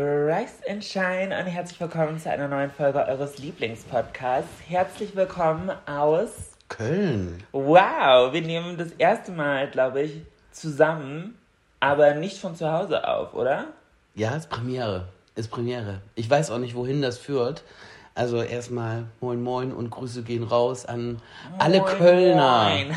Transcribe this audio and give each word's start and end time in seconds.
Rise 0.00 0.62
and 0.70 0.84
Shine 0.84 1.36
und 1.36 1.46
herzlich 1.46 1.80
willkommen 1.80 2.20
zu 2.20 2.30
einer 2.30 2.46
neuen 2.46 2.70
Folge 2.70 3.04
eures 3.04 3.38
Lieblingspodcasts. 3.38 4.48
Herzlich 4.68 5.16
willkommen 5.16 5.72
aus 5.86 6.52
Köln. 6.68 7.42
Wow, 7.50 8.32
wir 8.32 8.42
nehmen 8.42 8.76
das 8.78 8.92
erste 8.92 9.32
Mal, 9.32 9.68
glaube 9.68 10.02
ich, 10.02 10.22
zusammen, 10.52 11.36
aber 11.80 12.14
nicht 12.14 12.38
von 12.38 12.54
zu 12.54 12.70
Hause 12.70 13.08
auf, 13.08 13.34
oder? 13.34 13.64
Ja, 14.14 14.36
ist 14.36 14.48
Premiere. 14.48 15.08
Ist 15.34 15.50
Premiere. 15.50 16.00
Ich 16.14 16.30
weiß 16.30 16.52
auch 16.52 16.58
nicht, 16.58 16.76
wohin 16.76 17.02
das 17.02 17.18
führt. 17.18 17.64
Also 18.14 18.40
erstmal 18.40 19.06
Moin 19.20 19.42
Moin 19.42 19.72
und 19.72 19.90
Grüße 19.90 20.22
gehen 20.22 20.44
raus 20.44 20.86
an 20.86 21.20
alle 21.58 21.80
Moin, 21.80 21.98
Kölner. 21.98 22.68
moin. 22.68 22.96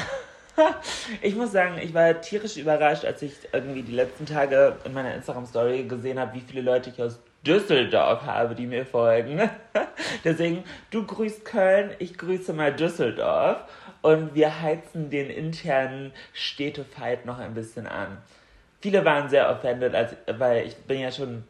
Ich 1.21 1.35
muss 1.35 1.51
sagen, 1.51 1.77
ich 1.81 1.93
war 1.93 2.19
tierisch 2.21 2.57
überrascht, 2.57 3.05
als 3.05 3.21
ich 3.21 3.33
irgendwie 3.51 3.83
die 3.83 3.93
letzten 3.93 4.25
Tage 4.25 4.75
in 4.83 4.93
meiner 4.93 5.13
Instagram-Story 5.15 5.83
gesehen 5.83 6.19
habe, 6.19 6.33
wie 6.35 6.41
viele 6.41 6.61
Leute 6.61 6.89
ich 6.89 7.01
aus 7.01 7.19
Düsseldorf 7.45 8.21
habe, 8.23 8.55
die 8.55 8.67
mir 8.67 8.85
folgen. 8.85 9.49
Deswegen, 10.23 10.63
du 10.91 11.05
grüßt 11.05 11.43
Köln, 11.43 11.91
ich 11.99 12.17
grüße 12.17 12.53
mal 12.53 12.73
Düsseldorf 12.73 13.63
und 14.01 14.35
wir 14.35 14.61
heizen 14.61 15.09
den 15.09 15.29
internen 15.29 16.11
Städtefight 16.33 17.25
noch 17.25 17.39
ein 17.39 17.53
bisschen 17.53 17.87
an. 17.87 18.17
Viele 18.79 19.05
waren 19.05 19.29
sehr 19.29 19.49
offended, 19.49 19.95
als, 19.95 20.15
weil 20.27 20.65
ich 20.65 20.75
bin 20.75 20.99
ja 20.99 21.11
schon 21.11 21.43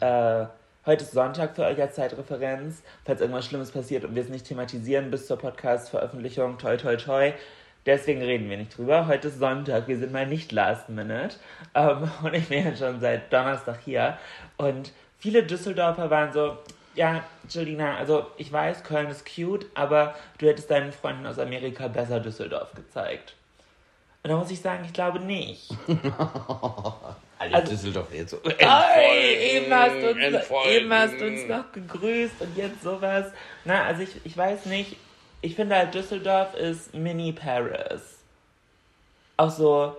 äh, 0.00 0.46
heute 0.86 1.04
ist 1.04 1.12
Sonntag 1.12 1.54
für 1.54 1.64
euch 1.64 1.80
als 1.80 1.94
Zeitreferenz. 1.94 2.82
Falls 3.04 3.20
irgendwas 3.20 3.46
Schlimmes 3.46 3.70
passiert 3.70 4.04
und 4.04 4.14
wir 4.14 4.22
es 4.22 4.28
nicht 4.28 4.46
thematisieren 4.46 5.10
bis 5.10 5.26
zur 5.26 5.38
Podcast-Veröffentlichung, 5.38 6.58
toi 6.58 6.76
toi 6.76 6.96
toi. 6.96 7.32
Deswegen 7.86 8.20
reden 8.22 8.50
wir 8.50 8.58
nicht 8.58 8.76
drüber. 8.76 9.06
Heute 9.06 9.28
ist 9.28 9.38
Sonntag, 9.38 9.88
wir 9.88 9.98
sind 9.98 10.12
mal 10.12 10.26
nicht 10.26 10.52
last 10.52 10.88
minute. 10.90 11.36
Ähm, 11.74 12.10
und 12.22 12.34
ich 12.34 12.48
bin 12.48 12.64
ja 12.64 12.76
schon 12.76 13.00
seit 13.00 13.32
Donnerstag 13.32 13.78
hier. 13.84 14.18
Und 14.58 14.92
viele 15.18 15.42
Düsseldorfer 15.42 16.10
waren 16.10 16.32
so, 16.32 16.58
ja, 16.94 17.24
Julina, 17.48 17.96
also 17.96 18.26
ich 18.36 18.52
weiß, 18.52 18.84
Köln 18.84 19.08
ist 19.08 19.24
cute, 19.34 19.66
aber 19.74 20.14
du 20.38 20.46
hättest 20.46 20.70
deinen 20.70 20.92
Freunden 20.92 21.26
aus 21.26 21.38
Amerika 21.38 21.88
besser 21.88 22.20
Düsseldorf 22.20 22.72
gezeigt. 22.74 23.34
Und 24.22 24.30
da 24.30 24.36
muss 24.36 24.50
ich 24.50 24.60
sagen, 24.60 24.84
ich 24.84 24.92
glaube 24.92 25.18
nicht. 25.20 25.70
Alle 27.38 27.54
Also- 27.54 27.70
Düsseldorf 27.72 28.12
jetzt 28.12 28.30
so. 28.32 28.38
Ey, 28.58 29.56
eben 29.56 29.72
hast, 29.72 29.94
du 29.94 30.10
uns, 30.10 30.50
eben 30.68 30.92
hast 30.92 31.18
du 31.18 31.26
uns 31.26 31.48
noch 31.48 31.72
gegrüßt 31.72 32.42
und 32.42 32.54
jetzt 32.54 32.82
sowas. 32.82 33.32
Na, 33.64 33.84
also 33.84 34.02
ich, 34.02 34.10
ich 34.24 34.36
weiß 34.36 34.66
nicht. 34.66 34.96
Ich 35.42 35.54
finde 35.54 35.76
halt, 35.76 35.94
Düsseldorf 35.94 36.54
ist 36.54 36.94
Mini 36.94 37.32
Paris. 37.32 38.18
Auch 39.36 39.50
so 39.50 39.96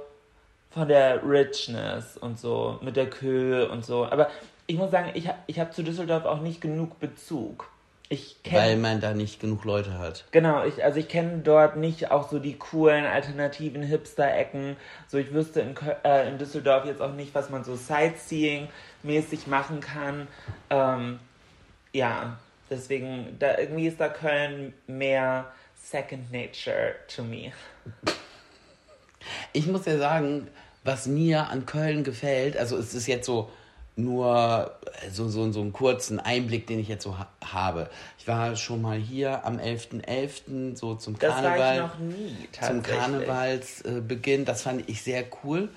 von 0.70 0.88
der 0.88 1.22
Richness 1.28 2.18
und 2.18 2.40
so, 2.40 2.80
mit 2.82 2.96
der 2.96 3.10
Kühe 3.10 3.70
und 3.70 3.86
so. 3.86 4.06
Aber 4.06 4.30
ich 4.68 4.78
muss 4.78 4.92
sagen, 4.92 5.12
ich, 5.16 5.30
ich 5.48 5.60
habe 5.60 5.72
zu 5.72 5.84
Düsseldorf 5.84 6.26
auch 6.26 6.42
nicht 6.42 6.62
genug 6.62 7.00
Bezug. 7.00 7.70
Ich 8.12 8.36
Weil 8.44 8.52
kenne 8.52 8.82
man 8.82 9.00
da 9.00 9.14
nicht 9.14 9.40
genug 9.40 9.64
Leute 9.64 9.98
hat. 9.98 10.26
Genau, 10.32 10.66
ich, 10.66 10.84
also 10.84 11.00
ich 11.00 11.08
kenne 11.08 11.40
dort 11.40 11.78
nicht 11.78 12.12
auch 12.12 12.30
so 12.30 12.40
die 12.40 12.58
coolen, 12.58 13.06
alternativen 13.06 13.84
Hipster-Ecken. 13.84 14.76
So, 15.08 15.18
ich 15.18 15.34
wüsste 15.34 15.62
in, 15.62 15.76
äh, 16.04 16.28
in 16.28 16.38
Düsseldorf 16.38 16.86
jetzt 16.86 17.02
auch 17.02 17.14
nicht, 17.14 17.34
was 17.34 17.50
man 17.50 17.64
so 17.64 17.76
Sightseeing-mäßig 17.76 19.48
machen 19.48 19.80
kann. 19.80 20.28
Ähm, 20.70 21.20
ja, 21.94 22.38
deswegen, 22.72 23.36
da 23.38 23.58
irgendwie 23.58 23.88
ist 23.88 24.00
da 24.00 24.10
Köln 24.10 24.74
mehr 24.88 25.52
Second 25.76 26.32
Nature 26.32 26.96
to 27.14 27.24
me. 27.24 27.52
Ich 29.54 29.68
muss 29.68 29.86
ja 29.86 30.00
sagen, 30.00 30.48
was 30.84 31.06
mir 31.06 31.48
an 31.50 31.68
Köln 31.68 32.04
gefällt, 32.04 32.58
also 32.58 32.76
es 32.76 32.96
ist 32.96 33.06
jetzt 33.06 33.28
so 33.28 33.52
nur 33.96 34.80
so, 35.12 35.28
so, 35.28 35.52
so 35.52 35.62
einen 35.62 35.74
kurzen 35.74 36.20
Einblick, 36.20 36.66
den 36.66 36.80
ich 36.80 36.88
jetzt 36.88 37.04
so 37.04 37.20
ha 37.20 37.28
habe. 37.46 37.90
Ich 38.18 38.28
war 38.28 38.56
schon 38.56 38.82
mal 38.82 38.98
hier 38.98 39.46
am 39.46 39.58
11.11. 39.58 40.76
so 40.76 40.96
zum 40.96 41.20
Das 41.20 41.36
Karneval. 41.36 41.60
war 41.60 41.74
ich 41.74 41.82
noch 41.82 42.00
nie, 42.00 42.36
zum. 42.52 42.82
Karnevalsbeginn. 42.82 44.46
Das 44.46 44.64
fand 44.64 44.90
ich 44.90 45.04
sehr 45.04 45.26
cool. 45.44 45.70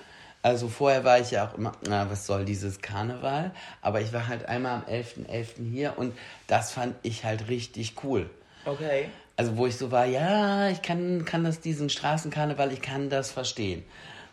Also 0.45 0.67
vorher 0.67 1.03
war 1.03 1.19
ich 1.19 1.31
ja 1.31 1.47
auch 1.47 1.57
immer, 1.57 1.71
na, 1.89 2.07
was 2.11 2.27
soll 2.27 2.45
dieses 2.45 2.79
Karneval? 2.79 3.49
Aber 3.81 4.01
ich 4.01 4.13
war 4.13 4.27
halt 4.27 4.45
einmal 4.45 4.75
am 4.75 4.83
11.11. 4.83 5.71
hier 5.71 5.93
und 5.97 6.15
das 6.45 6.71
fand 6.71 6.93
ich 7.01 7.25
halt 7.25 7.49
richtig 7.49 7.95
cool. 8.03 8.29
Okay. 8.63 9.09
Also 9.37 9.57
wo 9.57 9.65
ich 9.65 9.75
so 9.75 9.89
war, 9.89 10.05
ja, 10.05 10.69
ich 10.69 10.83
kann, 10.83 11.25
kann 11.25 11.43
das, 11.43 11.61
diesen 11.61 11.89
Straßenkarneval, 11.89 12.71
ich 12.71 12.83
kann 12.83 13.09
das 13.09 13.31
verstehen. 13.31 13.83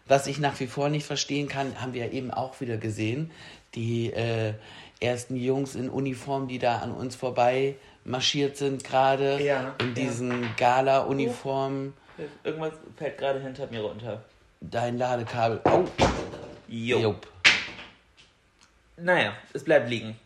Was 0.07 0.27
ich 0.27 0.39
nach 0.39 0.61
wie 0.61 0.67
vor 0.67 0.91
nicht 0.91 1.07
verstehen 1.07 1.49
kann, 1.49 1.81
haben 1.81 1.95
wir 1.95 2.05
ja 2.05 2.13
eben 2.13 2.31
auch 2.31 2.61
wieder 2.61 2.77
gesehen. 2.77 3.31
Die 3.75 4.13
äh, 4.13 4.53
ersten 5.01 5.35
Jungs 5.35 5.75
in 5.75 5.89
Uniform, 5.89 6.47
die 6.47 6.59
da 6.59 6.81
an 6.81 6.93
uns 6.93 7.17
vorbei 7.17 7.77
marschiert 8.05 8.59
sind 8.59 8.85
gerade. 8.85 9.43
Ja, 9.43 9.77
In 9.81 9.87
ja. 9.87 9.93
diesen 9.95 10.45
Gala-Uniformen. 10.59 11.95
Irgendwas 12.45 12.75
fällt 12.99 13.17
gerade 13.17 13.41
hinter 13.41 13.67
mir 13.69 13.81
runter. 13.81 14.23
Dein 14.71 14.97
Ladekabel. 14.97 15.61
Oh, 15.65 15.85
Jo. 16.69 16.99
jupp. 16.99 17.27
Naja, 18.97 19.33
es 19.53 19.65
bleibt 19.65 19.89
liegen. 19.91 20.17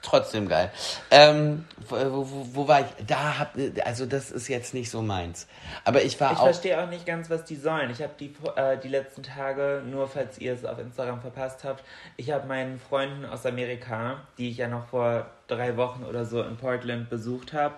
Trotzdem 0.00 0.48
geil. 0.48 0.72
Ähm, 1.12 1.64
wo, 1.88 1.96
wo, 1.96 2.46
wo 2.54 2.68
war 2.68 2.80
ich? 2.80 3.06
Da 3.06 3.38
hab, 3.38 3.54
also 3.84 4.04
das 4.06 4.32
ist 4.32 4.48
jetzt 4.48 4.74
nicht 4.74 4.90
so 4.90 5.00
meins. 5.00 5.46
Aber 5.84 6.02
ich 6.02 6.18
war 6.20 6.32
Ich 6.32 6.38
auch. 6.38 6.44
verstehe 6.44 6.82
auch 6.82 6.88
nicht 6.88 7.06
ganz, 7.06 7.30
was 7.30 7.44
die 7.44 7.54
sollen. 7.54 7.90
Ich 7.90 8.02
habe 8.02 8.12
die, 8.18 8.34
äh, 8.56 8.78
die 8.78 8.88
letzten 8.88 9.22
Tage, 9.22 9.82
nur 9.88 10.08
falls 10.08 10.38
ihr 10.38 10.54
es 10.54 10.64
auf 10.64 10.78
Instagram 10.80 11.20
verpasst 11.20 11.62
habt, 11.62 11.84
ich 12.16 12.32
habe 12.32 12.48
meinen 12.48 12.80
Freunden 12.80 13.24
aus 13.26 13.46
Amerika, 13.46 14.16
die 14.38 14.50
ich 14.50 14.56
ja 14.56 14.66
noch 14.66 14.86
vor 14.88 15.26
drei 15.46 15.76
Wochen 15.76 16.02
oder 16.02 16.24
so 16.24 16.42
in 16.42 16.56
Portland 16.56 17.08
besucht 17.08 17.52
habe, 17.52 17.74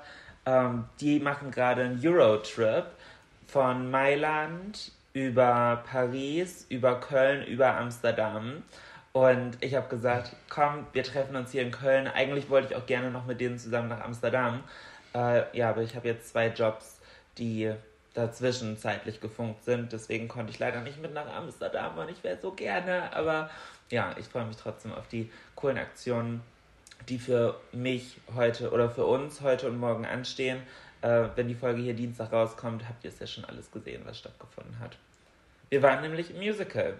ähm, 0.47 0.85
die 1.01 1.21
machen 1.21 1.51
gerade 1.51 1.83
einen 1.83 2.01
Eurotrip 2.03 2.87
von 3.49 3.91
Mailand 3.91 4.93
über 5.15 5.83
Paris, 5.91 6.67
über 6.69 7.01
Köln, 7.01 7.47
über 7.47 7.77
Amsterdam. 7.79 8.63
Und 9.13 9.57
ich 9.61 9.77
habe 9.77 9.89
gesagt, 9.89 10.35
komm, 10.51 10.87
wir 10.93 11.05
treffen 11.05 11.37
uns 11.37 11.53
hier 11.53 11.63
in 11.63 11.71
Köln. 11.71 12.09
Eigentlich 12.09 12.51
wollte 12.51 12.69
ich 12.71 12.77
auch 12.77 12.85
gerne 12.85 13.11
noch 13.11 13.25
mit 13.25 13.41
denen 13.41 13.59
zusammen 13.59 13.89
nach 13.89 14.01
Amsterdam. 14.01 14.65
Äh, 15.15 15.57
ja, 15.57 15.71
aber 15.71 15.83
ich 15.83 15.95
habe 15.95 16.09
jetzt 16.09 16.31
zwei 16.31 16.49
Jobs, 16.49 17.01
die 17.39 17.73
dazwischen 18.13 18.77
zeitlich 18.77 19.21
gefunkt 19.21 19.65
sind. 19.65 19.93
Deswegen 19.93 20.27
konnte 20.27 20.51
ich 20.53 20.59
leider 20.59 20.81
nicht 20.81 21.01
mit 21.01 21.15
nach 21.15 21.33
Amsterdam 21.33 21.97
und 21.97 22.11
ich 22.11 22.25
wäre 22.25 22.39
so 22.43 22.51
gerne. 22.51 23.15
Aber 23.15 23.51
ja, 23.91 24.15
ich 24.19 24.27
freue 24.27 24.47
mich 24.47 24.57
trotzdem 24.57 24.93
auf 24.93 25.07
die 25.07 25.31
coolen 25.55 25.79
Aktionen, 25.79 26.41
die 27.09 27.19
für 27.19 27.61
mich 27.71 28.21
heute 28.35 28.73
oder 28.73 28.91
für 28.91 29.05
uns 29.05 29.43
heute 29.43 29.69
und 29.69 29.79
morgen 29.79 30.07
anstehen. 30.07 30.61
Äh, 31.05 31.29
wenn 31.37 31.49
die 31.49 31.55
Folge 31.55 31.83
hier 31.83 31.93
Dienstag 31.93 32.33
rauskommt, 32.33 32.89
habt 32.89 33.05
ihr 33.05 33.11
es 33.11 33.19
ja 33.19 33.27
schon 33.27 33.45
alles 33.45 33.71
gesehen, 33.71 34.03
was 34.07 34.19
stattgefunden 34.19 34.79
hat. 34.81 34.97
Wir 35.69 35.83
waren 35.83 36.01
nämlich 36.01 36.31
im 36.31 36.39
Musical. 36.39 36.95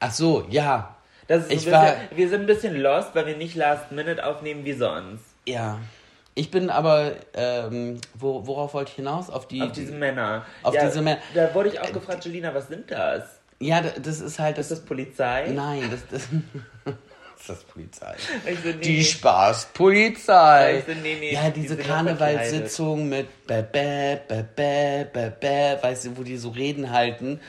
Ach 0.00 0.10
so, 0.10 0.44
ja. 0.50 0.96
Das 1.28 1.44
ist 1.44 1.52
Ich 1.52 1.66
ein 1.66 1.72
war- 1.72 1.92
bisschen, 1.92 2.16
wir 2.16 2.28
sind 2.28 2.40
ein 2.40 2.46
bisschen 2.46 2.76
lost, 2.80 3.14
weil 3.14 3.26
wir 3.26 3.36
nicht 3.36 3.54
Last 3.54 3.92
Minute 3.92 4.24
aufnehmen 4.26 4.64
wie 4.64 4.72
sonst. 4.72 5.24
Ja. 5.46 5.78
Ich 6.34 6.50
bin 6.50 6.70
aber, 6.70 7.12
ähm, 7.34 8.00
wo, 8.14 8.44
worauf 8.48 8.74
wollte 8.74 8.90
ich 8.90 8.96
hinaus? 8.96 9.30
Auf 9.30 9.46
die. 9.46 9.62
Auf 9.62 9.70
diese 9.70 9.92
Männer. 9.92 10.44
Auf 10.64 10.74
ja, 10.74 10.86
diese 10.86 11.00
Männer. 11.02 11.20
Da 11.34 11.54
wurde 11.54 11.68
ich 11.68 11.78
auch 11.78 11.92
gefragt, 11.92 12.24
Julina, 12.24 12.52
was 12.52 12.66
sind 12.66 12.90
das? 12.90 13.38
Ja, 13.60 13.80
das 13.80 14.20
ist 14.20 14.40
halt. 14.40 14.58
Das 14.58 14.72
ist 14.72 14.80
das 14.80 14.84
Polizei? 14.84 15.50
Nein, 15.54 15.88
das, 15.88 16.00
das, 16.08 16.28
ist 17.44 17.50
das 17.50 17.64
Polizei. 17.64 18.14
So, 18.62 18.68
nee, 18.70 18.74
die 18.80 19.04
Spaßpolizei. 19.04 20.82
So, 20.86 20.92
nee, 20.94 21.16
nee, 21.20 21.32
ja, 21.34 21.50
diese 21.50 21.76
die 21.76 21.82
Karnevalssitzung 21.82 23.08
mit 23.08 23.46
bä, 23.46 23.62
bä, 23.62 24.16
bä, 24.26 24.44
bä, 24.56 25.04
bä, 25.04 25.30
bä, 25.30 25.82
weißt 25.82 26.06
du, 26.06 26.16
wo 26.16 26.22
die 26.22 26.38
so 26.38 26.48
Reden 26.48 26.90
halten. 26.90 27.40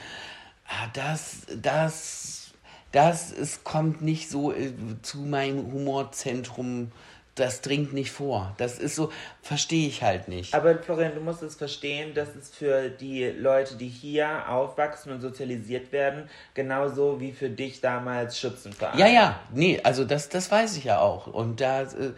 Ah, 0.68 0.88
das, 0.94 1.46
das, 1.62 2.52
das, 2.92 3.32
es 3.32 3.64
kommt 3.64 4.02
nicht 4.02 4.30
so 4.30 4.52
äh, 4.52 4.74
zu 5.02 5.20
meinem 5.20 5.72
Humorzentrum 5.72 6.92
das 7.36 7.60
dringt 7.60 7.94
nicht 7.94 8.12
vor. 8.12 8.56
Das 8.58 8.80
ist 8.80 8.96
so, 8.96 9.12
verstehe 9.42 9.88
ich 9.88 10.02
halt 10.02 10.30
nicht. 10.30 10.54
Aber 10.56 10.78
Florian, 10.78 11.14
du 11.14 11.20
musst 11.20 11.44
es 11.44 11.56
verstehen, 11.56 12.14
dass 12.14 12.30
es 12.34 12.50
für 12.50 12.90
die 12.90 13.26
Leute, 13.26 13.76
die 13.76 13.90
hier 13.90 14.50
aufwachsen 14.50 15.12
und 15.12 15.20
sozialisiert 15.20 15.92
werden, 15.92 16.30
genauso 16.54 17.20
wie 17.20 17.34
für 17.34 17.50
dich 17.50 17.82
damals 17.82 18.40
Schützenverein. 18.40 18.98
Ja, 18.98 19.08
ja, 19.08 19.40
nee, 19.54 19.82
also 19.84 20.06
das, 20.06 20.30
das 20.30 20.50
weiß 20.50 20.78
ich 20.78 20.86
ja 20.86 21.00
auch. 21.00 21.28
Und 21.28 21.60
da, 21.60 21.82
äh, 21.84 22.14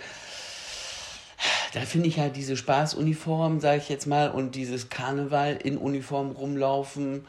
da 1.74 1.80
finde 1.81 2.10
ich 2.10 2.19
halt 2.19 2.36
diese 2.36 2.56
Spaßuniform, 2.56 3.60
sage 3.60 3.78
ich 3.78 3.90
jetzt 3.90 4.06
mal, 4.06 4.30
und 4.30 4.54
dieses 4.54 4.90
Karneval 4.90 5.56
in 5.56 5.78
Uniform 5.78 6.30
rumlaufen, 6.30 7.25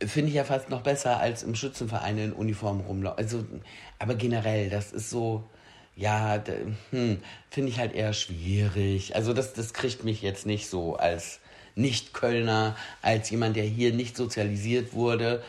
finde 0.00 0.30
ich 0.30 0.36
ja 0.36 0.44
fast 0.44 0.70
noch 0.70 0.80
besser 0.80 1.20
als 1.20 1.42
im 1.42 1.54
Schützenverein 1.54 2.16
in 2.16 2.32
Uniform 2.32 2.80
rumlaufen. 2.80 3.18
Also, 3.18 3.44
aber 3.98 4.14
generell, 4.14 4.70
das 4.70 4.92
ist 4.92 5.10
so 5.10 5.44
ja, 6.00 6.42
hm, 6.90 7.22
finde 7.50 7.70
ich 7.70 7.78
halt 7.78 7.94
eher 7.94 8.14
schwierig. 8.14 9.14
Also 9.14 9.34
das, 9.34 9.52
das 9.52 9.74
kriegt 9.74 10.02
mich 10.02 10.22
jetzt 10.22 10.46
nicht 10.46 10.68
so 10.68 10.96
als 10.96 11.40
Nicht-Kölner, 11.74 12.74
als 13.02 13.28
jemand, 13.28 13.56
der 13.56 13.64
hier 13.64 13.92
nicht 13.92 14.16
sozialisiert 14.16 14.94
wurde. 14.94 15.42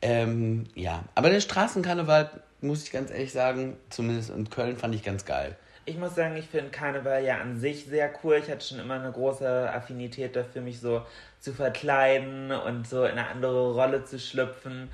Ähm, 0.00 0.64
ja, 0.76 1.02
aber 1.16 1.30
der 1.30 1.40
Straßenkarneval, 1.40 2.30
muss 2.60 2.84
ich 2.84 2.92
ganz 2.92 3.10
ehrlich 3.10 3.32
sagen, 3.32 3.76
zumindest 3.90 4.30
in 4.30 4.48
Köln 4.48 4.76
fand 4.76 4.94
ich 4.94 5.02
ganz 5.02 5.24
geil. 5.24 5.56
Ich 5.86 5.98
muss 5.98 6.14
sagen, 6.14 6.36
ich 6.36 6.46
finde 6.46 6.70
Karneval 6.70 7.24
ja 7.24 7.38
an 7.38 7.58
sich 7.58 7.86
sehr 7.86 8.12
cool. 8.22 8.36
Ich 8.36 8.50
hatte 8.50 8.64
schon 8.64 8.78
immer 8.78 8.94
eine 8.94 9.10
große 9.10 9.72
Affinität 9.72 10.36
dafür, 10.36 10.62
mich 10.62 10.80
so 10.80 11.02
zu 11.40 11.52
verkleiden 11.52 12.52
und 12.52 12.86
so 12.86 13.04
in 13.04 13.12
eine 13.12 13.28
andere 13.28 13.72
Rolle 13.72 14.04
zu 14.04 14.18
schlüpfen. 14.18 14.88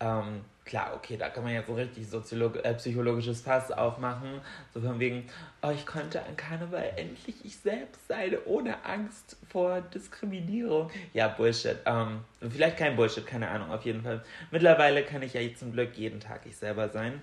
Ähm, 0.00 0.40
klar, 0.64 0.94
okay, 0.94 1.16
da 1.16 1.28
kann 1.28 1.44
man 1.44 1.52
ja 1.52 1.62
so 1.62 1.74
richtig 1.74 2.08
Soziolog 2.08 2.64
äh, 2.64 2.74
psychologisches 2.74 3.40
Fass 3.42 3.70
aufmachen. 3.70 4.40
So 4.72 4.80
von 4.80 4.98
wegen, 4.98 5.28
oh, 5.62 5.70
ich 5.70 5.86
konnte 5.86 6.22
an 6.24 6.36
Karneval 6.36 6.92
endlich 6.96 7.36
ich 7.44 7.56
selbst 7.56 8.06
sein, 8.08 8.36
ohne 8.46 8.84
Angst 8.84 9.36
vor 9.50 9.80
Diskriminierung. 9.80 10.90
Ja, 11.12 11.28
Bullshit. 11.28 11.76
Ähm, 11.86 12.20
vielleicht 12.40 12.76
kein 12.76 12.96
Bullshit, 12.96 13.26
keine 13.26 13.48
Ahnung, 13.48 13.70
auf 13.70 13.84
jeden 13.84 14.02
Fall. 14.02 14.24
Mittlerweile 14.50 15.02
kann 15.02 15.22
ich 15.22 15.34
ja 15.34 15.40
zum 15.54 15.72
Glück 15.72 15.96
jeden 15.96 16.20
Tag 16.20 16.42
ich 16.46 16.56
selber 16.56 16.88
sein. 16.88 17.20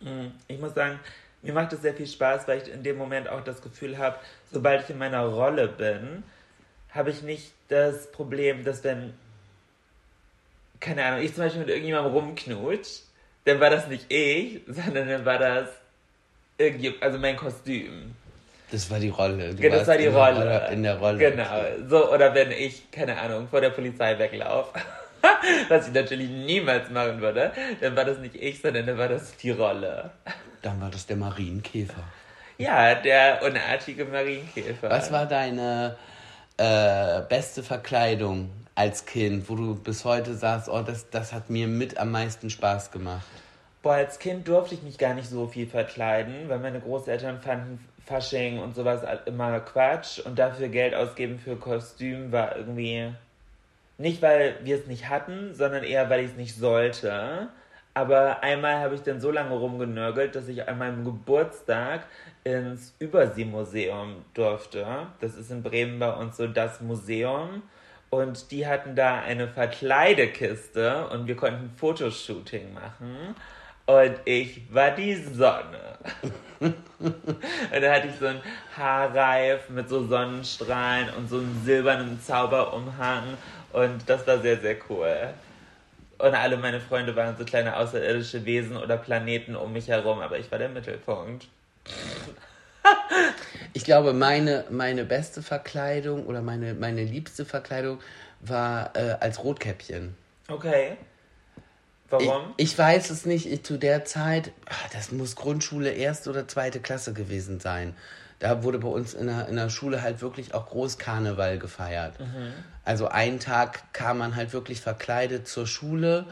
Mm, 0.00 0.28
ich 0.48 0.58
muss 0.58 0.74
sagen, 0.74 1.00
mir 1.42 1.54
macht 1.54 1.72
es 1.72 1.82
sehr 1.82 1.94
viel 1.94 2.06
Spaß, 2.06 2.46
weil 2.48 2.62
ich 2.62 2.72
in 2.72 2.82
dem 2.82 2.98
Moment 2.98 3.28
auch 3.28 3.42
das 3.42 3.62
Gefühl 3.62 3.96
habe, 3.96 4.18
sobald 4.52 4.84
ich 4.84 4.90
in 4.90 4.98
meiner 4.98 5.24
Rolle 5.24 5.68
bin, 5.68 6.22
habe 6.90 7.10
ich 7.10 7.22
nicht 7.22 7.52
das 7.68 8.10
Problem, 8.12 8.64
dass 8.64 8.84
wenn 8.84 9.14
keine 10.80 11.04
Ahnung, 11.04 11.22
ich 11.22 11.34
zum 11.34 11.44
Beispiel 11.44 11.60
mit 11.60 11.68
irgendjemandem 11.68 12.12
rumknutscht, 12.12 13.02
dann 13.44 13.60
war 13.60 13.70
das 13.70 13.86
nicht 13.88 14.10
ich, 14.10 14.60
sondern 14.66 15.08
dann 15.08 15.24
war 15.24 15.38
das 15.38 15.68
irgendwie, 16.58 16.94
also 17.00 17.18
mein 17.18 17.36
Kostüm. 17.36 18.14
Das 18.70 18.90
war 18.90 18.98
die 19.00 19.08
Rolle. 19.08 19.50
Du 19.54 19.56
genau, 19.56 19.78
das 19.78 19.88
war 19.88 19.98
die 19.98 20.06
Rolle. 20.06 20.36
Rolle. 20.36 20.68
In 20.72 20.82
der 20.82 20.98
Rolle. 20.98 21.18
Genau. 21.18 21.60
So, 21.88 22.12
oder 22.12 22.34
wenn 22.34 22.52
ich, 22.52 22.90
keine 22.90 23.18
Ahnung, 23.18 23.48
vor 23.48 23.60
der 23.60 23.70
Polizei 23.70 24.18
weglaufe, 24.18 24.78
was 25.68 25.88
ich 25.88 25.94
natürlich 25.94 26.28
niemals 26.28 26.88
machen 26.90 27.20
würde, 27.20 27.52
dann 27.80 27.96
war 27.96 28.04
das 28.04 28.18
nicht 28.18 28.36
ich, 28.36 28.60
sondern 28.60 28.86
dann 28.86 28.98
war 28.98 29.08
das 29.08 29.36
die 29.36 29.50
Rolle. 29.50 30.10
Dann 30.62 30.80
war 30.80 30.90
das 30.90 31.06
der 31.06 31.16
Marienkäfer. 31.16 32.04
Ja, 32.58 32.94
der 32.94 33.42
unartige 33.42 34.04
Marienkäfer. 34.04 34.90
Was 34.90 35.10
war 35.10 35.26
deine 35.26 35.96
äh, 36.58 37.22
beste 37.28 37.62
Verkleidung? 37.62 38.50
Als 38.74 39.06
Kind, 39.06 39.48
wo 39.48 39.56
du 39.56 39.74
bis 39.74 40.04
heute 40.04 40.34
sagst, 40.34 40.68
oh, 40.68 40.82
das, 40.82 41.10
das 41.10 41.32
hat 41.32 41.50
mir 41.50 41.68
mit 41.68 41.98
am 41.98 42.10
meisten 42.10 42.50
Spaß 42.50 42.90
gemacht? 42.90 43.26
Boah, 43.82 43.94
als 43.94 44.18
Kind 44.18 44.46
durfte 44.46 44.74
ich 44.74 44.82
mich 44.82 44.98
gar 44.98 45.14
nicht 45.14 45.28
so 45.28 45.46
viel 45.46 45.66
verkleiden, 45.66 46.48
weil 46.48 46.58
meine 46.58 46.80
Großeltern 46.80 47.40
fanden 47.40 47.84
Fasching 48.06 48.58
und 48.58 48.74
sowas 48.74 49.02
immer 49.26 49.60
Quatsch 49.60 50.18
und 50.18 50.38
dafür 50.38 50.68
Geld 50.68 50.94
ausgeben 50.94 51.38
für 51.38 51.56
Kostüm 51.56 52.32
war 52.32 52.56
irgendwie 52.56 53.12
nicht, 53.98 54.20
weil 54.22 54.56
wir 54.64 54.76
es 54.76 54.86
nicht 54.86 55.08
hatten, 55.08 55.54
sondern 55.54 55.84
eher, 55.84 56.10
weil 56.10 56.24
ich 56.24 56.30
es 56.30 56.36
nicht 56.36 56.56
sollte. 56.56 57.48
Aber 57.92 58.42
einmal 58.42 58.78
habe 58.80 58.94
ich 58.94 59.02
dann 59.02 59.20
so 59.20 59.30
lange 59.30 59.54
rumgenörgelt, 59.54 60.34
dass 60.34 60.48
ich 60.48 60.68
an 60.68 60.78
meinem 60.78 61.04
Geburtstag 61.04 62.06
ins 62.44 62.94
Überseemuseum 62.98 64.24
durfte. 64.32 65.06
Das 65.20 65.36
ist 65.36 65.50
in 65.50 65.62
Bremen 65.62 65.98
bei 65.98 66.12
uns 66.12 66.36
so 66.36 66.46
das 66.46 66.80
Museum. 66.80 67.62
Und 68.10 68.50
die 68.50 68.66
hatten 68.66 68.96
da 68.96 69.20
eine 69.20 69.46
Verkleidekiste 69.46 71.06
und 71.08 71.28
wir 71.28 71.36
konnten 71.36 71.70
Fotoshooting 71.76 72.74
machen. 72.74 73.36
Und 73.86 74.16
ich 74.24 74.62
war 74.72 74.90
die 74.90 75.14
Sonne. 75.14 75.98
und 76.60 76.74
da 77.70 77.92
hatte 77.92 78.08
ich 78.08 78.16
so 78.18 78.26
einen 78.26 78.42
Haarreif 78.76 79.68
mit 79.70 79.88
so 79.88 80.06
Sonnenstrahlen 80.06 81.08
und 81.14 81.28
so 81.28 81.38
einem 81.38 81.62
silbernen 81.64 82.20
Zauberumhang. 82.20 83.36
Und 83.72 84.08
das 84.08 84.26
war 84.26 84.38
sehr, 84.38 84.58
sehr 84.58 84.76
cool. 84.88 85.32
Und 86.18 86.34
alle 86.34 86.56
meine 86.56 86.80
Freunde 86.80 87.16
waren 87.16 87.36
so 87.36 87.44
kleine 87.44 87.76
außerirdische 87.76 88.44
Wesen 88.44 88.76
oder 88.76 88.96
Planeten 88.96 89.56
um 89.56 89.72
mich 89.72 89.88
herum, 89.88 90.20
aber 90.20 90.38
ich 90.38 90.50
war 90.50 90.58
der 90.58 90.68
Mittelpunkt. 90.68 91.48
Ich 93.72 93.84
glaube, 93.84 94.12
meine, 94.12 94.64
meine 94.70 95.04
beste 95.04 95.42
Verkleidung 95.42 96.26
oder 96.26 96.42
meine, 96.42 96.74
meine 96.74 97.04
liebste 97.04 97.44
Verkleidung 97.44 97.98
war 98.40 98.96
äh, 98.96 99.16
als 99.20 99.44
Rotkäppchen. 99.44 100.16
Okay. 100.48 100.96
Warum? 102.08 102.54
Ich, 102.56 102.72
ich 102.72 102.78
weiß 102.78 103.10
es 103.10 103.26
nicht. 103.26 103.46
Ich, 103.46 103.62
zu 103.62 103.76
der 103.78 104.04
Zeit, 104.04 104.52
ach, 104.68 104.88
das 104.92 105.12
muss 105.12 105.36
Grundschule 105.36 105.90
erste 105.92 106.30
oder 106.30 106.48
zweite 106.48 106.80
Klasse 106.80 107.12
gewesen 107.12 107.60
sein. 107.60 107.94
Da 108.40 108.62
wurde 108.62 108.78
bei 108.78 108.88
uns 108.88 109.14
in 109.14 109.26
der, 109.26 109.48
in 109.48 109.56
der 109.56 109.68
Schule 109.68 110.02
halt 110.02 110.22
wirklich 110.22 110.54
auch 110.54 110.66
Großkarneval 110.66 111.58
gefeiert. 111.58 112.18
Mhm. 112.18 112.52
Also 112.84 113.06
einen 113.08 113.38
Tag 113.38 113.92
kam 113.92 114.18
man 114.18 114.34
halt 114.34 114.52
wirklich 114.52 114.80
verkleidet 114.80 115.46
zur 115.46 115.66
Schule 115.66 116.24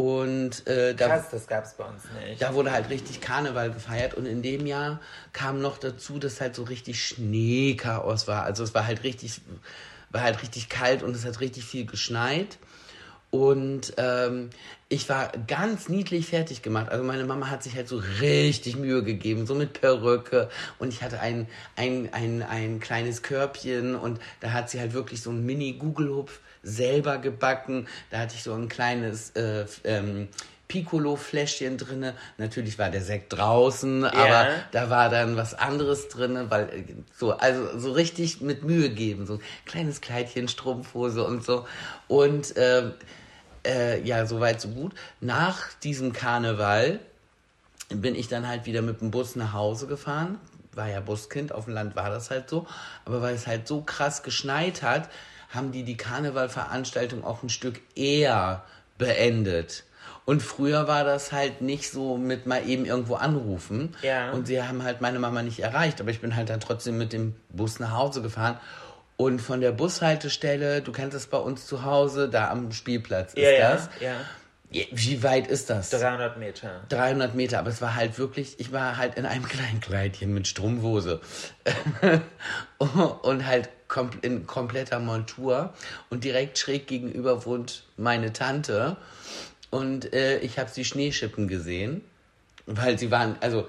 und 0.00 0.66
äh, 0.66 0.94
da, 0.94 1.08
Krass, 1.08 1.26
das 1.30 1.46
gab 1.46 1.64
es 1.64 1.74
bei 1.74 1.84
uns 1.84 2.04
nicht. 2.24 2.40
Da 2.40 2.54
wurde 2.54 2.72
halt 2.72 2.88
richtig 2.88 3.20
Karneval 3.20 3.70
gefeiert 3.70 4.14
und 4.14 4.24
in 4.24 4.40
dem 4.40 4.66
Jahr 4.66 4.98
kam 5.34 5.60
noch 5.60 5.76
dazu, 5.76 6.18
dass 6.18 6.40
halt 6.40 6.54
so 6.54 6.62
richtig 6.62 7.04
Schneechaos 7.04 8.26
war. 8.26 8.44
Also 8.44 8.64
es 8.64 8.74
war 8.74 8.86
halt 8.86 9.04
richtig, 9.04 9.42
war 10.10 10.22
halt 10.22 10.40
richtig 10.42 10.70
kalt 10.70 11.02
und 11.02 11.14
es 11.14 11.26
hat 11.26 11.40
richtig 11.40 11.66
viel 11.66 11.84
geschneit. 11.84 12.56
Und 13.30 13.92
ähm, 13.96 14.50
ich 14.88 15.08
war 15.08 15.30
ganz 15.46 15.88
niedlich 15.88 16.26
fertig 16.26 16.62
gemacht. 16.62 16.88
Also 16.88 17.04
meine 17.04 17.24
Mama 17.24 17.48
hat 17.48 17.62
sich 17.62 17.76
halt 17.76 17.86
so 17.88 18.02
richtig 18.20 18.76
Mühe 18.76 19.04
gegeben, 19.04 19.46
so 19.46 19.54
mit 19.54 19.80
Perücke. 19.80 20.50
Und 20.80 20.92
ich 20.92 21.02
hatte 21.02 21.20
ein, 21.20 21.46
ein, 21.76 22.08
ein, 22.12 22.42
ein 22.42 22.80
kleines 22.80 23.22
Körbchen 23.22 23.94
und 23.94 24.20
da 24.40 24.52
hat 24.52 24.68
sie 24.68 24.80
halt 24.80 24.92
wirklich 24.94 25.22
so 25.22 25.30
einen 25.30 25.46
Mini-Gugelhupf 25.46 26.40
selber 26.64 27.18
gebacken. 27.18 27.86
Da 28.10 28.18
hatte 28.18 28.34
ich 28.34 28.42
so 28.42 28.52
ein 28.52 28.68
kleines 28.68 29.30
äh, 29.30 29.64
ähm, 29.84 30.28
Piccolo-Fläschchen 30.70 31.78
drin. 31.78 32.12
Natürlich 32.38 32.78
war 32.78 32.90
der 32.90 33.02
Sekt 33.02 33.32
draußen, 33.32 34.02
yeah. 34.02 34.12
aber 34.12 34.48
da 34.70 34.88
war 34.88 35.08
dann 35.08 35.36
was 35.36 35.54
anderes 35.54 36.08
drin, 36.08 36.46
weil 36.48 36.64
äh, 36.64 36.84
so, 37.16 37.32
also 37.32 37.78
so 37.78 37.92
richtig 37.92 38.40
mit 38.40 38.64
Mühe 38.64 38.90
geben. 38.90 39.26
So 39.26 39.34
ein 39.34 39.40
kleines 39.66 40.00
Kleidchen, 40.00 40.48
Strumpfhose 40.48 41.24
und 41.24 41.44
so. 41.44 41.66
Und 42.08 42.56
äh, 42.56 42.90
äh, 43.66 44.00
ja, 44.02 44.26
soweit 44.26 44.60
so 44.60 44.68
gut. 44.68 44.94
Nach 45.20 45.72
diesem 45.82 46.12
Karneval 46.12 47.00
bin 47.88 48.14
ich 48.14 48.28
dann 48.28 48.46
halt 48.46 48.66
wieder 48.66 48.82
mit 48.82 49.00
dem 49.00 49.10
Bus 49.10 49.36
nach 49.36 49.52
Hause 49.52 49.86
gefahren. 49.86 50.38
War 50.72 50.88
ja 50.88 51.00
Buskind, 51.00 51.52
auf 51.52 51.64
dem 51.64 51.74
Land 51.74 51.96
war 51.96 52.10
das 52.10 52.30
halt 52.30 52.48
so. 52.48 52.66
Aber 53.04 53.22
weil 53.22 53.34
es 53.34 53.46
halt 53.46 53.66
so 53.66 53.82
krass 53.82 54.22
geschneit 54.22 54.82
hat, 54.82 55.08
haben 55.50 55.72
die 55.72 55.82
die 55.82 55.96
Karnevalveranstaltung 55.96 57.24
auch 57.24 57.42
ein 57.42 57.48
Stück 57.48 57.80
eher 57.96 58.62
beendet. 58.98 59.84
Und 60.24 60.42
früher 60.42 60.86
war 60.86 61.02
das 61.02 61.32
halt 61.32 61.60
nicht 61.60 61.90
so 61.90 62.16
mit 62.16 62.46
mal 62.46 62.68
eben 62.68 62.84
irgendwo 62.84 63.16
anrufen. 63.16 63.96
Ja. 64.02 64.30
Und 64.30 64.46
sie 64.46 64.62
haben 64.62 64.84
halt 64.84 65.00
meine 65.00 65.18
Mama 65.18 65.42
nicht 65.42 65.58
erreicht. 65.58 66.00
Aber 66.00 66.10
ich 66.10 66.20
bin 66.20 66.36
halt 66.36 66.50
dann 66.50 66.60
trotzdem 66.60 66.98
mit 66.98 67.12
dem 67.12 67.34
Bus 67.48 67.80
nach 67.80 67.92
Hause 67.92 68.22
gefahren. 68.22 68.60
Und 69.20 69.42
von 69.42 69.60
der 69.60 69.72
Bushaltestelle, 69.72 70.80
du 70.80 70.92
kennst 70.92 71.14
es 71.14 71.26
bei 71.26 71.36
uns 71.36 71.66
zu 71.66 71.84
Hause, 71.84 72.30
da 72.30 72.48
am 72.50 72.72
Spielplatz 72.72 73.34
ist 73.34 73.42
ja, 73.42 73.72
das. 73.72 73.90
Ja, 74.00 74.14
ja. 74.70 74.86
Wie 74.92 75.22
weit 75.22 75.46
ist 75.46 75.68
das? 75.68 75.90
300 75.90 76.38
Meter. 76.38 76.80
300 76.88 77.34
Meter, 77.34 77.58
aber 77.58 77.68
es 77.68 77.82
war 77.82 77.96
halt 77.96 78.18
wirklich, 78.18 78.58
ich 78.60 78.72
war 78.72 78.96
halt 78.96 79.16
in 79.16 79.26
einem 79.26 79.44
kleinen 79.46 79.80
Kleidchen 79.80 80.32
mit 80.32 80.46
Strumpfhose. 80.46 81.20
und 82.78 83.46
halt 83.46 83.68
kom 83.88 84.08
in 84.22 84.46
kompletter 84.46 85.00
Montur 85.00 85.74
und 86.08 86.24
direkt 86.24 86.56
schräg 86.56 86.86
gegenüber 86.86 87.44
wohnt 87.44 87.84
meine 87.98 88.32
Tante 88.32 88.96
und 89.68 90.14
äh, 90.14 90.38
ich 90.38 90.58
habe 90.58 90.70
sie 90.70 90.86
Schneeschippen 90.86 91.46
gesehen, 91.46 92.00
weil 92.64 92.98
sie 92.98 93.10
waren, 93.10 93.36
also 93.42 93.68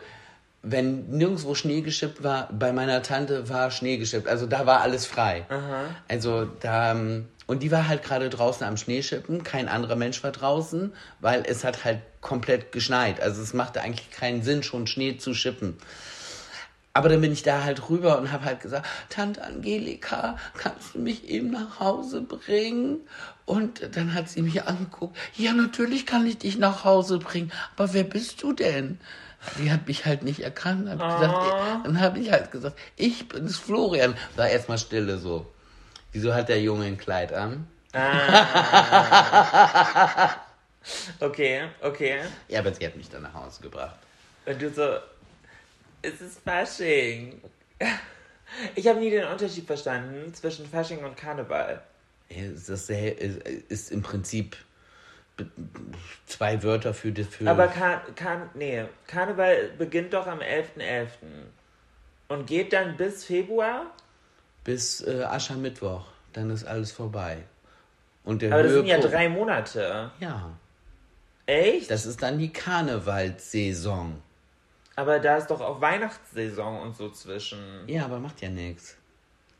wenn 0.63 1.09
nirgendwo 1.09 1.55
Schnee 1.55 1.81
geschippt 1.81 2.23
war, 2.23 2.49
bei 2.51 2.71
meiner 2.71 3.01
Tante 3.01 3.49
war 3.49 3.71
Schnee 3.71 3.97
geschippt. 3.97 4.27
Also 4.27 4.45
da 4.45 4.65
war 4.65 4.81
alles 4.81 5.05
frei. 5.05 5.45
Aha. 5.49 5.85
Also 6.07 6.45
da, 6.45 6.91
ähm, 6.91 7.27
und 7.47 7.63
die 7.63 7.71
war 7.71 7.87
halt 7.87 8.03
gerade 8.03 8.29
draußen 8.29 8.65
am 8.65 8.77
Schneeschippen. 8.77 9.43
Kein 9.43 9.67
anderer 9.67 9.95
Mensch 9.95 10.23
war 10.23 10.31
draußen, 10.31 10.93
weil 11.19 11.43
es 11.47 11.63
hat 11.63 11.83
halt 11.83 11.99
komplett 12.21 12.71
geschneit. 12.71 13.19
Also 13.21 13.41
es 13.41 13.53
machte 13.53 13.81
eigentlich 13.81 14.11
keinen 14.11 14.43
Sinn, 14.43 14.61
schon 14.61 14.85
Schnee 14.85 15.17
zu 15.17 15.33
schippen. 15.33 15.77
Aber 16.93 17.09
dann 17.09 17.21
bin 17.21 17.31
ich 17.31 17.41
da 17.41 17.63
halt 17.63 17.89
rüber 17.89 18.19
und 18.19 18.31
habe 18.31 18.45
halt 18.45 18.59
gesagt, 18.59 18.85
Tante 19.09 19.43
Angelika, 19.43 20.37
kannst 20.57 20.93
du 20.93 20.99
mich 20.99 21.27
eben 21.29 21.49
nach 21.49 21.79
Hause 21.79 22.21
bringen? 22.21 22.99
Und 23.45 23.95
dann 23.95 24.13
hat 24.13 24.29
sie 24.29 24.41
mich 24.41 24.63
angeguckt, 24.63 25.17
ja, 25.35 25.53
natürlich 25.53 26.05
kann 26.05 26.27
ich 26.27 26.37
dich 26.37 26.57
nach 26.57 26.83
Hause 26.83 27.17
bringen, 27.17 27.51
aber 27.75 27.93
wer 27.93 28.03
bist 28.03 28.43
du 28.43 28.53
denn? 28.53 28.99
Die 29.57 29.71
hat 29.71 29.87
mich 29.87 30.05
halt 30.05 30.23
nicht 30.23 30.41
erkannt. 30.41 30.89
Hab 30.89 30.99
oh. 31.01 31.19
gesagt, 31.19 31.85
dann 31.85 31.99
habe 31.99 32.19
ich 32.19 32.31
halt 32.31 32.51
gesagt, 32.51 32.77
ich 32.95 33.27
bin 33.27 33.45
es 33.45 33.57
Florian. 33.57 34.15
War 34.35 34.47
erstmal 34.47 34.77
Stille 34.77 35.17
so. 35.17 35.51
Wieso 36.11 36.33
hat 36.33 36.49
der 36.49 36.61
Junge 36.61 36.85
ein 36.85 36.97
Kleid 36.97 37.33
an? 37.33 37.67
Ah. 37.93 38.75
okay, 41.19 41.63
okay. 41.81 42.19
Ja, 42.47 42.59
aber 42.59 42.73
sie 42.73 42.85
hat 42.85 42.95
mich 42.95 43.09
dann 43.09 43.23
nach 43.23 43.33
Hause 43.33 43.61
gebracht. 43.61 43.97
Und 44.45 44.61
du 44.61 44.69
so, 44.71 44.97
es 46.01 46.21
ist 46.21 46.39
Fasching. 46.43 47.41
Ich 48.75 48.87
habe 48.87 48.99
nie 48.99 49.09
den 49.09 49.25
Unterschied 49.25 49.65
verstanden 49.65 50.33
zwischen 50.33 50.67
Fasching 50.67 51.03
und 51.03 51.17
Karneval. 51.17 51.81
Ist, 52.29 52.69
das 52.69 52.89
ist 52.89 53.91
im 53.91 54.01
Prinzip 54.01 54.55
zwei 56.25 56.63
Wörter 56.63 56.93
für 56.93 57.11
das. 57.11 57.27
Für 57.27 57.49
Aber 57.49 57.67
Kar 57.67 58.03
Kar 58.15 58.49
nee, 58.53 58.85
Karneval 59.07 59.71
beginnt 59.77 60.13
doch 60.13 60.27
am 60.27 60.39
11.11. 60.39 60.65
.11. 60.77 61.07
und 62.29 62.47
geht 62.47 62.73
dann 62.73 62.97
bis 62.97 63.25
Februar? 63.25 63.85
Bis 64.63 65.01
äh, 65.01 65.23
Aschermittwoch. 65.23 66.05
Dann 66.33 66.49
ist 66.49 66.65
alles 66.65 66.91
vorbei. 66.91 67.43
Und 68.23 68.41
der 68.41 68.53
Aber 68.53 68.63
das 68.63 68.73
sind 68.73 68.85
ja 68.85 68.99
drei 68.99 69.27
Monate. 69.29 70.11
Ja. 70.19 70.51
Echt? 71.45 71.89
Das 71.89 72.05
ist 72.05 72.21
dann 72.21 72.37
die 72.37 72.53
Karnevalsaison. 72.53 74.21
Aber 74.95 75.19
da 75.19 75.37
ist 75.37 75.47
doch 75.47 75.61
auch 75.61 75.81
Weihnachtssaison 75.81 76.81
und 76.81 76.95
so 76.95 77.09
zwischen. 77.09 77.59
Ja, 77.87 78.05
aber 78.05 78.19
macht 78.19 78.41
ja 78.41 78.49
nichts. 78.49 78.97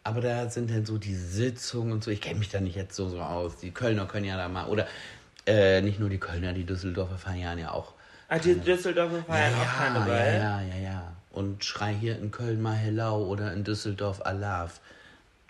Aber 0.03 0.21
da 0.21 0.49
sind 0.49 0.71
dann 0.71 0.85
so 0.85 0.97
die 0.97 1.15
Sitzungen 1.15 1.93
und 1.93 2.03
so. 2.03 2.11
Ich 2.11 2.21
kenne 2.21 2.39
mich 2.39 2.49
da 2.49 2.59
nicht 2.59 2.75
jetzt 2.75 2.95
so, 2.95 3.09
so 3.09 3.19
aus. 3.21 3.57
Die 3.57 3.71
Kölner 3.71 4.05
können 4.05 4.25
ja 4.25 4.37
da 4.37 4.49
mal. 4.49 4.67
Oder 4.67 4.87
äh, 5.45 5.81
nicht 5.81 5.99
nur 5.99 6.09
die 6.09 6.19
Kölner, 6.19 6.53
die 6.53 6.65
Düsseldorfer 6.65 7.17
feiern 7.17 7.57
ja 7.57 7.71
auch. 7.71 7.93
Ach, 8.29 8.39
die 8.39 8.55
Düsseldorfer 8.55 9.23
feiern 9.23 9.51
ja, 9.51 9.61
auch 9.61 9.77
Karneval? 9.77 10.33
Ja, 10.37 10.61
ja, 10.61 10.83
ja. 10.83 11.13
Und 11.31 11.63
schrei 11.65 11.93
hier 11.93 12.17
in 12.17 12.31
Köln 12.31 12.61
mal 12.61 12.75
Hello 12.75 13.25
oder 13.25 13.53
in 13.53 13.63
Düsseldorf 13.63 14.25
Alaf. 14.25 14.79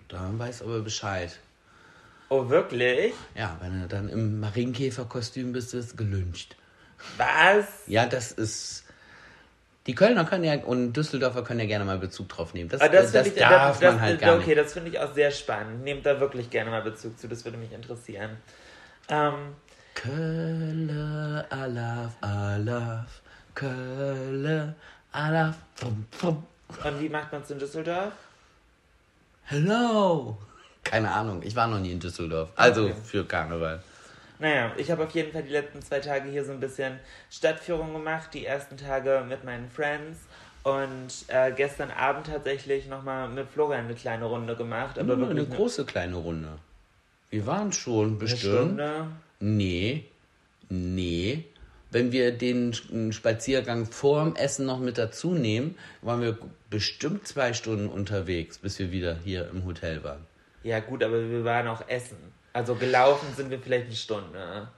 Da 0.08 0.30
weiß 0.32 0.62
aber 0.62 0.80
Bescheid. 0.80 1.38
Oh, 2.28 2.48
wirklich? 2.48 3.12
Ja, 3.34 3.58
wenn 3.60 3.82
du 3.82 3.88
dann 3.88 4.08
im 4.08 4.40
Marienkäferkostüm 4.40 5.52
bist, 5.52 5.74
ist 5.74 5.98
gelünscht. 5.98 6.56
Was? 7.16 7.66
Ja, 7.86 8.06
das 8.06 8.32
ist. 8.32 8.84
Die 9.86 9.94
Kölner 9.94 10.24
können 10.24 10.44
ja 10.44 10.54
und 10.60 10.92
Düsseldorfer 10.92 11.42
können 11.42 11.60
ja 11.60 11.66
gerne 11.66 11.84
mal 11.84 11.98
Bezug 11.98 12.28
drauf 12.28 12.54
nehmen. 12.54 12.70
Das, 12.70 12.80
das, 12.80 13.12
das 13.12 13.26
ich, 13.26 13.34
darf 13.34 13.80
das, 13.80 13.94
man 13.94 14.00
halt 14.00 14.20
gar 14.20 14.30
okay, 14.30 14.36
nicht. 14.38 14.46
Okay, 14.46 14.54
das 14.54 14.72
finde 14.72 14.90
ich 14.90 14.98
auch 15.00 15.12
sehr 15.12 15.30
spannend. 15.32 15.82
Nehmt 15.82 16.06
da 16.06 16.20
wirklich 16.20 16.50
gerne 16.50 16.70
mal 16.70 16.82
Bezug 16.82 17.18
zu, 17.18 17.28
das 17.28 17.44
würde 17.44 17.58
mich 17.58 17.72
interessieren. 17.72 18.36
Ähm, 19.08 19.56
Kölle, 20.02 21.46
Alaf, 21.48 22.16
Alaf, 22.22 23.22
Kölle, 23.54 24.74
Alaf. 25.12 25.54
Pum, 25.78 26.04
pum. 26.18 26.42
Und 26.82 27.00
wie 27.00 27.08
macht 27.08 27.30
man 27.30 27.42
es 27.42 27.50
in 27.52 27.60
Düsseldorf? 27.60 28.12
Hello! 29.44 30.36
Keine 30.82 31.08
Ahnung, 31.08 31.40
ich 31.44 31.54
war 31.54 31.68
noch 31.68 31.78
nie 31.78 31.92
in 31.92 32.00
Düsseldorf. 32.00 32.48
Also 32.56 32.86
okay. 32.86 32.94
für 33.04 33.24
Karneval. 33.24 33.80
Naja, 34.40 34.72
ich 34.76 34.90
habe 34.90 35.04
auf 35.04 35.10
jeden 35.12 35.30
Fall 35.30 35.44
die 35.44 35.52
letzten 35.52 35.80
zwei 35.82 36.00
Tage 36.00 36.28
hier 36.30 36.44
so 36.44 36.50
ein 36.50 36.58
bisschen 36.58 36.98
Stadtführung 37.30 37.92
gemacht. 37.92 38.34
Die 38.34 38.44
ersten 38.44 38.76
Tage 38.76 39.24
mit 39.28 39.44
meinen 39.44 39.70
Friends. 39.70 40.18
Und 40.64 41.12
äh, 41.28 41.52
gestern 41.52 41.92
Abend 41.92 42.26
tatsächlich 42.26 42.88
nochmal 42.88 43.28
mit 43.28 43.48
Florian 43.48 43.84
eine 43.84 43.94
kleine 43.94 44.24
Runde 44.24 44.56
gemacht. 44.56 44.98
Aber 44.98 45.14
Nur 45.14 45.30
eine 45.30 45.46
große 45.46 45.84
kleine 45.84 46.16
Runde. 46.16 46.48
Wir 47.30 47.46
waren 47.46 47.72
schon 47.72 48.18
bestimmt. 48.18 48.52
Eine 48.52 48.64
Stunde. 48.64 49.06
Nee, 49.44 50.04
nee. 50.68 51.44
Wenn 51.90 52.12
wir 52.12 52.30
den 52.30 52.72
Spaziergang 53.12 53.86
vor 53.86 54.22
dem 54.22 54.36
Essen 54.36 54.66
noch 54.66 54.78
mit 54.78 54.98
dazu 54.98 55.34
nehmen, 55.34 55.76
waren 56.00 56.22
wir 56.22 56.38
bestimmt 56.70 57.26
zwei 57.26 57.52
Stunden 57.52 57.88
unterwegs, 57.88 58.58
bis 58.58 58.78
wir 58.78 58.92
wieder 58.92 59.16
hier 59.16 59.50
im 59.50 59.64
Hotel 59.64 60.04
waren. 60.04 60.24
Ja, 60.62 60.78
gut, 60.78 61.02
aber 61.02 61.28
wir 61.28 61.44
waren 61.44 61.66
auch 61.66 61.88
essen. 61.88 62.16
Also 62.52 62.76
gelaufen 62.76 63.26
sind 63.36 63.50
wir 63.50 63.58
vielleicht 63.58 63.86
eine 63.86 63.96
Stunde. 63.96 64.68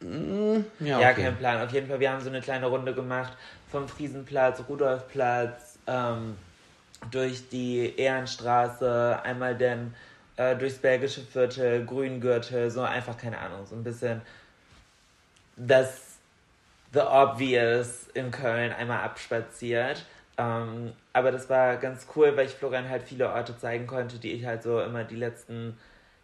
Mm, 0.00 0.64
ja, 0.80 1.00
ja 1.00 1.12
kein 1.12 1.36
Plan. 1.36 1.64
Auf 1.64 1.72
jeden 1.72 1.86
Fall, 1.86 2.00
wir 2.00 2.10
haben 2.10 2.20
so 2.20 2.30
eine 2.30 2.40
kleine 2.40 2.66
Runde 2.66 2.94
gemacht 2.94 3.32
vom 3.70 3.88
Friesenplatz, 3.88 4.60
Rudolfplatz, 4.68 5.78
ähm, 5.86 6.36
durch 7.12 7.48
die 7.48 7.94
Ehrenstraße, 7.96 9.20
einmal 9.22 9.56
den 9.56 9.94
äh, 10.36 10.56
durchs 10.56 10.78
belgische 10.78 11.22
Viertel, 11.22 11.84
Grüngürtel, 11.84 12.70
so 12.70 12.82
einfach, 12.82 13.16
keine 13.16 13.38
Ahnung, 13.38 13.66
so 13.66 13.74
ein 13.74 13.84
bisschen 13.84 14.22
das 15.56 16.18
The 16.92 17.00
Obvious 17.00 18.08
in 18.14 18.30
Köln 18.30 18.72
einmal 18.72 19.00
abspaziert. 19.00 20.04
Ähm, 20.36 20.92
aber 21.12 21.30
das 21.30 21.48
war 21.48 21.76
ganz 21.76 22.06
cool, 22.16 22.36
weil 22.36 22.46
ich 22.46 22.52
Florian 22.52 22.88
halt 22.88 23.04
viele 23.04 23.32
Orte 23.32 23.56
zeigen 23.56 23.86
konnte, 23.86 24.18
die 24.18 24.32
ich 24.32 24.44
halt 24.44 24.62
so 24.62 24.80
immer 24.80 25.04
die 25.04 25.16
letzten 25.16 25.78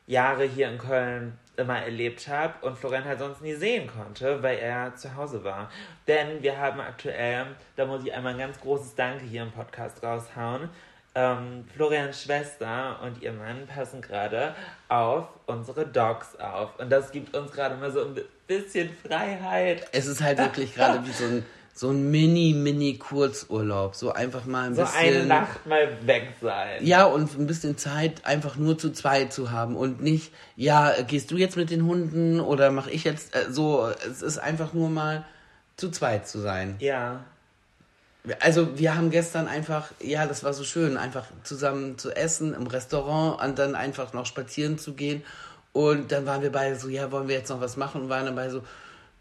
Jahre 0.06 0.44
hier 0.44 0.68
in 0.68 0.78
Köln 0.78 1.38
immer 1.56 1.78
erlebt 1.78 2.26
habe 2.26 2.66
und 2.66 2.76
Florian 2.76 3.04
halt 3.04 3.20
sonst 3.20 3.42
nie 3.42 3.54
sehen 3.54 3.86
konnte, 3.86 4.42
weil 4.42 4.58
er 4.58 4.94
zu 4.96 5.14
Hause 5.14 5.44
war. 5.44 5.70
Denn 6.08 6.42
wir 6.42 6.58
haben 6.58 6.80
aktuell, 6.80 7.46
da 7.76 7.86
muss 7.86 8.04
ich 8.04 8.12
einmal 8.12 8.32
ein 8.32 8.38
ganz 8.38 8.60
großes 8.60 8.96
Danke 8.96 9.24
hier 9.24 9.42
im 9.42 9.52
Podcast 9.52 10.02
raushauen, 10.02 10.68
ähm, 11.14 11.64
Florians 11.74 12.22
Schwester 12.22 13.00
und 13.02 13.22
ihr 13.22 13.32
Mann 13.32 13.66
passen 13.66 14.00
gerade 14.00 14.54
auf 14.88 15.26
unsere 15.46 15.86
Dogs 15.86 16.36
auf. 16.36 16.78
Und 16.78 16.90
das 16.90 17.10
gibt 17.10 17.36
uns 17.36 17.52
gerade 17.52 17.76
mal 17.76 17.90
so 17.90 18.04
ein 18.04 18.16
bisschen 18.46 18.90
Freiheit. 19.06 19.86
Es 19.92 20.06
ist 20.06 20.22
halt 20.22 20.38
wirklich 20.38 20.74
gerade 20.74 21.04
wie 21.06 21.12
so 21.12 21.24
ein, 21.24 21.44
so 21.74 21.90
ein 21.90 22.10
Mini-Mini-Kurzurlaub. 22.10 23.96
So 23.96 24.12
einfach 24.12 24.44
mal 24.44 24.68
ein 24.68 24.74
so 24.76 24.82
bisschen. 24.82 25.00
So 25.00 25.18
eine 25.18 25.26
Nacht 25.26 25.66
mal 25.66 25.88
weg 26.06 26.34
sein. 26.40 26.84
Ja, 26.84 27.04
und 27.04 27.36
ein 27.36 27.46
bisschen 27.46 27.76
Zeit 27.76 28.24
einfach 28.24 28.56
nur 28.56 28.78
zu 28.78 28.92
zweit 28.92 29.32
zu 29.32 29.50
haben 29.50 29.76
und 29.76 30.00
nicht, 30.00 30.32
ja, 30.54 31.02
gehst 31.02 31.32
du 31.32 31.36
jetzt 31.36 31.56
mit 31.56 31.70
den 31.70 31.86
Hunden 31.86 32.38
oder 32.38 32.70
mache 32.70 32.90
ich 32.90 33.02
jetzt 33.02 33.34
äh, 33.34 33.50
so. 33.50 33.88
Es 34.08 34.22
ist 34.22 34.38
einfach 34.38 34.74
nur 34.74 34.90
mal 34.90 35.24
zu 35.76 35.90
zweit 35.90 36.28
zu 36.28 36.38
sein. 36.38 36.76
Ja. 36.78 37.24
Also 38.40 38.78
wir 38.78 38.96
haben 38.96 39.10
gestern 39.10 39.48
einfach, 39.48 39.90
ja, 40.00 40.26
das 40.26 40.44
war 40.44 40.52
so 40.52 40.64
schön, 40.64 40.96
einfach 40.96 41.24
zusammen 41.42 41.96
zu 41.96 42.10
essen 42.10 42.52
im 42.54 42.66
Restaurant 42.66 43.42
und 43.42 43.58
dann 43.58 43.74
einfach 43.74 44.12
noch 44.12 44.26
spazieren 44.26 44.78
zu 44.78 44.92
gehen. 44.92 45.22
Und 45.72 46.12
dann 46.12 46.26
waren 46.26 46.42
wir 46.42 46.52
beide 46.52 46.76
so, 46.76 46.88
ja, 46.88 47.10
wollen 47.12 47.28
wir 47.28 47.36
jetzt 47.36 47.48
noch 47.48 47.60
was 47.60 47.76
machen? 47.76 48.02
Und 48.02 48.08
waren 48.08 48.26
dann 48.26 48.34
beide 48.34 48.50
so, 48.50 48.62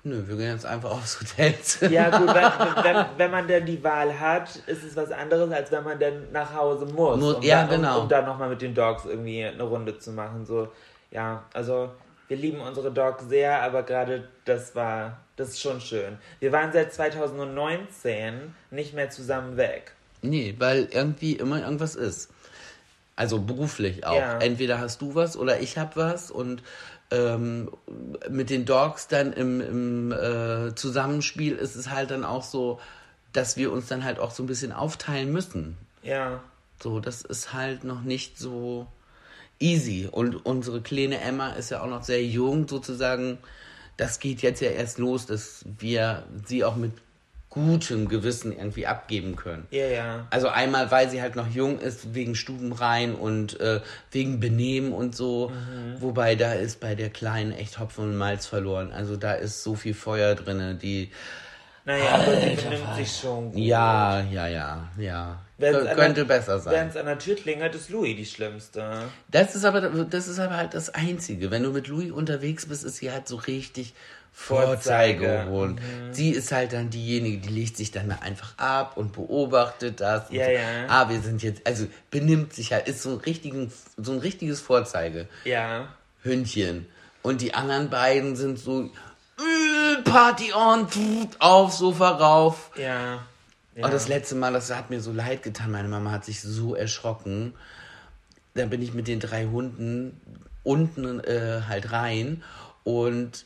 nö, 0.03 0.23
wir 0.27 0.35
gehen 0.35 0.51
jetzt 0.51 0.65
einfach 0.65 0.91
aufs 0.91 1.19
Hotel. 1.21 1.53
Ja 1.91 2.09
gut, 2.09 2.27
wenn, 2.27 2.83
wenn, 2.83 3.05
wenn, 3.17 3.31
man 3.31 3.47
denn 3.47 3.65
die 3.65 3.81
Wahl 3.83 4.19
hat, 4.19 4.55
ist 4.67 4.83
es 4.83 4.95
was 4.95 5.11
anderes, 5.11 5.51
als 5.51 5.71
wenn 5.71 5.83
man 5.83 5.99
denn 5.99 6.31
nach 6.31 6.53
Hause 6.53 6.85
muss. 6.85 7.19
muss 7.19 7.35
um 7.35 7.43
ja, 7.43 7.61
dann, 7.65 7.81
genau. 7.81 7.97
Um, 7.97 8.03
um 8.03 8.09
dann 8.09 8.25
nochmal 8.25 8.49
mit 8.49 8.61
den 8.61 8.73
Dogs 8.73 9.05
irgendwie 9.05 9.45
eine 9.45 9.63
Runde 9.63 9.97
zu 9.97 10.11
machen. 10.11 10.45
So, 10.45 10.69
ja, 11.11 11.43
also 11.53 11.89
wir 12.27 12.37
lieben 12.37 12.61
unsere 12.61 12.91
Dogs 12.91 13.27
sehr, 13.27 13.61
aber 13.61 13.83
gerade 13.83 14.27
das 14.45 14.75
war 14.75 15.17
das 15.39 15.49
ist 15.49 15.61
schon 15.61 15.79
schön. 15.79 16.17
Wir 16.39 16.51
waren 16.51 16.73
seit 16.73 16.93
2019 16.93 18.53
nicht 18.71 18.93
mehr 18.93 19.09
zusammen 19.09 19.55
weg. 19.55 19.93
Nee, 20.21 20.55
weil 20.57 20.89
irgendwie 20.91 21.33
immer 21.33 21.61
irgendwas 21.61 21.95
ist. 21.95 22.29
Also 23.15 23.39
beruflich 23.39 24.05
auch. 24.05 24.15
Ja. 24.15 24.39
Entweder 24.39 24.79
hast 24.79 25.01
du 25.01 25.15
was 25.15 25.37
oder 25.37 25.61
ich 25.61 25.77
hab 25.77 25.95
was 25.95 26.29
und 26.29 26.61
ähm, 27.11 27.71
mit 28.29 28.49
den 28.49 28.65
Dogs 28.65 29.07
dann 29.07 29.31
im, 29.31 29.61
im 29.61 30.11
äh, 30.11 30.75
Zusammenspiel 30.75 31.55
ist 31.55 31.75
es 31.75 31.89
halt 31.89 32.11
dann 32.11 32.25
auch 32.25 32.43
so, 32.43 32.79
dass 33.31 33.55
wir 33.55 33.71
uns 33.71 33.87
dann 33.87 34.03
halt 34.03 34.19
auch 34.19 34.31
so 34.31 34.43
ein 34.43 34.47
bisschen 34.47 34.73
aufteilen 34.73 35.31
müssen. 35.31 35.77
Ja. 36.03 36.41
So, 36.81 36.99
das 36.99 37.21
ist 37.21 37.53
halt 37.53 37.85
noch 37.85 38.01
nicht 38.01 38.37
so 38.37 38.87
easy. 39.59 40.07
Und 40.11 40.45
unsere 40.45 40.81
kleine 40.81 41.21
Emma 41.21 41.51
ist 41.51 41.71
ja 41.71 41.81
auch 41.81 41.89
noch 41.89 42.03
sehr 42.03 42.23
jung, 42.23 42.67
sozusagen 42.67 43.37
das 43.99 44.19
geht 44.19 44.41
jetzt 44.41 44.61
ja 44.61 44.69
erst 44.69 44.97
los, 44.97 45.25
dass 45.25 45.65
wir 45.77 46.23
sie 46.45 46.63
auch 46.63 46.75
mit 46.75 46.93
gutem 47.49 48.07
Gewissen 48.07 48.51
irgendwie 48.55 48.85
abgeben 48.85 49.35
können. 49.35 49.67
Ja, 49.71 49.87
ja. 49.87 50.27
Also 50.29 50.49
einmal, 50.49 50.91
weil 50.91 51.09
sie 51.09 51.21
halt 51.21 51.35
noch 51.35 51.47
jung 51.47 51.79
ist, 51.79 52.13
wegen 52.13 52.35
Stubenrein 52.35 53.15
und 53.15 53.59
äh, 53.59 53.81
wegen 54.11 54.39
Benehmen 54.39 54.93
und 54.93 55.15
so. 55.15 55.49
Mhm. 55.49 56.01
Wobei 56.01 56.35
da 56.35 56.53
ist 56.53 56.79
bei 56.79 56.93
der 56.95 57.09
Kleinen 57.09 57.51
echt 57.51 57.79
Hopfen 57.79 58.05
und 58.05 58.17
Malz 58.17 58.45
verloren. 58.45 58.91
Also 58.91 59.17
da 59.17 59.33
ist 59.33 59.63
so 59.63 59.75
viel 59.75 59.95
Feuer 59.95 60.35
drinne, 60.35 60.75
die. 60.75 61.11
Naja, 61.85 62.15
aber 62.15 62.35
sie 62.39 62.55
benimmt 62.55 62.95
sich 62.95 63.17
schon 63.17 63.51
gut. 63.51 63.59
Ja, 63.59 64.21
ja, 64.21 64.47
ja, 64.47 64.89
ja. 64.97 65.41
Wenn's 65.59 65.95
könnte 65.95 66.25
der- 66.25 66.35
besser 66.37 66.59
sein. 66.59 66.73
Wenn 66.73 66.87
es 66.89 66.97
an 66.97 67.05
der 67.05 67.19
Tür 67.19 67.35
klingelt, 67.35 67.75
ist 67.75 67.89
Louis 67.89 68.15
die 68.15 68.25
Schlimmste. 68.25 69.03
Das 69.29 69.55
ist 69.55 69.65
aber 69.65 69.81
das 69.81 70.27
ist 70.27 70.39
aber 70.39 70.57
halt 70.57 70.73
das 70.73 70.89
Einzige. 70.93 71.51
Wenn 71.51 71.63
du 71.63 71.71
mit 71.71 71.87
Louis 71.87 72.11
unterwegs 72.11 72.65
bist, 72.65 72.83
ist 72.83 72.97
sie 72.97 73.11
halt 73.11 73.27
so 73.27 73.35
richtig 73.35 73.93
Vorzeige. 74.31 75.25
Vorzeigehohn. 75.25 75.81
Sie 76.11 76.29
ist 76.31 76.51
halt 76.51 76.71
dann 76.71 76.89
diejenige, 76.89 77.39
die 77.39 77.49
legt 77.49 77.75
sich 77.75 77.91
dann 77.91 78.09
einfach 78.11 78.57
ab 78.57 78.95
und 78.95 79.11
beobachtet 79.11 79.99
das. 79.99 80.29
und 80.29 80.35
Ja, 80.35 80.45
so. 80.45 80.51
ja. 80.51 80.61
Ah, 80.87 81.09
wir 81.09 81.19
sind 81.19 81.43
jetzt, 81.43 81.65
also 81.67 81.87
benimmt 82.09 82.53
sich 82.53 82.71
halt, 82.71 82.87
ist 82.87 83.01
so 83.01 83.09
ein, 83.11 83.17
richtigen, 83.17 83.71
so 83.97 84.11
ein 84.13 84.19
richtiges 84.19 84.61
Vorzeigehündchen. 84.61 85.27
Ja. 86.23 86.85
Und 87.21 87.41
die 87.41 87.53
anderen 87.53 87.89
beiden 87.89 88.35
sind 88.37 88.59
so 88.59 88.83
äh, 88.85 90.01
Party 90.03 90.53
on, 90.53 90.87
auf, 91.39 91.73
Sofa 91.73 92.09
rauf. 92.11 92.71
Ja. 92.77 93.25
Ja. 93.75 93.85
Und 93.85 93.93
das 93.93 94.07
letzte 94.07 94.35
Mal, 94.35 94.53
das 94.53 94.73
hat 94.73 94.89
mir 94.89 95.01
so 95.01 95.11
leid 95.11 95.43
getan. 95.43 95.71
Meine 95.71 95.87
Mama 95.87 96.11
hat 96.11 96.25
sich 96.25 96.41
so 96.41 96.75
erschrocken. 96.75 97.53
Da 98.53 98.65
bin 98.65 98.81
ich 98.81 98.93
mit 98.93 99.07
den 99.07 99.19
drei 99.19 99.45
Hunden 99.45 100.19
unten 100.63 101.19
äh, 101.21 101.61
halt 101.67 101.91
rein 101.91 102.43
und 102.83 103.45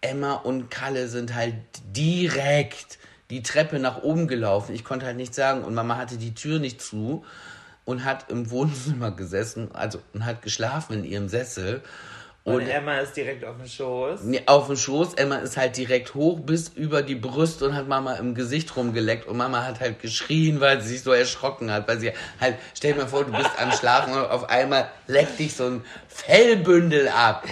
Emma 0.00 0.34
und 0.34 0.70
Kalle 0.70 1.08
sind 1.08 1.34
halt 1.34 1.54
direkt 1.94 2.98
die 3.30 3.42
Treppe 3.42 3.78
nach 3.78 4.02
oben 4.02 4.28
gelaufen. 4.28 4.74
Ich 4.74 4.84
konnte 4.84 5.06
halt 5.06 5.16
nichts 5.16 5.36
sagen 5.36 5.64
und 5.64 5.74
Mama 5.74 5.96
hatte 5.96 6.16
die 6.16 6.34
Tür 6.34 6.58
nicht 6.58 6.80
zu 6.80 7.24
und 7.84 8.04
hat 8.04 8.30
im 8.30 8.50
Wohnzimmer 8.50 9.10
gesessen, 9.10 9.74
also 9.74 10.00
und 10.14 10.24
hat 10.24 10.42
geschlafen 10.42 10.98
in 10.98 11.04
ihrem 11.04 11.28
Sessel. 11.28 11.82
Und 12.54 12.68
Emma 12.68 12.98
ist 12.98 13.16
direkt 13.16 13.44
auf 13.44 13.56
dem 13.56 13.66
Schoß. 13.66 14.20
Nee, 14.24 14.42
auf 14.46 14.66
dem 14.66 14.76
Schoß. 14.76 15.14
Emma 15.14 15.36
ist 15.36 15.56
halt 15.56 15.76
direkt 15.76 16.14
hoch 16.14 16.40
bis 16.40 16.68
über 16.68 17.02
die 17.02 17.14
Brüste 17.14 17.66
und 17.66 17.74
hat 17.74 17.88
Mama 17.88 18.14
im 18.14 18.34
Gesicht 18.34 18.74
rumgeleckt. 18.76 19.26
Und 19.26 19.36
Mama 19.36 19.64
hat 19.64 19.80
halt 19.80 20.00
geschrien, 20.00 20.60
weil 20.60 20.80
sie 20.80 20.88
sich 20.88 21.02
so 21.02 21.12
erschrocken 21.12 21.70
hat. 21.70 21.88
Weil 21.88 21.98
sie 22.00 22.12
halt, 22.40 22.56
stell 22.74 22.92
dir 22.94 23.00
mal 23.00 23.08
vor, 23.08 23.24
du 23.24 23.32
bist 23.32 23.50
am 23.60 23.72
Schlafen 23.72 24.12
und 24.14 24.26
auf 24.30 24.48
einmal 24.48 24.88
leckt 25.06 25.38
dich 25.38 25.54
so 25.54 25.64
ein 25.66 25.84
Fellbündel 26.08 27.08
ab. 27.08 27.44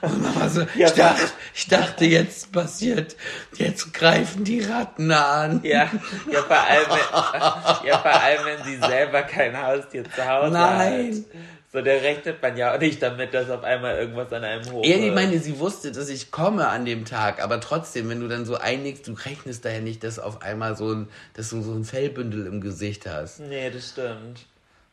Und 0.00 0.22
Mama 0.22 0.48
so, 0.48 0.60
Ja, 0.74 0.86
ich, 0.88 0.92
dachte, 0.92 1.22
ich 1.54 1.68
dachte, 1.68 2.04
jetzt 2.04 2.52
passiert, 2.52 3.16
jetzt 3.56 3.92
greifen 3.92 4.44
die 4.44 4.60
Ratten 4.60 5.10
an. 5.10 5.60
Ja, 5.62 5.90
ja, 6.30 6.42
vor 6.42 6.56
allem, 6.60 6.86
wenn, 6.88 7.86
ja, 7.88 7.98
vor 7.98 8.22
allem, 8.22 8.44
wenn 8.44 8.64
sie 8.64 8.76
selber 8.76 9.22
kein 9.22 9.60
Haustier 9.60 10.04
zu 10.04 10.26
Hause 10.28 10.52
Nein. 10.52 11.24
hat. 11.32 11.40
So, 11.72 11.80
da 11.82 11.92
rechnet 11.92 12.42
man 12.42 12.56
ja 12.56 12.74
auch 12.74 12.80
nicht 12.80 13.00
damit, 13.00 13.32
dass 13.32 13.48
auf 13.48 13.62
einmal 13.62 13.96
irgendwas 13.96 14.32
an 14.32 14.42
einem 14.42 14.72
hoch 14.72 14.84
Ja, 14.84 14.96
ich 14.96 15.12
meine, 15.12 15.38
sie 15.38 15.60
wusste, 15.60 15.92
dass 15.92 16.08
ich 16.08 16.32
komme 16.32 16.66
an 16.66 16.84
dem 16.84 17.04
Tag, 17.04 17.40
aber 17.40 17.60
trotzdem, 17.60 18.08
wenn 18.08 18.18
du 18.18 18.26
dann 18.26 18.44
so 18.44 18.56
einlegst, 18.56 19.06
du 19.06 19.12
rechnest 19.12 19.64
da 19.64 19.70
ja 19.70 19.80
nicht, 19.80 20.02
dass 20.02 20.18
auf 20.18 20.42
einmal 20.42 20.76
so 20.76 20.92
ein, 20.92 21.08
dass 21.34 21.50
du 21.50 21.62
so 21.62 21.72
ein 21.72 21.84
Fellbündel 21.84 22.46
im 22.46 22.60
Gesicht 22.60 23.06
hast. 23.06 23.38
Nee, 23.38 23.70
das 23.70 23.90
stimmt. 23.90 24.46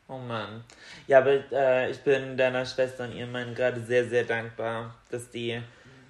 Oh 0.06 0.18
Mann. 0.18 0.62
Ja, 1.08 1.18
aber 1.18 1.40
äh, 1.52 1.90
ich 1.90 1.98
bin 1.98 2.36
deiner 2.36 2.64
Schwester 2.64 3.04
und 3.04 3.12
ihrem 3.12 3.32
Mann 3.32 3.56
gerade 3.56 3.82
sehr, 3.82 4.08
sehr 4.08 4.22
dankbar, 4.22 4.94
dass 5.10 5.30
die 5.30 5.60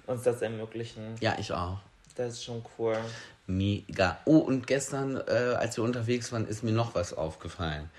uns 0.05 0.21
das 0.21 0.41
ermöglichen. 0.43 1.15
Ja, 1.19 1.35
ich 1.39 1.51
auch. 1.51 1.79
Das 2.15 2.33
ist 2.33 2.43
schon 2.43 2.63
cool. 2.77 2.95
Mega. 3.47 4.19
Oh, 4.25 4.37
und 4.37 4.67
gestern, 4.67 5.17
äh, 5.17 5.55
als 5.57 5.77
wir 5.77 5.83
unterwegs 5.83 6.31
waren, 6.31 6.47
ist 6.47 6.63
mir 6.63 6.71
noch 6.71 6.93
was 6.93 7.13
aufgefallen. 7.13 7.89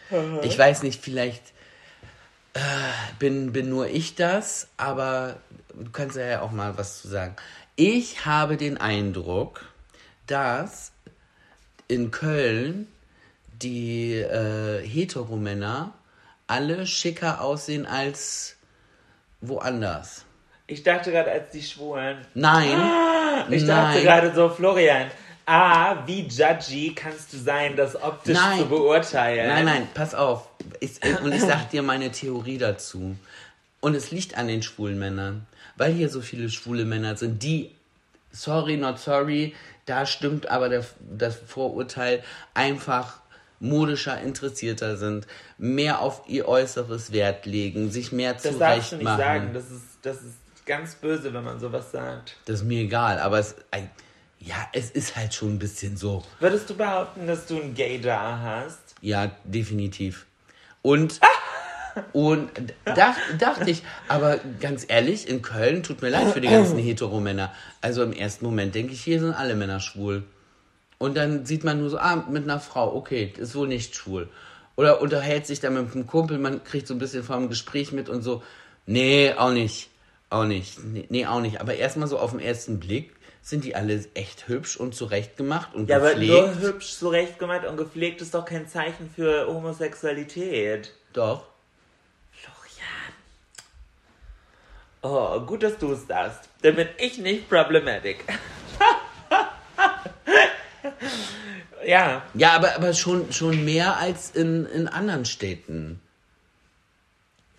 Ich 0.42 0.56
weiß 0.56 0.84
nicht, 0.84 1.02
vielleicht 1.02 1.42
äh, 2.54 2.60
bin, 3.18 3.52
bin 3.52 3.68
nur 3.68 3.88
ich 3.88 4.14
das, 4.14 4.68
aber 4.76 5.36
du 5.74 5.90
kannst 5.90 6.16
ja 6.16 6.42
auch 6.42 6.50
mal 6.50 6.76
was 6.76 7.02
zu 7.02 7.08
sagen. 7.08 7.36
Ich 7.76 8.26
habe 8.26 8.56
den 8.56 8.76
Eindruck, 8.76 9.64
dass 10.26 10.92
in 11.88 12.10
Köln 12.10 12.86
die 13.62 14.14
äh, 14.14 14.86
Heteromänner 14.86 15.92
alle 16.46 16.86
schicker 16.86 17.40
aussehen 17.40 17.86
als 17.86 18.56
woanders. 19.40 20.24
Ich 20.66 20.82
dachte 20.82 21.10
gerade, 21.10 21.30
als 21.30 21.50
die 21.50 21.62
Schwulen. 21.62 22.18
Nein. 22.34 22.76
Ich 23.50 23.66
dachte 23.66 23.94
nein. 23.96 24.02
gerade 24.02 24.34
so, 24.34 24.48
Florian, 24.48 25.10
ah, 25.46 25.96
wie 26.06 26.28
judgy 26.28 26.94
kannst 26.94 27.32
du 27.32 27.38
sein, 27.38 27.76
das 27.76 28.00
optisch 28.00 28.36
Nein. 28.36 28.58
zu 28.60 28.66
beurteilen? 28.66 29.48
Nein, 29.48 29.64
nein, 29.64 29.88
pass 29.94 30.14
auf. 30.14 30.49
Ich, 30.80 31.00
und 31.22 31.32
ich 31.32 31.42
sag 31.42 31.70
dir 31.70 31.82
meine 31.82 32.10
Theorie 32.10 32.58
dazu. 32.58 33.16
Und 33.80 33.94
es 33.94 34.10
liegt 34.10 34.36
an 34.36 34.48
den 34.48 34.62
schwulen 34.62 34.98
Männern. 34.98 35.46
Weil 35.76 35.92
hier 35.92 36.08
so 36.08 36.20
viele 36.20 36.50
schwule 36.50 36.84
Männer 36.84 37.16
sind, 37.16 37.42
die, 37.42 37.70
sorry, 38.32 38.76
not 38.76 38.98
sorry, 38.98 39.54
da 39.86 40.06
stimmt 40.06 40.48
aber 40.50 40.68
der, 40.68 40.84
das 41.00 41.36
Vorurteil, 41.36 42.22
einfach 42.54 43.20
modischer 43.60 44.20
interessierter 44.20 44.96
sind, 44.96 45.26
mehr 45.58 46.00
auf 46.00 46.22
ihr 46.26 46.48
Äußeres 46.48 47.12
Wert 47.12 47.46
legen, 47.46 47.90
sich 47.90 48.10
mehr 48.10 48.34
Das 48.34 48.42
darfst 48.42 48.52
du 48.52 48.58
zurecht 48.60 48.92
nicht 48.92 49.06
sagen. 49.06 49.50
Das 49.54 49.70
ist, 49.70 49.84
das 50.02 50.16
ist 50.16 50.36
ganz 50.66 50.94
böse, 50.94 51.32
wenn 51.32 51.44
man 51.44 51.60
sowas 51.60 51.92
sagt. 51.92 52.36
Das 52.46 52.60
ist 52.60 52.66
mir 52.66 52.80
egal, 52.80 53.18
aber 53.18 53.38
es, 53.38 53.54
ja, 54.38 54.56
es 54.72 54.90
ist 54.90 55.16
halt 55.16 55.34
schon 55.34 55.54
ein 55.54 55.58
bisschen 55.58 55.96
so. 55.96 56.22
Würdest 56.40 56.70
du 56.70 56.74
behaupten, 56.74 57.26
dass 57.26 57.46
du 57.46 57.60
ein 57.60 57.74
Gaydar 57.74 58.40
hast? 58.40 58.94
Ja, 59.02 59.30
definitiv. 59.44 60.26
Und, 60.82 61.20
und 62.12 62.50
dach, 62.84 63.16
dachte 63.38 63.70
ich, 63.70 63.82
aber 64.08 64.38
ganz 64.60 64.86
ehrlich, 64.88 65.28
in 65.28 65.42
Köln 65.42 65.82
tut 65.82 66.02
mir 66.02 66.10
leid 66.10 66.28
für 66.28 66.40
die 66.40 66.48
ganzen 66.48 66.78
Heteromänner. 66.82 67.52
Also 67.80 68.02
im 68.02 68.12
ersten 68.12 68.44
Moment 68.44 68.74
denke 68.74 68.92
ich, 68.92 69.02
hier 69.02 69.20
sind 69.20 69.34
alle 69.34 69.54
Männer 69.54 69.80
schwul. 69.80 70.24
Und 70.98 71.16
dann 71.16 71.46
sieht 71.46 71.64
man 71.64 71.80
nur 71.80 71.90
so, 71.90 71.98
ah, 71.98 72.24
mit 72.28 72.44
einer 72.44 72.60
Frau, 72.60 72.94
okay, 72.94 73.32
ist 73.36 73.54
wohl 73.54 73.68
nicht 73.68 73.94
schwul. 73.94 74.28
Oder 74.76 75.00
unterhält 75.00 75.46
sich 75.46 75.60
dann 75.60 75.74
mit 75.74 75.92
einem 75.94 76.06
Kumpel, 76.06 76.38
man 76.38 76.62
kriegt 76.64 76.86
so 76.86 76.94
ein 76.94 76.98
bisschen 76.98 77.22
vom 77.22 77.48
Gespräch 77.48 77.92
mit 77.92 78.08
und 78.08 78.22
so, 78.22 78.42
nee, 78.86 79.32
auch 79.32 79.52
nicht. 79.52 79.90
Auch 80.30 80.44
nicht. 80.44 80.82
Nee, 80.84 81.06
nee 81.08 81.26
auch 81.26 81.40
nicht. 81.40 81.60
Aber 81.60 81.74
erstmal 81.74 82.06
so 82.06 82.18
auf 82.18 82.30
den 82.30 82.40
ersten 82.40 82.78
Blick 82.78 83.12
sind 83.42 83.64
die 83.64 83.74
alle 83.74 84.04
echt 84.14 84.48
hübsch 84.48 84.76
und 84.76 84.94
zurechtgemacht 84.94 85.74
und 85.74 85.88
Ja, 85.88 85.96
aber 85.96 86.10
gepflegt. 86.10 86.32
nur 86.32 86.58
hübsch 86.60 86.92
zurechtgemacht 86.94 87.66
und 87.66 87.76
gepflegt 87.76 88.20
ist 88.20 88.34
doch 88.34 88.44
kein 88.44 88.68
Zeichen 88.68 89.10
für 89.14 89.46
Homosexualität. 89.46 90.92
Doch. 91.12 91.46
Florian. 92.32 93.14
Oh, 95.02 95.40
gut, 95.40 95.62
dass 95.62 95.78
du 95.78 95.92
es 95.92 96.06
sagst. 96.06 96.48
Dann 96.62 96.76
bin 96.76 96.88
ich 96.98 97.18
nicht 97.18 97.48
problematic. 97.48 98.24
ja, 101.86 102.22
Ja, 102.34 102.52
aber, 102.52 102.74
aber 102.76 102.92
schon, 102.92 103.32
schon 103.32 103.64
mehr 103.64 103.96
als 103.96 104.30
in, 104.32 104.66
in 104.66 104.86
anderen 104.88 105.24
Städten. 105.24 106.00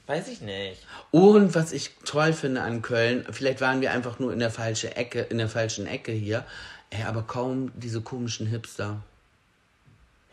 Weiß 0.08 0.28
ich 0.28 0.42
nicht. 0.42 0.86
Und 1.12 1.56
was 1.56 1.72
ich 1.72 1.92
toll 2.06 2.34
finde 2.34 2.62
an 2.62 2.82
Köln, 2.82 3.26
vielleicht 3.32 3.62
waren 3.62 3.82
wir 3.82 3.92
einfach 3.92 4.20
nur 4.20 4.34
in 4.34 4.40
der 4.40 4.52
falschen 4.52 4.92
Ecke, 4.92 5.22
in 5.22 5.38
der 5.38 5.50
falschen 5.50 5.88
Ecke 5.88 6.12
hier, 6.12 6.46
ey, 6.90 7.04
aber 7.04 7.24
kaum 7.24 7.72
diese 7.76 8.02
komischen 8.02 8.48
Hipster. 8.48 9.02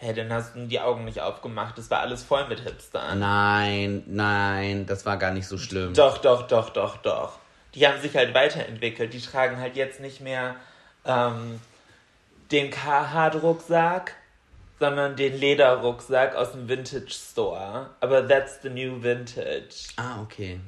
Hey, 0.00 0.14
dann 0.14 0.32
hast 0.32 0.54
du 0.54 0.64
die 0.66 0.78
Augen 0.78 1.04
nicht 1.04 1.20
aufgemacht. 1.20 1.76
Das 1.76 1.90
war 1.90 2.00
alles 2.00 2.22
voll 2.22 2.46
mit 2.48 2.60
Hipstern. 2.60 3.18
Nein, 3.18 4.04
nein, 4.06 4.86
das 4.86 5.04
war 5.04 5.16
gar 5.16 5.32
nicht 5.32 5.48
so 5.48 5.58
schlimm. 5.58 5.92
Doch, 5.92 6.18
doch, 6.18 6.46
doch, 6.46 6.70
doch, 6.70 6.98
doch. 6.98 7.40
Die 7.74 7.86
haben 7.86 8.00
sich 8.00 8.14
halt 8.16 8.32
weiterentwickelt. 8.32 9.12
Die 9.12 9.20
tragen 9.20 9.58
halt 9.58 9.74
jetzt 9.74 9.98
nicht 9.98 10.20
mehr 10.20 10.54
ähm, 11.04 11.60
den 12.52 12.70
Carhartt-Rucksack, 12.70 14.14
sondern 14.78 15.16
den 15.16 15.34
Lederrucksack 15.38 16.34
aus 16.36 16.52
dem 16.52 16.68
Vintage 16.68 17.10
Store. 17.10 17.90
Aber 18.00 18.26
that's 18.26 18.60
the 18.62 18.70
new 18.70 19.02
Vintage. 19.02 19.88
Ah, 19.96 20.20
okay. 20.22 20.60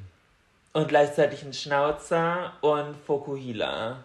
Und 0.73 0.87
gleichzeitig 0.87 1.43
ein 1.43 1.53
Schnauzer 1.53 2.53
und 2.61 2.95
Fokuhila. 3.05 4.03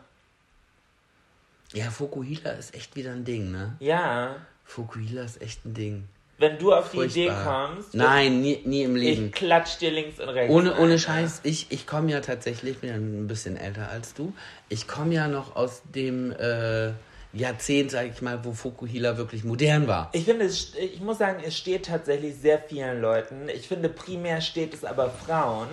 Ja, 1.73 1.91
Fokuhila 1.91 2.51
ist 2.53 2.75
echt 2.75 2.97
wieder 2.97 3.13
ein 3.13 3.25
Ding, 3.25 3.51
ne? 3.51 3.77
Ja, 3.81 4.37
Fokuhila 4.65 5.23
ist 5.23 5.41
echt 5.43 5.65
ein 5.65 5.75
Ding. 5.75 6.09
wenn 6.39 6.59
du 6.59 6.73
auf 6.75 6.91
die 6.91 6.99
Idee 6.99 7.27
Furchtbar. 7.29 7.69
kommst, 7.71 7.95
Nein, 7.95 8.41
nie, 8.43 8.61
nie 8.65 8.83
im 8.83 8.95
Leben. 8.97 9.27
ich 9.27 9.33
klatsch 9.33 9.79
dir 9.79 9.91
links 9.91 10.21
und 10.21 10.29
rechts. 10.29 10.53
Ohne, 10.55 10.77
ohne. 10.79 10.99
Scheiß, 10.99 11.41
ich, 11.45 11.67
ich 11.71 11.87
komme 11.87 12.11
ja 12.13 12.21
tatsächlich, 12.21 12.73
ich 12.75 12.79
bin 12.81 12.91
ja 12.91 12.97
ein 12.97 13.27
bisschen 13.27 13.57
älter 13.57 13.89
als 13.89 14.15
du, 14.15 14.33
ich 14.69 14.87
komme 14.87 15.15
ja 15.15 15.29
noch 15.29 15.57
aus 15.57 15.83
dem 15.95 16.33
äh, 16.33 16.93
Jahrzehnt, 17.37 17.91
sag 17.91 18.09
ich 18.11 18.23
mal, 18.23 18.45
wo 18.45 18.53
Fukuhila 18.53 19.17
wirklich 19.17 19.45
modern 19.45 19.87
war. 19.87 20.11
Ich 20.13 20.25
finde, 20.25 20.47
es, 20.47 20.75
ich 20.75 21.01
muss 21.01 21.19
sagen, 21.19 21.43
es 21.45 21.57
steht 21.57 21.87
tatsächlich 21.87 22.37
sehr 22.37 22.59
vielen 22.59 23.01
Leuten. 23.01 23.49
Ich 23.55 23.69
finde, 23.69 23.89
primär 23.89 24.41
steht 24.41 24.75
es 24.75 24.85
aber 24.85 25.11
Frauen. 25.11 25.69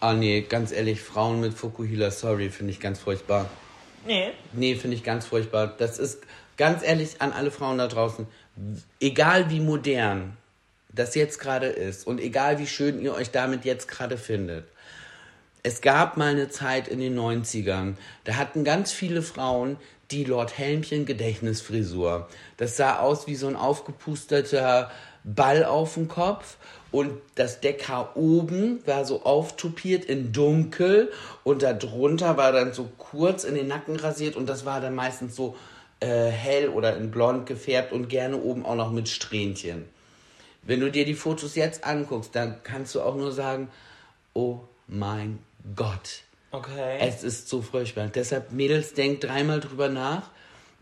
Ah 0.00 0.14
nee, 0.14 0.40
ganz 0.42 0.72
ehrlich, 0.72 1.00
Frauen 1.00 1.40
mit 1.40 1.54
Fukuhila, 1.54 2.10
sorry, 2.10 2.50
finde 2.50 2.72
ich 2.72 2.80
ganz 2.80 2.98
furchtbar. 2.98 3.48
Nee. 4.06 4.32
Nee, 4.52 4.74
finde 4.74 4.96
ich 4.96 5.04
ganz 5.04 5.26
furchtbar. 5.26 5.68
Das 5.78 5.98
ist 5.98 6.22
ganz 6.56 6.82
ehrlich 6.82 7.20
an 7.20 7.32
alle 7.32 7.50
Frauen 7.50 7.78
da 7.78 7.86
draußen. 7.86 8.26
Egal 9.00 9.50
wie 9.50 9.60
modern 9.60 10.36
das 10.92 11.14
jetzt 11.14 11.38
gerade 11.38 11.66
ist 11.66 12.06
und 12.06 12.20
egal 12.20 12.58
wie 12.58 12.66
schön 12.66 13.00
ihr 13.00 13.14
euch 13.14 13.30
damit 13.30 13.64
jetzt 13.64 13.88
gerade 13.88 14.18
findet. 14.18 14.66
Es 15.62 15.80
gab 15.80 16.16
mal 16.16 16.32
eine 16.32 16.50
Zeit 16.50 16.88
in 16.88 16.98
den 16.98 17.18
90ern, 17.18 17.94
da 18.24 18.34
hatten 18.34 18.64
ganz 18.64 18.92
viele 18.92 19.22
Frauen 19.22 19.76
die 20.12 20.24
Lord 20.24 20.56
Helmchen 20.58 21.06
Gedächtnisfrisur. 21.06 22.28
Das 22.56 22.76
sah 22.76 22.98
aus 22.98 23.26
wie 23.26 23.34
so 23.34 23.48
ein 23.48 23.56
aufgepusterter 23.56 24.90
Ball 25.24 25.64
auf 25.64 25.94
dem 25.94 26.08
Kopf 26.08 26.56
und 26.90 27.12
das 27.36 27.60
Deckhaar 27.60 28.16
oben 28.16 28.86
war 28.86 29.04
so 29.04 29.22
auftupiert 29.22 30.04
in 30.04 30.32
dunkel 30.32 31.10
und 31.42 31.62
darunter 31.62 32.36
war 32.36 32.52
dann 32.52 32.72
so 32.72 32.88
kurz 32.98 33.44
in 33.44 33.54
den 33.54 33.68
Nacken 33.68 33.96
rasiert 33.96 34.36
und 34.36 34.48
das 34.48 34.66
war 34.66 34.80
dann 34.80 34.94
meistens 34.94 35.34
so 35.34 35.56
äh, 36.00 36.26
hell 36.26 36.68
oder 36.68 36.96
in 36.96 37.10
blond 37.10 37.46
gefärbt 37.46 37.92
und 37.92 38.08
gerne 38.08 38.36
oben 38.36 38.66
auch 38.66 38.76
noch 38.76 38.90
mit 38.90 39.08
Strähnchen. 39.08 39.86
Wenn 40.62 40.80
du 40.80 40.90
dir 40.90 41.04
die 41.04 41.14
Fotos 41.14 41.54
jetzt 41.54 41.84
anguckst, 41.84 42.36
dann 42.36 42.62
kannst 42.62 42.94
du 42.94 43.00
auch 43.00 43.16
nur 43.16 43.32
sagen, 43.32 43.68
oh 44.34 44.60
mein 44.86 45.38
Gott. 45.74 46.22
Okay. 46.52 46.98
Es 47.00 47.24
ist 47.24 47.48
so 47.48 47.62
furchtbar. 47.62 48.08
Deshalb, 48.08 48.52
Mädels, 48.52 48.92
denkt 48.92 49.24
dreimal 49.24 49.60
drüber 49.60 49.88
nach. 49.88 50.30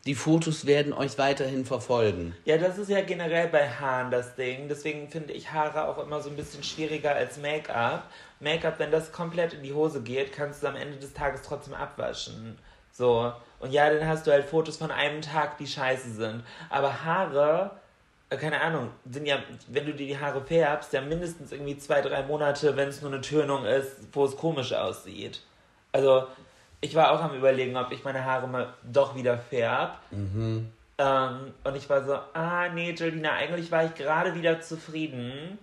Die 0.05 0.15
Fotos 0.15 0.67
werden 0.67 0.93
euch 0.93 1.17
weiterhin 1.17 1.65
verfolgen. 1.65 2.35
Ja, 2.45 2.57
das 2.59 2.79
ist 2.79 2.91
ja 2.91 3.03
generell 3.03 3.49
bei 3.49 3.69
Haaren 3.69 4.11
das 4.11 4.35
Ding. 4.35 4.67
Deswegen 4.69 5.09
finde 5.09 5.33
ich 5.33 5.53
Haare 5.53 5.87
auch 5.87 5.99
immer 5.99 6.21
so 6.21 6.31
ein 6.31 6.37
bisschen 6.37 6.65
schwieriger 6.65 7.15
als 7.15 7.39
Make-up. 7.39 8.11
Make-up, 8.41 8.79
wenn 8.79 8.91
das 8.91 9.13
komplett 9.13 9.53
in 9.53 9.63
die 9.63 9.73
Hose 9.73 10.03
geht, 10.03 10.33
kannst 10.33 10.63
du 10.63 10.67
am 10.67 10.77
Ende 10.77 10.97
des 10.97 11.13
Tages 11.13 11.43
trotzdem 11.43 11.75
abwaschen. 11.75 12.59
So. 12.91 13.33
Und 13.61 13.73
ja, 13.73 13.91
dann 13.91 14.09
hast 14.09 14.27
du 14.27 14.33
halt 14.33 14.47
Fotos 14.47 14.79
von 14.79 14.91
einem 14.91 15.23
Tag, 15.23 15.59
die 15.59 15.67
scheiße 15.67 16.15
sind. 16.15 16.43
Aber 16.71 17.05
Haare, 17.05 17.73
äh, 18.31 18.37
keine 18.39 18.61
Ahnung, 18.61 18.91
sind 19.09 19.27
ja, 19.27 19.39
wenn 19.69 19.87
du 19.87 19.93
dir 19.93 20.07
die 20.07 20.19
Haare 20.19 20.43
färbst, 20.43 20.95
ja 20.95 21.03
mindestens 21.03 21.53
irgendwie 21.53 21.77
zwei, 21.77 22.01
drei 22.01 22.23
Monate, 22.23 22.77
wenn 22.77 22.89
es 22.89 23.03
nur 23.03 23.13
eine 23.13 23.21
Tönung 23.21 23.67
ist, 23.67 23.97
wo 24.13 24.25
es 24.25 24.35
komisch 24.37 24.73
aussieht. 24.73 25.43
Also, 25.93 26.27
ich 26.81 26.95
war 26.95 27.13
auch 27.13 27.21
am 27.21 27.35
überlegen, 27.35 27.77
ob 27.77 27.93
ich 27.93 28.05
meine 28.05 28.25
Haare 28.25 28.49
mal 28.49 28.73
doch 28.83 29.15
wieder 29.15 29.39
färb. 29.39 29.99
Mhm. 30.11 30.71
Ähm, 30.99 31.55
und 31.65 31.77
ich 31.77 31.89
war 31.89 32.05
so, 32.05 32.15
ah 32.35 32.69
nee, 32.69 32.93
Jolina, 32.93 33.33
eigentlich 33.33 33.71
war 33.71 33.85
ich 33.85 33.95
gerade 33.95 34.35
wieder 34.35 34.61
zufrieden. 34.61 35.59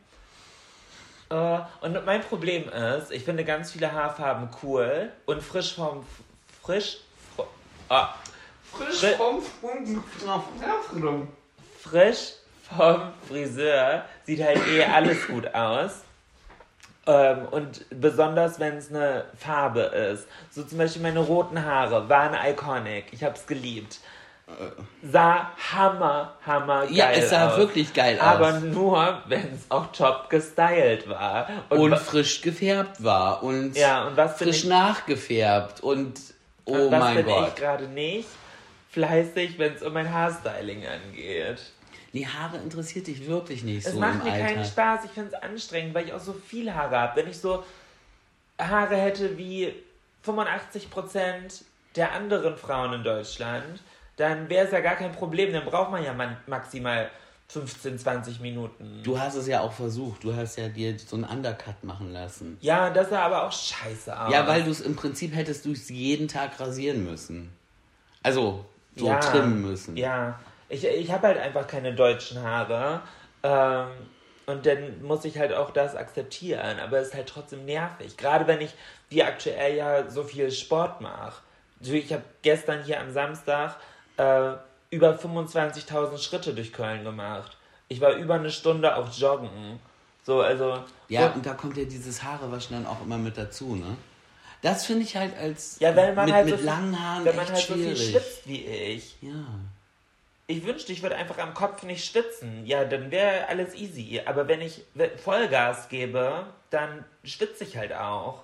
Äh, 1.30 1.60
und 1.82 2.06
mein 2.06 2.22
Problem 2.22 2.70
ist, 2.70 3.12
ich 3.12 3.24
finde 3.24 3.44
ganz 3.46 3.72
viele 3.72 3.92
Haarfarben 3.92 4.50
cool 4.64 5.12
und 5.26 5.44
frisch 5.44 5.76
vom 5.76 6.06
frisch 6.64 6.98
fr 7.36 7.46
ah, 7.90 8.16
Frisch 8.72 9.16
vom 9.16 9.42
vom 9.42 11.28
frisch 11.82 12.34
vom 12.76 13.14
Friseur 13.28 14.06
sieht 14.26 14.44
halt 14.44 14.66
eh 14.68 14.84
alles 14.84 15.28
gut 15.28 15.54
aus. 15.54 16.02
Ähm, 17.08 17.46
und 17.52 17.86
besonders 17.90 18.60
wenn 18.60 18.78
es 18.78 18.90
eine 18.90 19.26
Farbe 19.38 19.82
ist. 19.82 20.28
So 20.52 20.64
zum 20.64 20.78
Beispiel 20.78 21.02
meine 21.02 21.20
roten 21.20 21.64
Haare 21.64 22.10
waren 22.10 22.36
iconic. 22.50 23.06
Ich 23.12 23.24
habe 23.24 23.36
es 23.36 23.48
geliebt. 23.48 24.00
Sah 25.04 25.52
hammer, 25.74 26.34
hammer 26.46 26.82
geil 26.86 26.96
Ja, 26.96 27.12
es 27.12 27.30
sah 27.32 27.50
aus. 27.50 27.58
wirklich 27.58 27.94
geil 27.94 28.18
aus. 28.18 28.26
Aber 28.26 28.52
nur, 28.62 29.22
wenn 29.28 29.54
es 29.54 29.70
auch 29.70 29.92
top 29.92 30.30
gestylt 30.30 31.10
war. 31.10 31.50
Und 31.70 31.92
wa- 31.92 31.98
frisch 31.98 32.42
gefärbt 32.42 33.04
war 33.04 33.44
und 33.44 33.76
Ja, 33.76 34.06
und 34.08 34.16
was 34.16 34.38
frisch 34.38 34.64
ich- 34.64 34.70
nachgefärbt 34.70 35.82
und 35.82 36.14
oh 36.66 36.72
und 36.74 36.92
was 36.92 37.00
mein 37.00 37.16
bin 37.18 37.26
Gott. 37.26 37.48
ich 37.50 37.56
gerade 37.56 37.88
nicht? 37.90 38.30
Fleißig, 38.92 39.60
wenn 39.60 39.74
es 39.74 39.84
um 39.84 39.92
mein 39.94 40.12
Haarstyling 40.14 40.84
angeht. 40.88 41.60
Die 42.14 42.28
Haare 42.28 42.58
interessiert 42.58 43.08
dich 43.08 43.28
wirklich 43.28 43.64
nicht 43.64 43.86
Es 43.86 43.94
so 43.94 44.00
macht 44.00 44.20
im 44.20 44.24
mir 44.24 44.32
keinen 44.32 44.60
Alter. 44.60 44.70
Spaß, 44.70 45.06
ich 45.06 45.12
finde 45.12 45.36
es 45.36 45.42
anstrengend, 45.42 45.94
weil 45.94 46.06
ich 46.06 46.14
auch 46.14 46.20
so 46.20 46.34
viel 46.34 46.74
Haare 46.74 46.98
habe. 46.98 47.22
Wenn 47.22 47.30
ich 47.30 47.38
so 47.38 47.64
Haare 48.60 48.96
hätte 48.96 49.38
wie 49.38 49.74
85% 50.26 51.64
der 51.96 52.12
anderen 52.14 52.58
Frauen 52.58 52.94
in 52.94 53.04
Deutschland, 53.04 53.82
dann 54.18 54.50
wäre 54.50 54.66
es 54.66 54.72
ja 54.72 54.80
gar 54.82 54.96
kein 54.96 55.12
Problem. 55.12 55.54
Dann 55.54 55.66
braucht 55.66 55.92
man 55.92 56.04
ja 56.04 56.14
maximal 56.48 57.10
15, 57.50 57.98
20 57.98 58.40
Minuten. 58.42 59.02
Du 59.04 59.18
hast 59.20 59.36
es 59.36 59.48
ja 59.48 59.62
auch 59.62 59.72
versucht. 59.72 60.24
Du 60.24 60.36
hast 60.36 60.58
ja 60.58 60.68
dir 60.68 60.98
so 61.00 61.16
einen 61.16 61.26
Undercut 61.26 61.84
machen 61.84 62.12
lassen. 62.12 62.58
ja, 62.62 62.90
das 62.90 63.10
sah 63.10 63.22
aber 63.22 63.44
auch 63.44 63.52
scheiße 63.52 64.20
aus. 64.20 64.34
Ja, 64.34 64.46
weil 64.48 64.64
du 64.64 64.72
es 64.72 64.82
im 64.82 64.96
Prinzip 64.96 65.34
hättest 65.34 65.66
du 65.66 65.72
es 65.72 65.90
jeden 65.90 66.28
Tag 66.28 66.60
rasieren 66.60 67.06
müssen. 67.06 67.50
Also 68.22 68.66
so 68.96 69.08
ja, 69.08 69.20
trimmen 69.20 69.62
müssen. 69.62 69.96
Ja, 69.96 70.40
ich, 70.70 70.86
ich 70.86 71.12
habe 71.12 71.28
halt 71.28 71.38
einfach 71.38 71.68
keine 71.68 71.94
deutschen 71.94 72.42
Haare. 72.42 73.02
Ähm, 73.44 73.88
und 74.46 74.66
dann 74.66 75.02
muss 75.02 75.26
ich 75.26 75.38
halt 75.38 75.54
auch 75.54 75.72
das 75.72 75.96
akzeptieren. 75.96 76.80
Aber 76.80 77.00
es 77.00 77.10
ist 77.10 77.16
halt 77.16 77.28
trotzdem 77.28 77.66
nervig. 77.66 78.16
Gerade 78.18 78.48
wenn 78.48 78.62
ich 78.62 78.74
wie 79.10 79.24
aktuell 79.24 79.76
ja 79.76 80.10
so 80.10 80.24
viel 80.24 80.52
Sport 80.52 81.02
mache. 81.02 81.42
Ich 81.82 82.12
habe 82.12 82.24
gestern 82.42 82.84
hier 82.84 83.00
am 83.00 83.12
Samstag 83.12 83.76
äh, 84.18 84.54
über 84.90 85.16
25.000 85.16 86.18
Schritte 86.18 86.54
durch 86.54 86.74
Köln 86.74 87.04
gemacht. 87.04 87.58
Ich 87.90 88.02
war 88.02 88.14
über 88.14 88.36
eine 88.36 88.52
Stunde 88.52 88.96
auf 88.96 89.16
Joggen. 89.18 89.80
So, 90.24 90.42
also. 90.42 90.84
Ja, 91.08 91.28
und, 91.28 91.38
und 91.38 91.46
da 91.46 91.54
kommt 91.54 91.78
ja 91.78 91.86
dieses 91.86 92.24
Haarewaschen 92.24 92.76
dann 92.76 92.86
auch 92.86 93.02
immer 93.02 93.18
mit 93.18 93.38
dazu, 93.38 93.76
ne? 93.76 93.96
Das 94.62 94.86
finde 94.86 95.04
ich 95.04 95.16
halt 95.16 95.38
als 95.38 95.80
ja, 95.80 95.96
wenn 95.96 96.16
man 96.16 96.26
mit, 96.26 96.34
halt 96.34 96.46
mit 96.48 96.60
so 96.60 96.66
langen 96.66 97.00
Haaren 97.00 97.26
wenn 97.26 97.36
man 97.36 97.48
halt 97.48 97.58
so 97.58 97.74
viel 97.76 97.96
schwierig. 97.96 98.12
schwitzt 98.12 98.48
wie 98.48 98.66
ich. 98.66 99.16
ja. 99.22 99.30
Ich 100.50 100.66
wünschte, 100.66 100.94
ich 100.94 101.04
würde 101.04 101.18
einfach 101.18 101.38
am 101.40 101.54
Kopf 101.54 101.84
nicht 101.84 102.06
schwitzen. 102.06 102.66
Ja, 102.66 102.86
dann 102.86 103.12
wäre 103.12 103.48
alles 103.50 103.76
easy. 103.76 104.22
Aber 104.26 104.48
wenn 104.48 104.62
ich 104.62 104.84
Vollgas 105.24 105.90
gebe, 105.90 106.46
dann 106.70 107.04
schwitze 107.26 107.66
ich 107.66 107.76
halt 107.76 107.94
auch. 107.94 108.44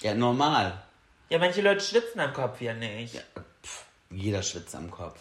Ja, 0.00 0.14
normal. 0.14 0.82
Ja, 1.28 1.38
manche 1.38 1.60
Leute 1.60 1.84
schwitzen 1.84 2.20
am 2.20 2.32
Kopf 2.32 2.60
ja 2.62 2.72
nicht. 2.72 3.22
Pff, 3.62 3.84
jeder 4.10 4.42
schwitzt 4.42 4.74
am 4.74 4.90
Kopf. 4.90 5.20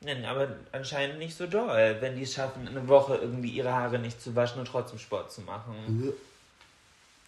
Nein, 0.00 0.24
aber 0.26 0.56
anscheinend 0.72 1.18
nicht 1.18 1.36
so 1.36 1.46
doll, 1.46 1.96
wenn 2.00 2.14
die 2.14 2.22
es 2.22 2.34
schaffen, 2.34 2.68
eine 2.68 2.86
Woche 2.86 3.16
irgendwie 3.16 3.50
ihre 3.50 3.72
Haare 3.72 3.98
nicht 3.98 4.22
zu 4.22 4.36
waschen 4.36 4.60
und 4.60 4.68
trotzdem 4.68 4.98
Sport 4.98 5.32
zu 5.32 5.40
machen. 5.40 6.12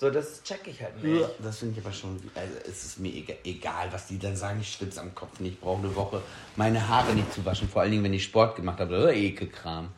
So, 0.00 0.08
das 0.08 0.42
check 0.42 0.66
ich 0.66 0.82
halt 0.82 1.02
nicht. 1.04 1.28
Das 1.40 1.58
finde 1.58 1.78
ich 1.78 1.84
aber 1.84 1.94
schon, 1.94 2.18
also 2.34 2.54
es 2.66 2.86
ist 2.86 2.98
mir 2.98 3.12
egal, 3.12 3.36
egal, 3.44 3.92
was 3.92 4.06
die 4.06 4.18
dann 4.18 4.34
sagen, 4.34 4.58
ich 4.62 4.72
schwitze 4.72 4.98
am 4.98 5.14
Kopf 5.14 5.40
nicht, 5.40 5.56
ich 5.56 5.60
brauche 5.60 5.82
eine 5.82 5.94
Woche, 5.94 6.22
meine 6.56 6.88
Haare 6.88 7.12
nicht 7.12 7.30
zu 7.34 7.44
waschen, 7.44 7.68
vor 7.68 7.82
allen 7.82 7.90
Dingen, 7.90 8.04
wenn 8.04 8.14
ich 8.14 8.24
Sport 8.24 8.56
gemacht 8.56 8.80
habe, 8.80 8.96
oder 8.96 9.12
Ekelkram. 9.12 9.92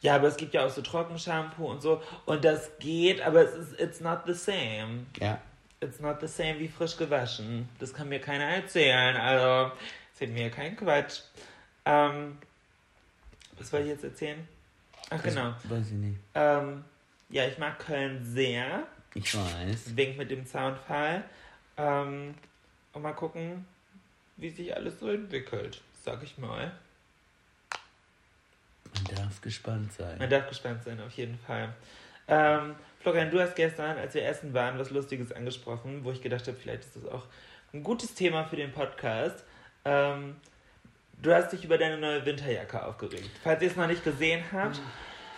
Ja, 0.00 0.16
aber 0.16 0.26
es 0.26 0.36
gibt 0.36 0.52
ja 0.52 0.66
auch 0.66 0.70
so 0.70 0.82
Trockenshampoo 0.82 1.70
und 1.70 1.80
so. 1.80 2.02
Und 2.24 2.44
das 2.44 2.70
geht, 2.80 3.20
aber 3.20 3.42
es 3.42 3.54
ist 3.54 3.80
it's 3.80 4.00
not 4.00 4.22
the 4.26 4.34
same. 4.34 5.06
Ja. 5.20 5.40
It's 5.80 6.00
not 6.00 6.16
the 6.20 6.26
same 6.26 6.58
wie 6.58 6.66
frisch 6.66 6.96
gewaschen. 6.96 7.68
Das 7.78 7.94
kann 7.94 8.08
mir 8.08 8.20
keiner 8.20 8.46
erzählen. 8.46 9.16
Also, 9.16 9.72
erzählt 10.10 10.32
mir 10.32 10.50
kein 10.50 10.76
Quatsch. 10.76 11.20
Ähm, 11.84 12.38
was 13.58 13.72
wollte 13.72 13.86
ich 13.86 13.92
jetzt 13.92 14.02
erzählen? 14.02 14.48
Ach, 15.10 15.22
genau. 15.22 15.54
Weiß 15.68 15.86
ich 15.86 15.92
nicht. 15.92 16.18
Ähm, 16.34 16.82
ja, 17.28 17.46
ich 17.46 17.58
mag 17.58 17.78
Köln 17.78 18.24
sehr. 18.24 18.86
Ich 19.14 19.34
weiß. 19.34 19.96
Wink 19.96 20.16
mit 20.16 20.30
dem 20.30 20.46
Soundfall. 20.46 21.24
Ähm, 21.76 22.34
und 22.92 23.02
mal 23.02 23.12
gucken, 23.12 23.66
wie 24.36 24.50
sich 24.50 24.74
alles 24.74 25.00
so 25.00 25.10
entwickelt, 25.10 25.80
sag 26.04 26.22
ich 26.22 26.38
mal. 26.38 26.72
Man 28.94 29.14
darf 29.14 29.40
gespannt 29.40 29.92
sein. 29.92 30.18
Man 30.18 30.30
darf 30.30 30.48
gespannt 30.48 30.82
sein, 30.84 31.00
auf 31.00 31.12
jeden 31.12 31.38
Fall. 31.38 31.74
Ähm, 32.28 32.74
Florian, 33.00 33.30
du 33.30 33.40
hast 33.40 33.54
gestern, 33.54 33.98
als 33.98 34.14
wir 34.14 34.26
essen 34.26 34.52
waren, 34.54 34.78
was 34.78 34.90
Lustiges 34.90 35.32
angesprochen, 35.32 36.04
wo 36.04 36.10
ich 36.10 36.22
gedacht 36.22 36.46
habe, 36.46 36.56
vielleicht 36.56 36.84
ist 36.84 36.96
das 36.96 37.06
auch 37.06 37.24
ein 37.72 37.82
gutes 37.82 38.14
Thema 38.14 38.44
für 38.44 38.56
den 38.56 38.72
Podcast. 38.72 39.44
Ähm, 39.84 40.36
du 41.22 41.34
hast 41.34 41.52
dich 41.52 41.64
über 41.64 41.78
deine 41.78 41.98
neue 41.98 42.24
Winterjacke 42.24 42.84
aufgeregt. 42.84 43.30
Falls 43.42 43.62
ihr 43.62 43.68
es 43.68 43.76
noch 43.76 43.86
nicht 43.86 44.02
gesehen 44.02 44.44
habt, 44.52 44.80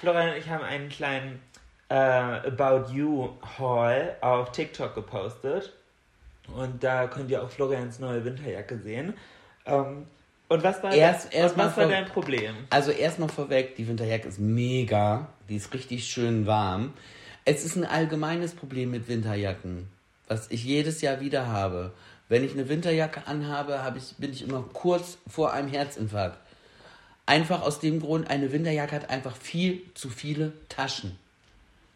Florian 0.01 0.31
und 0.31 0.37
ich 0.37 0.49
haben 0.49 0.65
einen 0.65 0.89
kleinen 0.89 1.43
äh, 1.89 1.95
About 1.95 2.93
You 2.93 3.31
Haul 3.59 4.15
auf 4.21 4.53
TikTok 4.53 4.95
gepostet. 4.95 5.73
Und 6.55 6.83
da 6.83 7.07
könnt 7.07 7.31
ihr 7.31 7.43
auch 7.43 7.51
Florians 7.51 7.99
neue 7.99 8.25
Winterjacke 8.25 8.79
sehen. 8.79 9.15
Ähm, 9.67 10.07
und 10.49 10.63
was 10.63 10.83
war, 10.83 10.95
Erst- 10.95 11.27
und 11.27 11.35
erst 11.35 11.59
was 11.59 11.77
war 11.77 11.89
dein 11.89 12.07
Problem? 12.07 12.55
Also 12.71 12.91
erstmal 12.91 13.29
vorweg, 13.29 13.77
die 13.77 13.87
Winterjacke 13.87 14.29
ist 14.29 14.39
mega. 14.39 15.29
Die 15.49 15.57
ist 15.57 15.75
richtig 15.75 16.07
schön 16.07 16.47
warm. 16.47 16.95
Es 17.45 17.65
ist 17.65 17.77
ein 17.77 17.85
allgemeines 17.85 18.55
Problem 18.55 18.91
mit 18.91 19.09
Winterjacken, 19.09 19.89
was 20.27 20.51
ich 20.51 20.65
jedes 20.65 21.01
Jahr 21.01 21.21
wieder 21.21 21.47
habe. 21.47 21.93
Wenn 22.29 22.45
ich 22.45 22.53
eine 22.53 22.69
Winterjacke 22.69 23.27
anhabe, 23.27 23.83
habe 23.83 23.99
ich, 23.99 24.17
bin 24.19 24.33
ich 24.33 24.43
immer 24.43 24.63
kurz 24.73 25.19
vor 25.27 25.53
einem 25.53 25.69
Herzinfarkt. 25.69 26.39
Einfach 27.25 27.63
aus 27.63 27.81
dem 27.81 28.01
Grund, 28.01 28.29
eine 28.31 28.53
Winterjacke 28.53 28.95
hat 28.97 29.11
einfach 29.11 29.37
viel 29.37 29.83
zu 29.95 30.09
viele 30.09 30.53
Taschen. 30.69 31.19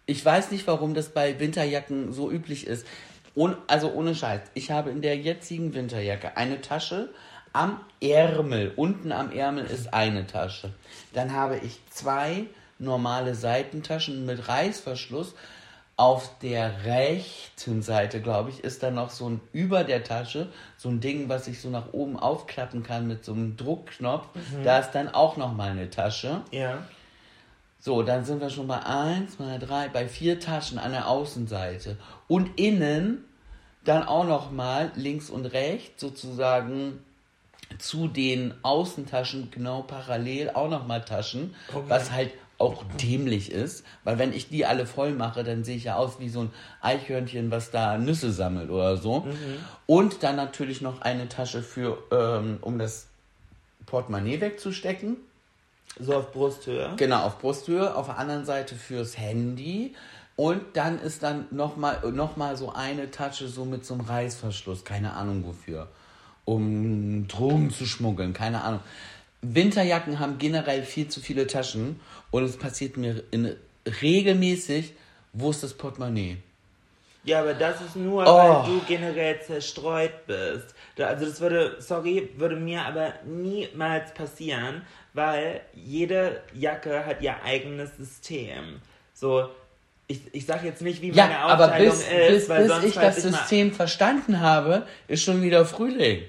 Ich 0.06 0.24
weiß 0.24 0.50
nicht, 0.50 0.66
warum 0.66 0.94
das 0.94 1.10
bei 1.10 1.38
Winterjacken 1.38 2.12
so 2.12 2.30
üblich 2.30 2.66
ist. 2.66 2.86
Und, 3.34 3.56
also 3.66 3.92
ohne 3.92 4.14
Scheiß. 4.14 4.40
Ich 4.54 4.70
habe 4.70 4.90
in 4.90 5.00
der 5.00 5.16
jetzigen 5.16 5.74
Winterjacke 5.74 6.36
eine 6.36 6.60
Tasche 6.60 7.10
am 7.52 7.80
Ärmel. 8.00 8.72
Unten 8.76 9.12
am 9.12 9.30
Ärmel 9.30 9.64
ist 9.64 9.94
eine 9.94 10.26
Tasche. 10.26 10.72
Dann 11.12 11.32
habe 11.32 11.58
ich 11.58 11.80
zwei 11.90 12.46
normale 12.78 13.34
Seitentaschen 13.34 14.26
mit 14.26 14.48
Reißverschluss. 14.48 15.34
Auf 15.96 16.38
der 16.40 16.84
rechten 16.84 17.82
Seite, 17.82 18.20
glaube 18.22 18.50
ich, 18.50 18.64
ist 18.64 18.82
dann 18.82 18.94
noch 18.94 19.10
so 19.10 19.28
ein 19.28 19.40
über 19.52 19.84
der 19.84 20.02
Tasche, 20.02 20.48
so 20.76 20.88
ein 20.88 21.00
Ding, 21.00 21.28
was 21.28 21.46
ich 21.46 21.60
so 21.60 21.68
nach 21.68 21.92
oben 21.92 22.18
aufklappen 22.18 22.82
kann 22.82 23.06
mit 23.06 23.24
so 23.24 23.32
einem 23.32 23.56
Druckknopf. 23.56 24.26
Mhm. 24.34 24.64
Da 24.64 24.78
ist 24.78 24.92
dann 24.92 25.08
auch 25.08 25.36
noch 25.36 25.54
mal 25.54 25.70
eine 25.70 25.90
Tasche. 25.90 26.40
Ja. 26.50 26.78
So, 27.84 28.04
dann 28.04 28.24
sind 28.24 28.40
wir 28.40 28.48
schon 28.48 28.68
bei 28.68 28.78
eins, 28.78 29.34
zwei, 29.34 29.58
drei, 29.58 29.88
bei 29.88 30.06
vier 30.06 30.38
Taschen 30.38 30.78
an 30.78 30.92
der 30.92 31.08
Außenseite. 31.08 31.96
Und 32.28 32.56
innen 32.56 33.24
dann 33.82 34.04
auch 34.04 34.24
noch 34.24 34.52
mal 34.52 34.92
links 34.94 35.30
und 35.30 35.46
rechts 35.46 36.00
sozusagen 36.00 37.00
zu 37.78 38.06
den 38.06 38.54
Außentaschen 38.62 39.50
genau 39.50 39.82
parallel 39.82 40.50
auch 40.50 40.70
noch 40.70 40.86
mal 40.86 41.00
Taschen, 41.00 41.56
okay. 41.74 41.84
was 41.88 42.12
halt 42.12 42.30
auch 42.58 42.84
dämlich 43.02 43.50
ist, 43.50 43.84
weil 44.04 44.16
wenn 44.16 44.32
ich 44.32 44.48
die 44.48 44.64
alle 44.64 44.86
voll 44.86 45.10
mache, 45.10 45.42
dann 45.42 45.64
sehe 45.64 45.76
ich 45.76 45.84
ja 45.84 45.96
aus 45.96 46.20
wie 46.20 46.28
so 46.28 46.42
ein 46.42 46.50
Eichhörnchen, 46.82 47.50
was 47.50 47.72
da 47.72 47.98
Nüsse 47.98 48.30
sammelt 48.30 48.70
oder 48.70 48.96
so. 48.96 49.20
Mhm. 49.20 49.34
Und 49.86 50.22
dann 50.22 50.36
natürlich 50.36 50.82
noch 50.82 51.00
eine 51.00 51.28
Tasche 51.28 51.64
für, 51.64 51.98
ähm, 52.12 52.58
um 52.60 52.78
das 52.78 53.08
Portemonnaie 53.86 54.40
wegzustecken. 54.40 55.16
So 55.98 56.14
auf 56.14 56.32
Brusthöhe? 56.32 56.92
Genau, 56.96 57.24
auf 57.24 57.38
Brusthöhe. 57.38 57.94
Auf 57.94 58.06
der 58.06 58.18
anderen 58.18 58.44
Seite 58.44 58.74
fürs 58.74 59.18
Handy. 59.18 59.94
Und 60.36 60.62
dann 60.74 60.98
ist 60.98 61.22
dann 61.22 61.46
nochmal 61.50 62.00
noch 62.12 62.36
mal 62.36 62.56
so 62.56 62.72
eine 62.72 63.10
Tasche 63.10 63.48
so 63.48 63.64
mit 63.64 63.84
so 63.84 63.94
einem 63.94 64.04
Reißverschluss. 64.04 64.84
Keine 64.84 65.12
Ahnung 65.14 65.44
wofür. 65.46 65.88
Um 66.44 67.28
Drogen 67.28 67.70
zu 67.70 67.86
schmuggeln. 67.86 68.32
Keine 68.32 68.62
Ahnung. 68.62 68.80
Winterjacken 69.42 70.20
haben 70.20 70.38
generell 70.38 70.84
viel 70.84 71.08
zu 71.08 71.20
viele 71.20 71.46
Taschen 71.46 72.00
und 72.30 72.44
es 72.44 72.56
passiert 72.56 72.96
mir 72.96 73.24
in, 73.32 73.56
regelmäßig, 74.00 74.94
wo 75.32 75.50
ist 75.50 75.62
das 75.64 75.74
Portemonnaie? 75.74 76.38
Ja, 77.24 77.40
aber 77.40 77.54
das 77.54 77.80
ist 77.80 77.96
nur, 77.96 78.24
oh. 78.24 78.26
weil 78.26 78.66
du 78.66 78.80
generell 78.86 79.40
zerstreut 79.40 80.26
bist. 80.26 80.74
Also 80.98 81.26
das 81.26 81.40
würde, 81.40 81.76
sorry, 81.78 82.30
würde 82.36 82.56
mir 82.56 82.82
aber 82.82 83.14
niemals 83.24 84.12
passieren, 84.14 84.82
weil 85.14 85.60
jede 85.74 86.40
Jacke 86.54 87.04
hat 87.04 87.22
ihr 87.22 87.42
eigenes 87.42 87.96
System. 87.96 88.80
So, 89.14 89.48
ich, 90.06 90.20
ich 90.32 90.46
sage 90.46 90.66
jetzt 90.66 90.82
nicht, 90.82 91.00
wie 91.02 91.10
ja, 91.10 91.24
meine 91.24 91.44
Aufteilung 91.44 91.70
aber 91.72 91.78
bis, 91.78 92.02
ist, 92.02 92.28
bis, 92.28 92.48
weil 92.48 92.62
bis 92.62 92.72
sonst 92.72 92.84
ich 92.84 92.94
das 92.94 93.22
System 93.22 93.72
verstanden 93.72 94.40
habe, 94.40 94.86
ist 95.08 95.22
schon 95.22 95.42
wieder 95.42 95.64
Frühling. 95.64 96.22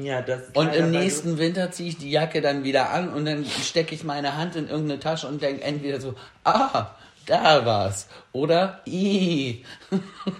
Ja, 0.00 0.22
das 0.22 0.48
Und 0.54 0.74
im 0.74 0.90
nächsten 0.90 1.38
Winter 1.38 1.70
ziehe 1.70 1.90
ich 1.90 1.98
die 1.98 2.10
Jacke 2.10 2.40
dann 2.40 2.64
wieder 2.64 2.90
an 2.90 3.12
und 3.12 3.26
dann 3.26 3.44
stecke 3.44 3.94
ich 3.94 4.02
meine 4.02 4.36
Hand 4.36 4.56
in 4.56 4.68
irgendeine 4.68 4.98
Tasche 4.98 5.28
und 5.28 5.40
denke 5.40 5.62
entweder 5.62 6.00
so, 6.00 6.14
ah, 6.42 6.90
da 7.26 7.64
war's. 7.64 8.08
Oder 8.32 8.82
i. 8.86 9.64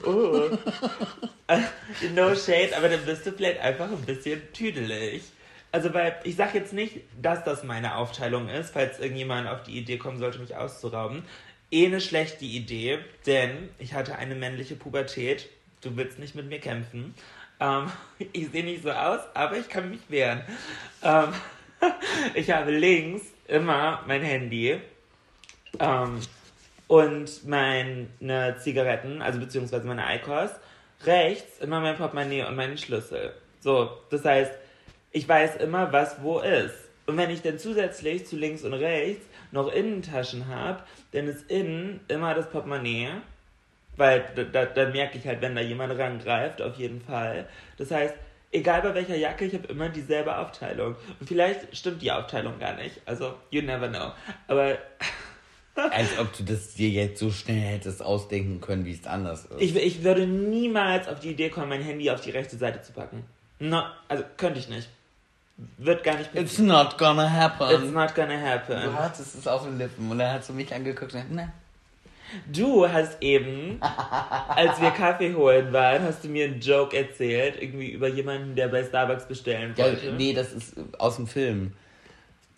Oh. 0.05 0.51
no 2.15 2.35
shade, 2.35 2.77
aber 2.77 2.89
dann 2.89 3.05
bist 3.05 3.27
du 3.27 3.33
vielleicht 3.33 3.61
einfach 3.61 3.91
ein 3.91 4.03
bisschen 4.03 4.43
tüdelig. 4.53 5.23
Also, 5.75 5.93
weil 5.93 6.15
ich 6.23 6.37
sag 6.37 6.55
jetzt 6.55 6.73
nicht, 6.73 7.01
dass 7.21 7.43
das 7.43 7.65
meine 7.65 7.97
Aufteilung 7.97 8.49
ist, 8.49 8.73
falls 8.75 9.01
irgendjemand 9.01 9.49
auf 9.49 9.65
die 9.65 9.77
Idee 9.77 9.99
kommen 9.99 10.21
sollte, 10.21 10.39
mich 10.39 10.55
auszurauben. 10.55 11.25
Eh 11.73 11.87
eine 11.87 12.01
schlechte 12.01 12.45
Idee, 12.45 13.01
denn 13.27 13.71
ich 13.81 13.93
hatte 13.93 14.15
eine 14.15 14.37
männliche 14.37 14.77
Pubertät. 14.77 15.49
Du 15.81 15.97
willst 15.97 16.21
nicht 16.21 16.37
mit 16.37 16.49
mir 16.49 16.61
kämpfen. 16.61 17.13
Ähm, 17.59 17.91
ich 18.33 18.53
sehe 18.53 18.63
nicht 18.63 18.85
so 18.85 18.93
aus, 18.93 19.19
aber 19.35 19.57
ich 19.57 19.69
kann 19.69 19.91
mich 19.91 19.99
wehren. 20.09 20.43
Ähm, 21.03 21.31
ich 22.35 22.53
habe 22.53 22.71
links 22.71 23.25
immer 23.49 24.01
mein 24.07 24.23
Handy 24.23 24.81
ähm, 25.81 26.21
und 26.87 27.49
meine 27.49 28.57
Zigaretten, 28.61 29.23
also 29.23 29.41
beziehungsweise 29.41 29.89
meine 29.89 30.07
Eikos. 30.07 30.51
Rechts 31.05 31.59
immer 31.59 31.81
mein 31.81 31.97
Portemonnaie 31.97 32.45
und 32.45 32.55
meinen 32.55 32.79
Schlüssel. 32.79 33.35
So, 33.59 33.99
das 34.11 34.25
heißt, 34.25 34.53
ich 35.15 35.27
weiß 35.27 35.57
immer, 35.57 35.91
was 35.95 36.23
wo 36.23 36.41
ist. 36.41 36.75
Und 37.07 37.17
wenn 37.17 37.31
ich 37.31 37.41
dann 37.41 37.59
zusätzlich 37.59 38.27
zu 38.27 38.37
links 38.37 38.65
und 38.65 38.75
rechts 38.75 39.25
noch 39.53 39.73
Innentaschen 39.73 40.49
habe, 40.49 40.83
dann 41.13 41.29
ist 41.29 41.51
innen 41.51 42.01
immer 42.09 42.35
das 42.35 42.51
Portemonnaie 42.51 43.09
weil 43.97 44.25
da, 44.35 44.45
da, 44.45 44.65
da 44.67 44.89
merke 44.91 45.19
ich 45.19 45.27
halt, 45.27 45.41
wenn 45.41 45.55
da 45.55 45.61
jemand 45.61 45.97
rangreift, 45.99 46.61
auf 46.63 46.77
jeden 46.77 47.01
Fall. 47.01 47.49
Das 47.77 47.91
heißt, 47.91 48.15
egal 48.53 48.83
bei 48.83 48.95
welcher 48.95 49.17
Jacke, 49.17 49.45
ich 49.45 49.55
habe 49.55 49.69
immer 49.69 49.89
dieselbe 49.89 50.37
Aufteilung. 50.37 50.97
Und 51.21 51.27
vielleicht 51.27 51.77
stimmt 51.77 52.03
die 52.03 52.11
Aufteilung 52.11 52.59
gar 52.59 52.75
nicht. 52.75 53.01
Also, 53.07 53.35
you 53.51 53.63
never 53.63 53.89
know. 53.89 54.13
Aber. 54.49 54.79
Als 55.75 56.17
ob 56.21 56.33
du 56.37 56.45
das 56.45 56.75
dir 56.75 56.89
jetzt 56.89 57.19
so 57.19 57.33
schnell 57.33 57.59
hättest 57.59 58.01
ausdenken 58.01 58.61
können, 58.61 58.85
wie 58.85 58.93
es 58.93 59.05
anders 59.07 59.47
ist. 59.47 59.61
Ich, 59.61 59.75
ich 59.75 60.05
würde 60.05 60.25
niemals 60.25 61.09
auf 61.09 61.19
die 61.19 61.31
Idee 61.31 61.51
kommen, 61.51 61.69
mein 61.69 61.83
Handy 61.83 62.11
auf 62.11 62.21
die 62.21 62.31
rechte 62.31 62.57
Seite 62.57 62.81
zu 62.81 62.93
packen. 62.93 63.25
No, 63.59 63.83
also 64.07 64.23
könnte 64.37 64.61
ich 64.61 64.69
nicht. 64.69 64.89
Wird 65.57 66.03
gar 66.03 66.17
nicht 66.17 66.33
passieren. 66.33 66.47
It's 66.47 66.59
not 66.59 66.99
gonna 66.99 67.31
happen. 67.31 67.71
It's 67.71 67.93
not 67.93 68.15
gonna 68.15 68.41
happen. 68.41 68.83
Du 68.83 68.93
hattest 68.95 69.37
es 69.37 69.47
auf 69.47 69.63
den 69.65 69.79
Lippen 69.79 70.11
und 70.11 70.19
dann 70.19 70.33
hast 70.33 70.49
du 70.49 70.53
mich 70.53 70.75
angeguckt 70.75 71.15
und 71.15 71.33
ne. 71.33 71.53
Du 72.51 72.89
hast 72.89 73.23
eben, 73.23 73.81
als 73.81 74.81
wir 74.81 74.91
Kaffee 74.97 75.35
holen 75.35 75.73
waren, 75.73 76.03
hast 76.03 76.25
du 76.25 76.29
mir 76.29 76.47
einen 76.47 76.61
Joke 76.61 76.97
erzählt, 76.97 77.61
irgendwie 77.61 77.91
über 77.91 78.09
jemanden, 78.09 78.57
der 78.57 78.69
bei 78.69 78.83
Starbucks 78.83 79.27
bestellen 79.27 79.77
wollte. 79.77 80.07
Ja, 80.07 80.13
nee, 80.13 80.33
das 80.33 80.53
ist 80.53 80.75
aus 80.99 81.17
dem 81.17 81.29
Film. 81.29 81.73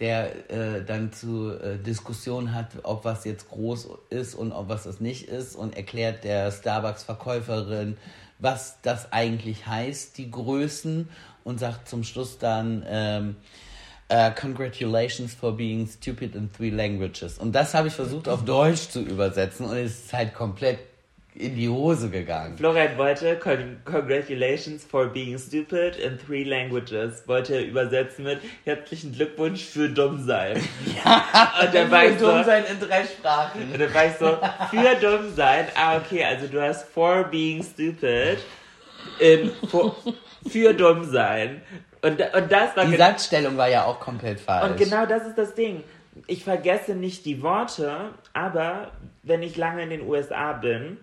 Der 0.01 0.51
äh, 0.51 0.85
dann 0.85 1.13
zu 1.13 1.53
äh, 1.53 1.79
Diskussion 1.79 2.55
hat, 2.55 2.69
ob 2.83 3.05
was 3.05 3.25
jetzt 3.25 3.49
groß 3.51 3.89
ist 4.11 4.35
und 4.35 4.53
ob 4.53 4.69
was 4.69 4.85
das 4.85 5.01
nicht 5.01 5.29
ist 5.29 5.57
und 5.57 5.77
erklärt 5.77 6.25
der 6.25 6.51
Starbucks-Verkäuferin, 6.51 7.97
was 8.39 8.79
das 8.83 9.13
eigentlich 9.13 9.67
heißt, 9.67 10.19
die 10.19 10.31
Größen 10.31 11.09
und 11.47 11.59
sagt 11.61 11.89
zum 11.89 12.05
Schluss 12.05 12.39
dann, 12.39 12.85
ähm, 12.89 13.37
Uh, 14.09 14.31
congratulations 14.41 15.35
for 15.35 15.51
being 15.51 15.85
stupid 15.85 16.37
in 16.37 16.49
three 16.53 16.71
languages. 16.71 17.39
Und 17.39 17.51
das 17.57 17.75
habe 17.75 17.89
ich 17.89 17.95
versucht 17.95 18.29
auf 18.29 18.45
Deutsch 18.45 18.89
zu 18.89 19.01
übersetzen 19.01 19.67
und 19.67 19.77
es 19.77 20.05
ist 20.05 20.13
halt 20.13 20.33
komplett 20.33 20.79
in 21.35 21.57
die 21.57 21.69
Hose 21.69 22.09
gegangen. 22.09 22.57
Florian 22.57 22.97
wollte 22.97 23.37
Congratulations 23.85 24.85
for 24.85 25.07
being 25.07 25.37
stupid 25.37 25.97
in 25.97 26.19
three 26.19 26.45
languages. 26.45 27.27
Wollte 27.27 27.57
er 27.57 27.65
übersetzen 27.65 28.27
mit 28.27 28.39
Herzlichen 28.65 29.13
Glückwunsch 29.13 29.65
für 29.65 29.89
dumm 29.89 30.25
sein. 30.25 30.63
Ja, 31.05 31.53
und 31.65 31.75
dann 31.75 31.91
war 31.91 32.07
ich 32.07 32.17
so, 32.21 32.31
dumm 32.31 32.45
sein 32.45 32.63
in 32.71 32.79
drei 32.79 33.05
Sprachen. 33.05 33.73
Und 33.73 33.81
dann 33.81 33.93
war 33.93 34.07
ich 34.07 34.13
so, 34.13 34.39
für 34.71 34.95
dumm 35.01 35.35
sein. 35.35 35.67
Ah, 35.75 35.97
okay, 35.97 36.23
also 36.23 36.47
du 36.47 36.63
hast 36.63 36.89
for 36.89 37.25
being 37.25 37.65
stupid 37.65 38.39
in 39.19 39.51
for, 39.69 39.97
für 40.49 40.75
dumm 40.75 41.05
sein. 41.05 41.63
Und, 42.03 42.21
und 42.21 42.53
das 42.53 42.77
war 42.77 42.85
die 42.85 42.97
Satzstellung 42.97 43.57
war 43.57 43.69
ja 43.69 43.85
auch 43.85 44.01
komplett 44.01 44.41
falsch. 44.41 44.71
Und 44.71 44.77
genau 44.79 45.07
das 45.07 45.27
ist 45.27 45.37
das 45.37 45.55
Ding. 45.55 45.83
Ich 46.27 46.45
vergesse 46.45 46.95
nicht 46.95 47.25
die 47.25 47.43
Worte, 47.43 48.11
aber 48.33 48.93
wenn 49.23 49.43
ich 49.43 49.57
lange 49.57 49.83
in 49.83 49.91
den 49.91 50.03
USA 50.03 50.53
bin, 50.53 50.99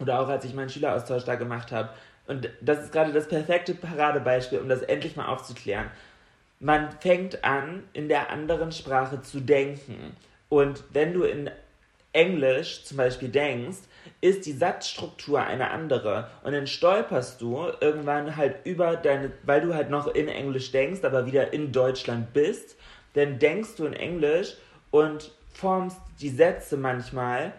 oder 0.00 0.20
auch 0.20 0.28
als 0.28 0.44
ich 0.44 0.54
meinen 0.54 0.68
Schüleraustausch 0.68 1.24
da 1.24 1.36
gemacht 1.36 1.72
habe, 1.72 1.90
und 2.26 2.48
das 2.60 2.78
ist 2.84 2.92
gerade 2.92 3.12
das 3.12 3.28
perfekte 3.28 3.74
Paradebeispiel, 3.74 4.58
um 4.58 4.68
das 4.68 4.82
endlich 4.82 5.16
mal 5.16 5.26
aufzuklären. 5.26 5.90
Man 6.60 6.90
fängt 7.00 7.42
an, 7.42 7.82
in 7.92 8.08
der 8.08 8.30
anderen 8.30 8.70
Sprache 8.70 9.22
zu 9.22 9.40
denken. 9.40 10.16
Und 10.48 10.84
wenn 10.92 11.12
du 11.12 11.24
in 11.24 11.50
Englisch 12.12 12.84
zum 12.84 12.98
Beispiel 12.98 13.30
denkst, 13.30 13.78
ist 14.20 14.44
die 14.46 14.52
Satzstruktur 14.52 15.42
eine 15.42 15.70
andere. 15.70 16.28
Und 16.42 16.52
dann 16.52 16.66
stolperst 16.66 17.40
du 17.40 17.68
irgendwann 17.80 18.36
halt 18.36 18.56
über 18.64 18.96
deine, 18.96 19.32
weil 19.44 19.62
du 19.62 19.74
halt 19.74 19.90
noch 19.90 20.08
in 20.08 20.28
Englisch 20.28 20.72
denkst, 20.72 21.04
aber 21.04 21.26
wieder 21.26 21.52
in 21.52 21.72
Deutschland 21.72 22.32
bist, 22.32 22.76
dann 23.14 23.38
denkst 23.38 23.76
du 23.76 23.86
in 23.86 23.94
Englisch 23.94 24.54
und 24.90 25.32
formst 25.52 26.00
die 26.20 26.28
Sätze 26.28 26.76
manchmal 26.76 27.52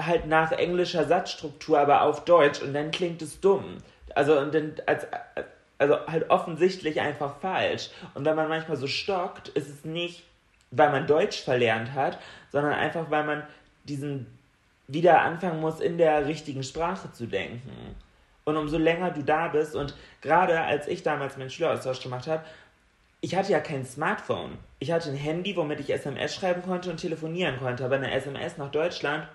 halt 0.00 0.26
nach 0.26 0.52
englischer 0.52 1.04
Satzstruktur, 1.04 1.78
aber 1.78 2.02
auf 2.02 2.24
Deutsch 2.24 2.60
und 2.60 2.74
dann 2.74 2.90
klingt 2.90 3.22
es 3.22 3.40
dumm. 3.40 3.78
Also 4.14 4.38
und 4.38 4.54
dann 4.54 4.74
als 4.86 5.06
also 5.78 6.06
halt 6.06 6.30
offensichtlich 6.30 7.00
einfach 7.00 7.38
falsch. 7.40 7.90
Und 8.14 8.24
wenn 8.24 8.36
man 8.36 8.48
manchmal 8.48 8.76
so 8.76 8.86
stockt, 8.86 9.48
ist 9.48 9.68
es 9.68 9.84
nicht, 9.84 10.24
weil 10.70 10.90
man 10.90 11.06
Deutsch 11.06 11.42
verlernt 11.42 11.92
hat, 11.92 12.18
sondern 12.50 12.72
einfach, 12.72 13.10
weil 13.10 13.24
man 13.24 13.42
diesen 13.84 14.26
wieder 14.88 15.22
anfangen 15.22 15.60
muss, 15.60 15.80
in 15.80 15.98
der 15.98 16.26
richtigen 16.26 16.62
Sprache 16.62 17.12
zu 17.12 17.26
denken. 17.26 17.96
Und 18.44 18.56
umso 18.56 18.78
länger 18.78 19.10
du 19.10 19.22
da 19.22 19.48
bist 19.48 19.74
und 19.74 19.94
gerade 20.20 20.60
als 20.60 20.86
ich 20.86 21.02
damals 21.02 21.36
meinen 21.36 21.50
Schüleraustausch 21.50 22.00
gemacht 22.00 22.28
habe, 22.28 22.44
ich 23.20 23.34
hatte 23.34 23.50
ja 23.50 23.60
kein 23.60 23.84
Smartphone. 23.84 24.58
Ich 24.78 24.92
hatte 24.92 25.10
ein 25.10 25.16
Handy, 25.16 25.56
womit 25.56 25.80
ich 25.80 25.90
SMS 25.90 26.34
schreiben 26.34 26.62
konnte 26.62 26.90
und 26.90 26.98
telefonieren 26.98 27.58
konnte, 27.58 27.84
aber 27.84 27.96
eine 27.96 28.12
SMS 28.12 28.56
nach 28.56 28.70
Deutschland 28.70 29.26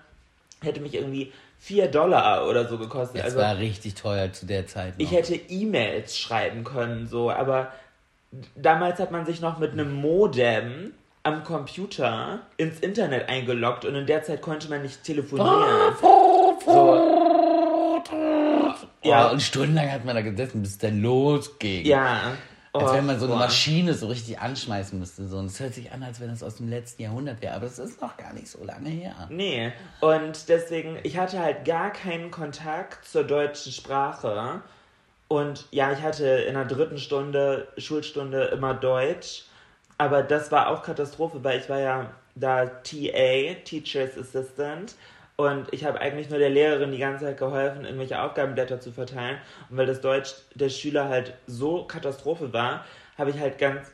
hätte 0.62 0.80
mich 0.80 0.94
irgendwie 0.94 1.32
4 1.58 1.88
Dollar 1.88 2.48
oder 2.48 2.66
so 2.66 2.78
gekostet. 2.78 3.18
Das 3.18 3.24
also 3.26 3.38
war 3.38 3.58
richtig 3.58 3.94
teuer 3.94 4.32
zu 4.32 4.46
der 4.46 4.66
Zeit. 4.66 4.98
Noch. 4.98 5.04
ich 5.04 5.12
hätte 5.12 5.34
E-Mails 5.34 6.18
schreiben 6.18 6.64
können, 6.64 7.06
so, 7.06 7.30
aber 7.30 7.72
damals 8.56 8.98
hat 8.98 9.10
man 9.10 9.26
sich 9.26 9.40
noch 9.40 9.58
mit 9.58 9.72
einem 9.72 9.92
Modem 9.92 10.94
am 11.24 11.44
Computer 11.44 12.40
ins 12.56 12.80
Internet 12.80 13.28
eingeloggt 13.28 13.84
und 13.84 13.94
in 13.94 14.06
der 14.06 14.22
Zeit 14.22 14.42
konnte 14.42 14.68
man 14.68 14.82
nicht 14.82 15.04
telefonieren. 15.04 15.62
So, 16.64 16.98
ja, 19.02 19.10
ja. 19.10 19.28
und 19.30 19.40
stundenlang 19.42 19.90
hat 19.90 20.04
man 20.04 20.16
da 20.16 20.22
gesessen, 20.22 20.62
bis 20.62 20.72
es 20.72 20.78
dann 20.78 21.00
losging. 21.00 21.84
ja. 21.86 22.34
Als 22.74 22.90
Oh, 22.90 22.94
wenn 22.94 23.04
man 23.04 23.18
so 23.18 23.26
eine 23.26 23.34
boah. 23.34 23.40
Maschine 23.40 23.92
so 23.92 24.06
richtig 24.08 24.38
anschmeißen 24.40 24.98
müsste. 24.98 25.28
So. 25.28 25.36
Und 25.36 25.44
es 25.44 25.60
hört 25.60 25.74
sich 25.74 25.92
an, 25.92 26.02
als 26.02 26.20
wenn 26.20 26.30
das 26.30 26.42
aus 26.42 26.56
dem 26.56 26.70
letzten 26.70 27.02
Jahrhundert 27.02 27.42
wäre. 27.42 27.54
Aber 27.54 27.66
das 27.66 27.78
ist 27.78 28.00
noch 28.00 28.16
gar 28.16 28.32
nicht 28.32 28.48
so 28.48 28.64
lange 28.64 28.88
her. 28.88 29.14
Nee, 29.28 29.72
und 30.00 30.48
deswegen, 30.48 30.96
ich 31.02 31.18
hatte 31.18 31.38
halt 31.38 31.66
gar 31.66 31.90
keinen 31.92 32.30
Kontakt 32.30 33.04
zur 33.06 33.24
deutschen 33.24 33.72
Sprache. 33.72 34.62
Und 35.28 35.66
ja, 35.70 35.92
ich 35.92 36.00
hatte 36.00 36.24
in 36.26 36.54
der 36.54 36.64
dritten 36.64 36.96
Stunde, 36.96 37.68
Schulstunde 37.76 38.44
immer 38.44 38.72
Deutsch. 38.72 39.44
Aber 40.02 40.24
das 40.24 40.50
war 40.50 40.66
auch 40.66 40.82
Katastrophe, 40.82 41.44
weil 41.44 41.60
ich 41.60 41.68
war 41.68 41.78
ja 41.78 42.10
da 42.34 42.66
TA, 42.66 43.54
Teacher's 43.62 44.18
Assistant. 44.18 44.96
Und 45.36 45.72
ich 45.72 45.84
habe 45.84 46.00
eigentlich 46.00 46.28
nur 46.28 46.40
der 46.40 46.50
Lehrerin 46.50 46.90
die 46.90 46.98
ganze 46.98 47.26
Zeit 47.26 47.38
geholfen, 47.38 47.84
irgendwelche 47.84 48.20
Aufgabenblätter 48.20 48.80
zu 48.80 48.90
verteilen. 48.90 49.38
Und 49.70 49.76
weil 49.76 49.86
das 49.86 50.00
Deutsch 50.00 50.34
der 50.56 50.70
Schüler 50.70 51.08
halt 51.08 51.34
so 51.46 51.84
Katastrophe 51.84 52.52
war, 52.52 52.84
habe 53.16 53.30
ich 53.30 53.38
halt 53.38 53.58
ganz 53.58 53.92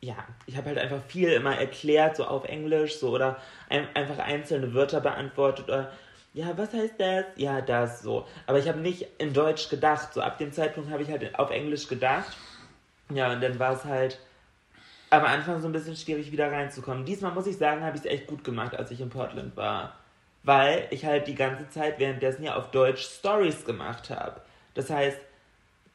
ja, 0.00 0.16
ich 0.46 0.56
habe 0.56 0.70
halt 0.70 0.78
einfach 0.78 1.02
viel 1.06 1.28
immer 1.28 1.56
erklärt, 1.56 2.16
so 2.16 2.24
auf 2.24 2.44
Englisch, 2.46 2.98
so 2.98 3.10
oder 3.10 3.36
ein, 3.70 3.86
einfach 3.94 4.18
einzelne 4.18 4.74
Wörter 4.74 5.00
beantwortet 5.00 5.68
oder 5.68 5.92
ja, 6.32 6.58
was 6.58 6.72
heißt 6.72 6.94
das? 6.98 7.26
Ja, 7.36 7.60
das 7.60 8.02
so. 8.02 8.26
Aber 8.48 8.58
ich 8.58 8.68
habe 8.68 8.80
nicht 8.80 9.06
in 9.18 9.32
Deutsch 9.32 9.68
gedacht. 9.68 10.14
So 10.14 10.20
ab 10.20 10.36
dem 10.38 10.50
Zeitpunkt 10.50 10.90
habe 10.90 11.04
ich 11.04 11.10
halt 11.10 11.38
auf 11.38 11.52
Englisch 11.52 11.86
gedacht. 11.86 12.36
Ja, 13.08 13.32
und 13.32 13.40
dann 13.40 13.60
war 13.60 13.74
es 13.74 13.84
halt 13.84 14.18
am 15.14 15.24
Anfang 15.24 15.60
so 15.60 15.68
ein 15.68 15.72
bisschen 15.72 15.96
schwierig 15.96 16.32
wieder 16.32 16.50
reinzukommen. 16.50 17.04
Diesmal 17.04 17.32
muss 17.32 17.46
ich 17.46 17.56
sagen, 17.56 17.82
habe 17.82 17.96
ich 17.96 18.04
es 18.04 18.10
echt 18.10 18.26
gut 18.26 18.44
gemacht, 18.44 18.74
als 18.76 18.90
ich 18.90 19.00
in 19.00 19.10
Portland 19.10 19.56
war. 19.56 19.98
Weil 20.42 20.86
ich 20.90 21.04
halt 21.04 21.26
die 21.26 21.34
ganze 21.34 21.68
Zeit 21.70 21.98
währenddessen 21.98 22.44
ja 22.44 22.56
auf 22.56 22.70
Deutsch 22.70 23.02
Stories 23.02 23.64
gemacht 23.64 24.10
habe. 24.10 24.40
Das 24.74 24.90
heißt, 24.90 25.18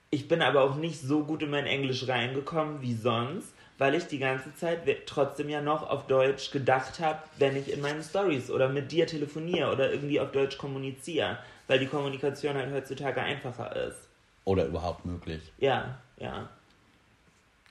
ich 0.09 0.27
bin 0.27 0.41
aber 0.41 0.63
auch 0.63 0.75
nicht 0.75 1.01
so 1.01 1.23
gut 1.23 1.43
in 1.43 1.51
mein 1.51 1.67
Englisch 1.67 2.07
reingekommen 2.07 2.81
wie 2.81 2.95
sonst, 2.95 3.53
weil 3.77 3.95
ich 3.95 4.07
die 4.07 4.19
ganze 4.19 4.53
Zeit 4.55 4.81
trotzdem 5.05 5.49
ja 5.49 5.61
noch 5.61 5.87
auf 5.89 6.07
Deutsch 6.07 6.51
gedacht 6.51 6.99
habe, 6.99 7.19
wenn 7.37 7.55
ich 7.55 7.71
in 7.71 7.81
meinen 7.81 8.03
Stories 8.03 8.49
oder 8.49 8.69
mit 8.69 8.91
dir 8.91 9.07
telefoniere 9.07 9.71
oder 9.71 9.91
irgendwie 9.91 10.19
auf 10.19 10.31
Deutsch 10.31 10.57
kommuniziere, 10.57 11.37
weil 11.67 11.79
die 11.79 11.87
Kommunikation 11.87 12.55
halt 12.55 12.73
heutzutage 12.73 13.21
einfacher 13.21 13.75
ist. 13.75 14.09
Oder 14.45 14.65
überhaupt 14.65 15.05
möglich. 15.05 15.51
Ja, 15.59 15.99
ja. 16.17 16.49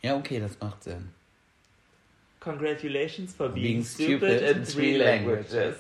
Ja, 0.01 0.17
okay, 0.17 0.39
das 0.39 0.59
macht 0.61 0.85
Sinn. 0.85 1.13
Congratulations 2.41 3.35
for 3.35 3.49
being, 3.49 3.65
Being 3.65 3.85
stupid, 3.85 4.39
stupid 4.39 4.57
in 4.57 4.65
three 4.65 4.97
languages. 4.97 5.77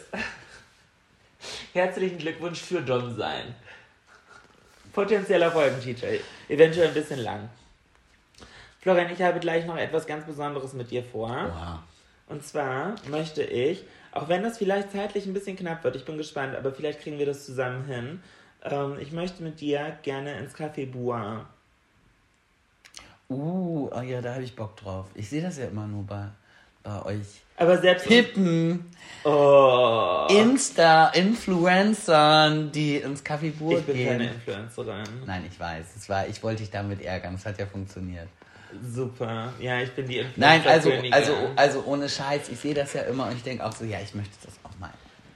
Herzlichen 1.72 2.18
Glückwunsch 2.18 2.60
für 2.60 2.80
dumm 2.80 3.16
sein. 3.16 3.54
Potenzieller 4.92 5.52
Folgentitel. 5.52 6.20
Eventuell 6.48 6.88
ein 6.88 6.94
bisschen 6.94 7.20
lang. 7.20 7.48
Florian, 8.80 9.12
ich 9.12 9.22
habe 9.22 9.38
gleich 9.38 9.66
noch 9.66 9.76
etwas 9.76 10.06
ganz 10.06 10.26
Besonderes 10.26 10.72
mit 10.72 10.90
dir 10.90 11.04
vor. 11.04 11.28
Wow. 11.28 11.78
Und 12.28 12.44
zwar 12.44 12.96
möchte 13.08 13.42
ich, 13.42 13.84
auch 14.12 14.28
wenn 14.28 14.42
das 14.42 14.58
vielleicht 14.58 14.92
zeitlich 14.92 15.26
ein 15.26 15.34
bisschen 15.34 15.56
knapp 15.56 15.84
wird, 15.84 15.96
ich 15.96 16.04
bin 16.04 16.16
gespannt, 16.16 16.56
aber 16.56 16.72
vielleicht 16.72 17.00
kriegen 17.00 17.18
wir 17.18 17.26
das 17.26 17.46
zusammen 17.46 17.84
hin. 17.84 18.20
Ähm, 18.62 18.96
ich 19.00 19.12
möchte 19.12 19.42
mit 19.42 19.60
dir 19.60 19.98
gerne 20.02 20.38
ins 20.38 20.54
Café 20.54 20.90
Bois. 20.90 21.46
Uh, 23.30 23.90
oh 23.92 24.00
ja, 24.00 24.20
da 24.22 24.34
habe 24.34 24.44
ich 24.44 24.56
Bock 24.56 24.76
drauf. 24.76 25.06
Ich 25.14 25.28
sehe 25.28 25.42
das 25.42 25.58
ja 25.58 25.66
immer 25.66 25.86
nur 25.86 26.04
bei, 26.04 26.28
bei 26.82 27.02
euch. 27.04 27.26
Aber 27.56 27.78
selbst. 27.78 28.06
Hippen 28.06 28.84
Oh. 29.24 30.26
Insta-Influencern, 30.30 32.70
die 32.72 32.96
ins 32.98 33.24
Café 33.24 33.50
Burg 33.52 33.80
Ich 33.80 33.86
bin 33.86 33.96
gehen. 33.96 34.08
keine 34.08 34.28
Influencerin. 34.30 35.04
Nein, 35.26 35.44
ich 35.50 35.58
weiß. 35.58 35.86
Es 35.96 36.08
war, 36.08 36.28
ich 36.28 36.40
wollte 36.42 36.62
dich 36.62 36.70
damit 36.70 37.02
ärgern. 37.02 37.34
Es 37.34 37.44
hat 37.44 37.58
ja 37.58 37.66
funktioniert. 37.66 38.28
Super. 38.94 39.52
Ja, 39.58 39.80
ich 39.80 39.90
bin 39.92 40.06
die 40.06 40.18
Influencer. 40.18 40.40
Nein, 40.40 40.62
also, 40.66 40.92
also, 41.10 41.32
also 41.56 41.82
ohne 41.84 42.08
Scheiß. 42.08 42.48
Ich 42.48 42.60
sehe 42.60 42.74
das 42.74 42.92
ja 42.92 43.02
immer 43.02 43.26
und 43.26 43.32
ich 43.36 43.42
denke 43.42 43.64
auch 43.66 43.72
so, 43.72 43.84
ja, 43.84 43.98
ich 44.00 44.14
möchte 44.14 44.36
das 44.44 44.54
auch 44.62 44.78
mal. 44.78 44.92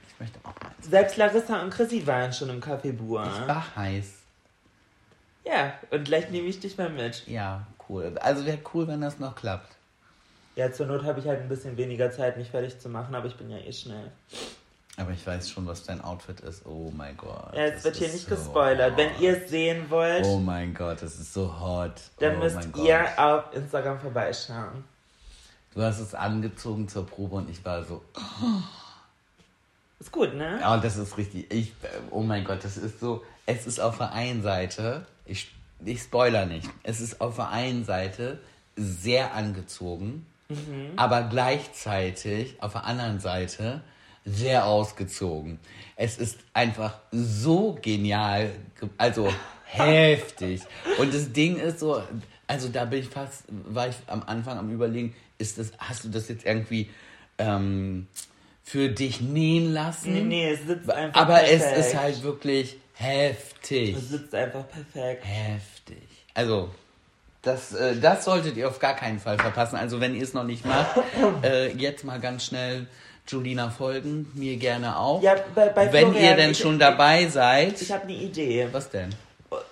Ich 0.07 0.17
möchte 0.19 0.39
auch 0.43 0.55
mal. 0.63 0.71
Selbst 0.81 1.17
Larissa 1.17 1.61
und 1.61 1.71
Chrissy 1.71 2.07
waren 2.07 2.31
schon 2.31 2.49
im 2.49 2.61
Café 2.61 2.93
Bois. 2.93 3.27
Ich 3.41 3.47
war 3.47 3.65
heiß. 3.75 4.05
Ja, 5.45 5.73
und 5.91 6.05
gleich 6.05 6.29
nehme 6.29 6.47
ich 6.47 6.61
dich 6.61 6.77
mal 6.77 6.89
mit. 6.89 7.27
Ja, 7.27 7.67
cool. 7.89 8.15
Also 8.21 8.45
wäre 8.45 8.59
cool, 8.73 8.87
wenn 8.87 9.01
das 9.01 9.19
noch 9.19 9.35
klappt. 9.35 9.72
Ja, 10.55 10.71
zur 10.71 10.85
Not 10.85 11.03
habe 11.03 11.19
ich 11.19 11.27
halt 11.27 11.41
ein 11.41 11.49
bisschen 11.49 11.77
weniger 11.77 12.11
Zeit, 12.11 12.37
mich 12.37 12.49
fertig 12.49 12.79
zu 12.79 12.89
machen, 12.89 13.15
aber 13.15 13.27
ich 13.27 13.35
bin 13.35 13.49
ja 13.49 13.57
eh 13.57 13.71
schnell. 13.73 14.11
Aber 14.97 15.11
ich 15.11 15.25
weiß 15.25 15.49
schon, 15.49 15.65
was 15.65 15.83
dein 15.83 16.01
Outfit 16.01 16.41
ist. 16.41 16.65
Oh 16.67 16.91
mein 16.95 17.17
Gott. 17.17 17.53
Ja, 17.55 17.63
es 17.65 17.83
wird 17.83 17.95
hier 17.95 18.09
nicht 18.09 18.29
so 18.29 18.35
gespoilert. 18.35 18.91
hot. 18.91 18.97
Wenn 18.97 19.09
ihr 19.19 19.37
es 19.37 19.49
sehen 19.49 19.89
wollt, 19.89 20.23
Oh 20.23 20.37
mein 20.37 20.75
Gott, 20.75 21.01
das 21.01 21.19
ist 21.19 21.33
so 21.33 21.59
hot. 21.59 21.93
dann 22.19 22.35
oh 22.35 22.39
müsst 22.39 22.59
ihr 22.77 23.07
auf 23.17 23.45
Instagram 23.55 23.99
vorbeischauen. 23.99 24.83
Du 25.73 25.81
hast 25.81 25.99
es 25.99 26.13
angezogen 26.13 26.87
zur 26.87 27.07
Probe 27.07 27.37
und 27.37 27.49
ich 27.49 27.65
war 27.65 27.83
so, 27.83 28.03
Ist 29.99 30.11
gut, 30.11 30.35
ne? 30.35 30.59
ja, 30.59 30.77
das 30.77 30.97
ist 30.97 31.17
richtig. 31.17 31.51
Ich, 31.51 31.73
oh 32.11 32.21
mein 32.21 32.43
Gott, 32.43 32.63
das 32.63 32.77
ist 32.77 32.99
so. 32.99 33.23
Es 33.47 33.65
ist 33.65 33.79
auf 33.79 33.97
der 33.97 34.11
einen 34.11 34.43
Seite, 34.43 35.07
ich, 35.25 35.51
ich 35.83 36.01
spoiler 36.01 36.45
nicht, 36.45 36.69
es 36.83 37.01
ist 37.01 37.19
auf 37.19 37.37
der 37.37 37.49
einen 37.49 37.83
Seite 37.83 38.39
sehr 38.75 39.33
angezogen, 39.33 40.27
aber 40.95 41.23
gleichzeitig 41.23 42.55
auf 42.61 42.73
der 42.73 42.85
anderen 42.85 43.19
Seite 43.19 43.81
sehr 44.25 44.65
ausgezogen. 44.65 45.59
Es 45.95 46.17
ist 46.17 46.39
einfach 46.53 46.99
so 47.11 47.77
genial, 47.81 48.51
ge- 48.79 48.89
also 48.97 49.33
heftig. 49.65 50.61
Und 50.99 51.13
das 51.13 51.31
Ding 51.33 51.57
ist 51.57 51.79
so, 51.79 52.01
also 52.47 52.69
da 52.69 52.85
bin 52.85 52.99
ich 52.99 53.09
fast, 53.09 53.43
war 53.49 53.89
ich 53.89 53.95
am 54.07 54.23
Anfang 54.23 54.57
am 54.57 54.71
überlegen, 54.71 55.15
ist 55.37 55.57
das, 55.57 55.71
hast 55.77 56.03
du 56.05 56.09
das 56.09 56.29
jetzt 56.29 56.45
irgendwie 56.45 56.89
ähm, 57.37 58.07
für 58.63 58.89
dich 58.89 59.19
nähen 59.21 59.73
lassen? 59.73 60.13
Nee, 60.13 60.21
nee, 60.21 60.49
es 60.51 60.65
sitzt 60.67 60.89
einfach 60.89 61.19
Aber 61.21 61.35
perfekt. 61.39 61.77
es 61.77 61.87
ist 61.87 61.95
halt 61.95 62.23
wirklich 62.23 62.77
heftig. 62.93 63.95
Es 63.97 64.09
sitzt 64.09 64.33
einfach 64.35 64.65
perfekt. 64.69 65.23
Heftig. 65.25 66.07
Also, 66.33 66.69
das, 67.43 67.73
äh, 67.73 67.95
das 67.97 68.25
solltet 68.25 68.57
ihr 68.57 68.67
auf 68.67 68.79
gar 68.79 68.95
keinen 68.95 69.19
Fall 69.19 69.37
verpassen. 69.37 69.75
Also, 69.75 70.01
wenn 70.01 70.15
ihr 70.15 70.23
es 70.23 70.33
noch 70.33 70.43
nicht 70.45 70.65
macht, 70.65 70.95
äh, 71.43 71.67
jetzt 71.73 72.03
mal 72.03 72.19
ganz 72.19 72.45
schnell 72.45 72.87
Julina 73.27 73.69
folgen. 73.69 74.29
Mir 74.33 74.57
gerne 74.57 74.97
auch. 74.97 75.21
Ja, 75.21 75.35
bei, 75.53 75.69
bei 75.69 75.91
wenn 75.93 76.09
Florian, 76.11 76.23
ihr 76.31 76.35
denn 76.35 76.51
ich- 76.51 76.57
schon 76.59 76.79
dabei 76.79 77.27
seid. 77.27 77.81
Ich, 77.81 77.91
habe 77.91 78.03
eine 78.03 78.13
Idee. 78.13 78.67
was 78.71 78.89
denn? 78.89 79.09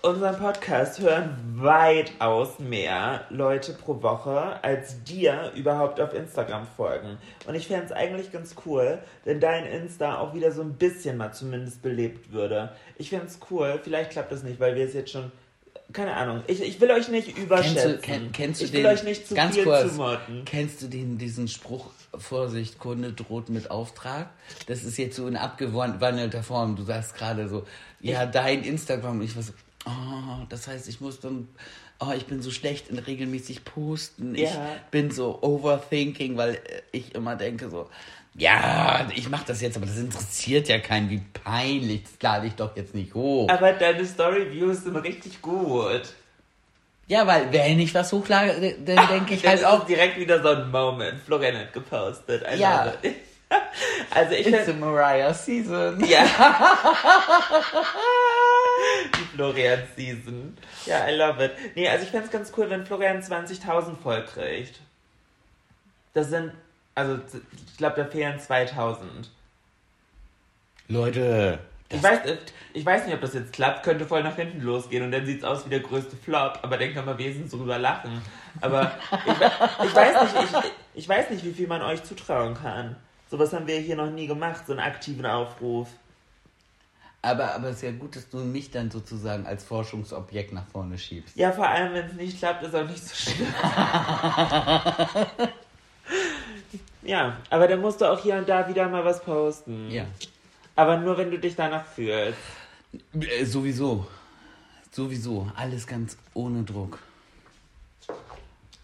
Unseren 0.04 0.38
Podcast 0.38 1.00
hören 1.00 1.36
weitaus 1.56 2.60
mehr 2.60 3.22
Leute 3.32 3.74
pro 3.74 4.00
Woche, 4.04 4.64
als 4.64 5.04
dir 5.04 5.52
überhaupt 5.56 6.00
auf 6.00 6.14
Instagram 6.14 6.68
folgen. 6.78 7.18
Und 7.48 7.56
ich 7.56 7.68
fände 7.68 7.86
es 7.88 7.92
eigentlich 7.92 8.32
ganz 8.32 8.54
cool, 8.66 9.00
wenn 9.26 9.40
dein 9.40 9.66
Insta 9.66 10.20
auch 10.20 10.36
wieder 10.36 10.52
so 10.52 10.62
ein 10.62 10.74
bisschen 10.74 11.18
mal 11.18 11.32
zumindest 11.32 11.82
belebt 11.82 12.32
würde. 12.32 12.70
Ich 12.98 13.10
fände 13.10 13.26
es 13.26 13.40
cool, 13.50 13.80
vielleicht 13.84 14.12
klappt 14.12 14.32
das 14.32 14.44
nicht, 14.44 14.60
weil 14.60 14.76
wir 14.76 14.86
es 14.86 14.94
jetzt 14.94 15.12
schon. 15.12 15.32
Keine 15.94 16.16
Ahnung. 16.16 16.44
Ich, 16.48 16.62
ich 16.62 16.80
will 16.80 16.92
euch 16.92 17.08
nicht 17.10 17.28
Kennst 17.28 17.44
überschätzen. 17.44 17.92
du, 17.94 17.98
kenn, 18.00 18.32
kennst 18.32 18.62
du 18.62 18.66
ich 18.66 18.72
den, 18.72 18.84
will 18.84 18.90
euch 18.92 19.04
nicht 19.04 19.28
zu 19.28 19.36
ganz 19.36 19.56
viel 19.56 19.64
kurz, 19.64 19.90
zumuten. 19.90 20.46
kennst 20.46 20.82
du 20.82 20.88
den, 20.88 21.18
diesen 21.18 21.48
Spruch, 21.48 21.92
Vorsicht, 22.18 22.80
Kunde 22.80 23.14
droht 23.14 23.50
mit 23.50 23.72
Auftrag? 23.72 24.30
Das 24.68 24.84
ist 24.84 24.98
jetzt 24.98 25.16
so 25.16 25.28
in 25.28 25.36
abgewandelter 25.36 26.44
Form. 26.44 26.76
Du 26.76 26.84
sagst 26.84 27.16
gerade 27.16 27.48
so, 27.48 27.66
ja, 28.00 28.26
dein 28.26 28.64
Instagram. 28.64 29.20
Und 29.20 29.26
ich 29.26 29.36
war 29.36 29.44
so, 29.44 29.54
oh, 29.86 30.46
das 30.50 30.68
heißt, 30.68 30.88
ich 30.88 31.02
muss 31.02 31.20
dann, 31.20 31.48
oh, 32.02 32.12
ich 32.18 32.26
bin 32.26 32.42
so 32.42 32.52
schlecht 32.52 32.90
in 32.90 32.98
regelmäßig 33.00 33.64
posten. 33.64 34.36
Ich 34.36 34.54
Ja. 34.54 34.76
bin 34.92 35.12
so 35.12 35.40
overthinking, 35.42 36.36
weil 36.36 36.56
äh, 36.56 36.60
ich 36.92 37.16
immer 37.16 37.36
denke 37.36 37.70
so, 37.70 37.90
ja, 38.34 39.08
ich 39.16 39.30
mache 39.30 39.44
das 39.48 39.62
jetzt, 39.62 39.76
aber 39.78 39.86
das 39.86 39.98
interessiert 39.98 40.68
ja 40.70 40.80
keinen, 40.80 41.10
wie 41.10 41.22
peinlich, 41.44 42.04
das 42.04 42.14
lade 42.22 42.48
ich 42.48 42.54
doch 42.56 42.76
jetzt 42.78 42.96
nicht 42.96 43.14
hoch. 43.14 43.50
Aber 43.50 43.74
deine 43.74 44.06
Story-Views 44.06 44.84
sind 44.84 44.96
richtig 44.96 45.42
gut. 45.42 46.02
ja, 47.08 47.28
weil 47.28 47.52
wenn 47.52 47.78
ich 47.80 47.94
was 47.94 48.12
hochlade, 48.14 48.76
dann 48.86 49.08
denke 49.10 49.34
ich 49.34 49.46
halt 49.46 49.60
ist 49.60 49.66
auch, 49.66 49.86
direkt 49.86 50.18
wieder 50.18 50.42
so 50.42 50.48
ein 50.50 50.72
Moment. 50.72 51.20
Florian 51.22 51.58
hat 51.58 51.74
gepostet. 51.74 52.44
I 52.52 52.58
Ja. 52.60 52.94
Also 54.12 54.34
ich 54.34 54.48
it's 54.48 54.64
find, 54.66 54.82
a 54.82 54.86
Mariah 54.86 55.34
Season. 55.34 56.02
Ja. 56.06 56.24
Die 59.32 59.36
Florian-Season. 59.36 60.58
Ja, 60.86 61.08
I 61.08 61.16
love 61.16 61.44
it. 61.44 61.52
Nee, 61.76 61.88
also 61.88 62.04
ich 62.04 62.12
fände 62.12 62.26
es 62.26 62.32
ganz 62.32 62.52
cool, 62.58 62.70
wenn 62.70 62.86
Florian 62.86 63.22
20.000 63.22 63.96
voll 63.98 64.26
kriegt. 64.26 64.80
Das 66.14 66.30
sind, 66.30 66.52
also 66.96 67.20
ich 67.32 67.78
glaube, 67.78 67.96
da 67.96 68.06
fehlen 68.06 68.40
2000. 68.40 69.30
Leute, 70.88 71.60
Ich 71.90 72.04
weiß, 72.04 72.26
äh, 72.26 72.38
ich 72.74 72.86
weiß 72.86 73.06
nicht, 73.06 73.16
ob 73.16 73.22
das 73.22 73.34
jetzt 73.34 73.54
klappt, 73.54 73.84
könnte 73.84 74.06
voll 74.06 74.24
nach 74.24 74.36
hinten 74.36 74.62
losgehen 74.62 75.04
und 75.04 75.12
dann 75.12 75.26
sieht 75.26 75.40
es 75.40 75.44
aus 75.44 75.66
wie 75.66 75.70
der 75.70 75.80
größte 75.80 76.16
Flop, 76.16 76.60
aber 76.62 76.78
denk 76.78 76.96
doch 76.96 77.06
mal 77.06 77.18
wesentlich 77.18 77.52
drüber 77.52 77.78
lachen. 77.78 78.22
Aber 78.62 78.92
ich, 79.26 79.86
ich, 79.86 79.96
weiß 79.96 80.22
nicht, 80.24 80.44
ich, 80.44 80.72
ich 81.04 81.10
weiß 81.10 81.30
nicht, 81.30 81.44
wie 81.46 81.54
viel 81.54 81.68
man 81.68 81.82
euch 81.82 82.04
zutrauen 82.04 82.54
kann. 82.56 82.96
Sowas 83.30 83.54
haben 83.54 83.68
wir 83.68 83.78
hier 83.80 83.96
noch 83.96 84.10
nie 84.10 84.28
gemacht, 84.28 84.66
so 84.68 84.74
einen 84.74 84.82
aktiven 84.82 85.26
Aufruf. 85.26 85.88
Aber, 87.22 87.54
aber 87.54 87.70
es 87.70 87.78
ist 87.78 87.82
ja 87.84 87.92
gut, 87.92 88.16
dass 88.16 88.30
du 88.30 88.38
mich 88.38 88.72
dann 88.72 88.90
sozusagen 88.90 89.46
als 89.46 89.64
Forschungsobjekt 89.64 90.54
nach 90.54 90.66
vorne 90.68 90.98
schiebst. 90.98 91.36
Ja, 91.36 91.52
vor 91.52 91.68
allem, 91.68 91.94
wenn 91.94 92.06
es 92.08 92.14
nicht 92.14 92.38
klappt, 92.40 92.64
ist 92.64 92.74
auch 92.76 92.88
nicht 92.88 93.04
so 93.08 93.16
schlimm. 93.16 93.48
ja, 97.04 97.38
aber 97.50 97.68
dann 97.68 97.82
musst 97.82 98.02
du 98.02 98.06
auch 98.12 98.20
hier 98.20 98.36
und 98.36 98.50
da 98.50 98.68
wieder 98.68 98.88
mal 98.90 99.06
was 99.06 99.22
posten. 99.24 99.90
Ja. 99.92 100.06
Aber 100.76 100.98
nur, 100.98 101.18
wenn 101.18 101.30
du 101.30 101.38
dich 101.38 101.56
danach 101.56 101.86
fühlst. 101.86 102.38
Äh, 103.20 103.46
sowieso. 103.46 104.08
Sowieso. 104.92 105.50
Alles 105.56 105.86
ganz 105.86 106.18
ohne 106.34 106.64
Druck. 106.64 107.00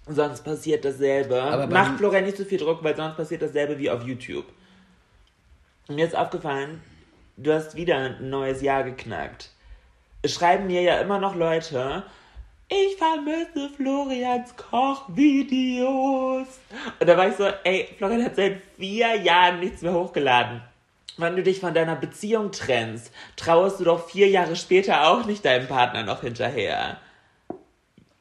Sonst 0.06 0.44
passiert 0.44 0.86
dasselbe. 0.86 1.42
Aber 1.42 1.68
dem- 1.68 1.98
Florian 1.98 2.24
nicht 2.24 2.38
so 2.38 2.46
viel 2.46 2.60
Druck, 2.60 2.84
weil 2.84 2.96
sonst 2.96 3.18
passiert 3.18 3.42
dasselbe 3.42 3.78
wie 3.78 3.90
auf 3.90 4.04
YouTube. 4.04 4.46
Mir 5.90 6.06
ist 6.06 6.16
aufgefallen, 6.16 6.82
du 7.38 7.54
hast 7.54 7.76
wieder 7.76 7.98
ein 7.98 8.30
neues 8.30 8.62
Jahr 8.62 8.84
geknackt. 8.84 9.52
Schreiben 10.26 10.68
mir 10.68 10.82
ja 10.82 11.00
immer 11.00 11.20
noch 11.20 11.36
Leute, 11.36 12.04
ich 12.70 12.98
vermisse 12.98 13.70
Florians 13.76 14.56
Kochvideos. 14.58 16.48
Und 17.00 17.08
da 17.08 17.16
war 17.16 17.30
ich 17.30 17.36
so, 17.36 17.48
ey, 17.64 17.88
Florian 17.98 18.26
hat 18.26 18.36
seit 18.36 18.62
vier 18.78 19.16
Jahren 19.16 19.62
nichts 19.62 19.82
mehr 19.82 19.94
hochgeladen. 19.94 20.62
Wenn 21.16 21.36
du 21.36 21.44
dich 21.44 21.62
von 21.62 21.74
deiner 21.74 21.96
Beziehung 21.96 22.52
trennst, 22.52 23.12
trauerst 23.38 23.80
du 23.80 23.86
doch 23.86 24.10
vier 24.10 24.28
Jahre 24.28 24.56
später 24.56 25.10
auch 25.10 25.26
nicht 25.26 25.46
deinem 25.46 25.68
Partner 25.68 26.04
noch 26.04 26.22
hinterher. 26.22 27.00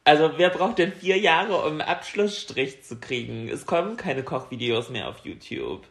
Also 0.04 0.30
wer 0.36 0.50
braucht 0.50 0.78
denn 0.78 0.92
vier 0.92 1.18
Jahre, 1.18 1.56
um 1.62 1.72
einen 1.72 1.80
Abschlussstrich 1.80 2.84
zu 2.84 3.00
kriegen? 3.00 3.48
Es 3.48 3.66
kommen 3.66 3.96
keine 3.96 4.22
Kochvideos 4.22 4.88
mehr 4.88 5.08
auf 5.08 5.24
YouTube. 5.24 5.82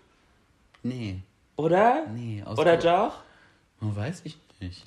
Nee. 0.81 1.19
Oder? 1.55 2.07
Nee, 2.13 2.43
aus 2.43 2.57
Oder 2.57 2.77
doch? 2.77 3.13
Oh, 3.81 3.95
weiß 3.95 4.21
ich 4.25 4.37
nicht. 4.59 4.83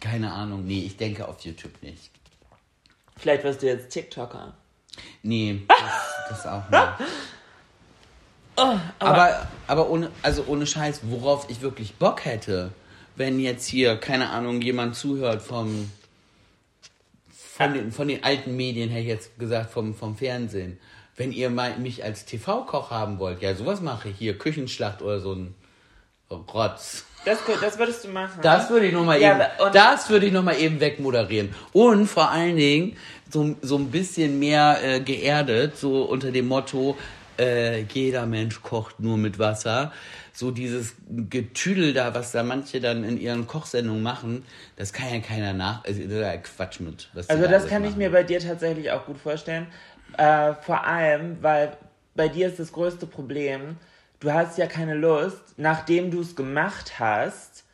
Keine 0.00 0.32
Ahnung. 0.32 0.66
Nee, 0.66 0.82
ich 0.84 0.96
denke 0.96 1.28
auf 1.28 1.40
YouTube 1.40 1.82
nicht. 1.82 2.10
Vielleicht 3.16 3.44
wirst 3.44 3.62
du 3.62 3.66
jetzt 3.66 3.90
TikToker. 3.90 4.54
Nee, 5.22 5.62
das, 5.68 6.28
das 6.28 6.46
auch 6.46 6.68
nicht. 6.68 7.10
aber, 8.98 9.48
aber 9.66 9.90
ohne, 9.90 10.10
also 10.22 10.44
ohne 10.46 10.66
Scheiß, 10.66 11.00
worauf 11.04 11.48
ich 11.48 11.60
wirklich 11.60 11.94
Bock 11.94 12.24
hätte, 12.24 12.72
wenn 13.16 13.38
jetzt 13.38 13.66
hier, 13.66 13.96
keine 13.96 14.30
Ahnung, 14.30 14.60
jemand 14.60 14.96
zuhört 14.96 15.42
vom, 15.42 15.90
von 17.30 17.74
den, 17.74 17.92
von 17.92 18.08
den 18.08 18.24
alten 18.24 18.56
Medien 18.56 18.90
her 18.90 19.02
jetzt 19.02 19.38
gesagt, 19.38 19.70
vom, 19.70 19.94
vom 19.94 20.16
Fernsehen. 20.16 20.78
Wenn 21.16 21.30
ihr 21.30 21.50
mal 21.50 21.78
mich 21.78 22.02
als 22.04 22.24
TV-Koch 22.24 22.90
haben 22.90 23.18
wollt, 23.18 23.42
ja, 23.42 23.54
sowas 23.54 23.80
mache 23.80 24.08
ich 24.08 24.16
hier, 24.16 24.36
Küchenschlacht 24.38 25.02
oder 25.02 25.20
so 25.20 25.34
ein 25.34 25.54
Rotz. 26.36 27.04
Das, 27.24 27.38
das 27.60 27.78
würdest 27.78 28.04
du 28.04 28.08
machen. 28.08 28.40
Das 28.42 28.68
würde 28.68 28.86
ich 28.86 28.92
nochmal 28.92 29.20
Ja, 29.20 29.36
eben, 29.36 29.72
das 29.72 30.10
würde 30.10 30.26
ich 30.26 30.32
noch 30.32 30.42
mal 30.42 30.58
eben 30.58 30.80
wegmoderieren. 30.80 31.54
Und 31.72 32.06
vor 32.06 32.30
allen 32.30 32.56
Dingen 32.56 32.96
so, 33.30 33.54
so 33.62 33.76
ein 33.76 33.90
bisschen 33.90 34.38
mehr 34.38 34.78
äh, 34.82 35.00
geerdet, 35.00 35.78
so 35.78 36.02
unter 36.02 36.32
dem 36.32 36.48
Motto, 36.48 36.96
äh, 37.38 37.82
jeder 37.82 38.26
Mensch 38.26 38.60
kocht 38.62 38.98
nur 39.00 39.16
mit 39.16 39.38
Wasser. 39.38 39.92
So 40.32 40.50
dieses 40.50 40.94
Getüdel 41.08 41.92
da, 41.92 42.14
was 42.14 42.32
da 42.32 42.42
manche 42.42 42.80
dann 42.80 43.04
in 43.04 43.20
ihren 43.20 43.46
Kochsendungen 43.46 44.02
machen, 44.02 44.44
das 44.76 44.92
kann 44.92 45.12
ja 45.12 45.20
keiner 45.20 45.52
nach, 45.52 45.84
also 45.84 46.00
ja 46.00 46.36
Quatsch 46.38 46.80
mit. 46.80 47.10
Also 47.14 47.42
da 47.42 47.48
das 47.48 47.66
kann 47.68 47.84
ich 47.84 47.90
machen. 47.90 47.98
mir 47.98 48.10
bei 48.10 48.22
dir 48.22 48.40
tatsächlich 48.40 48.90
auch 48.90 49.04
gut 49.04 49.18
vorstellen. 49.18 49.66
Äh, 50.16 50.54
vor 50.54 50.84
allem, 50.84 51.38
weil 51.42 51.76
bei 52.14 52.28
dir 52.28 52.48
ist 52.48 52.58
das 52.58 52.72
größte 52.72 53.06
Problem, 53.06 53.76
du 54.22 54.32
hast 54.32 54.58
ja 54.58 54.66
keine 54.66 54.94
Lust, 54.94 55.58
nachdem 55.58 56.10
du 56.10 56.20
es 56.20 56.36
gemacht 56.36 56.98
hast, 56.98 57.64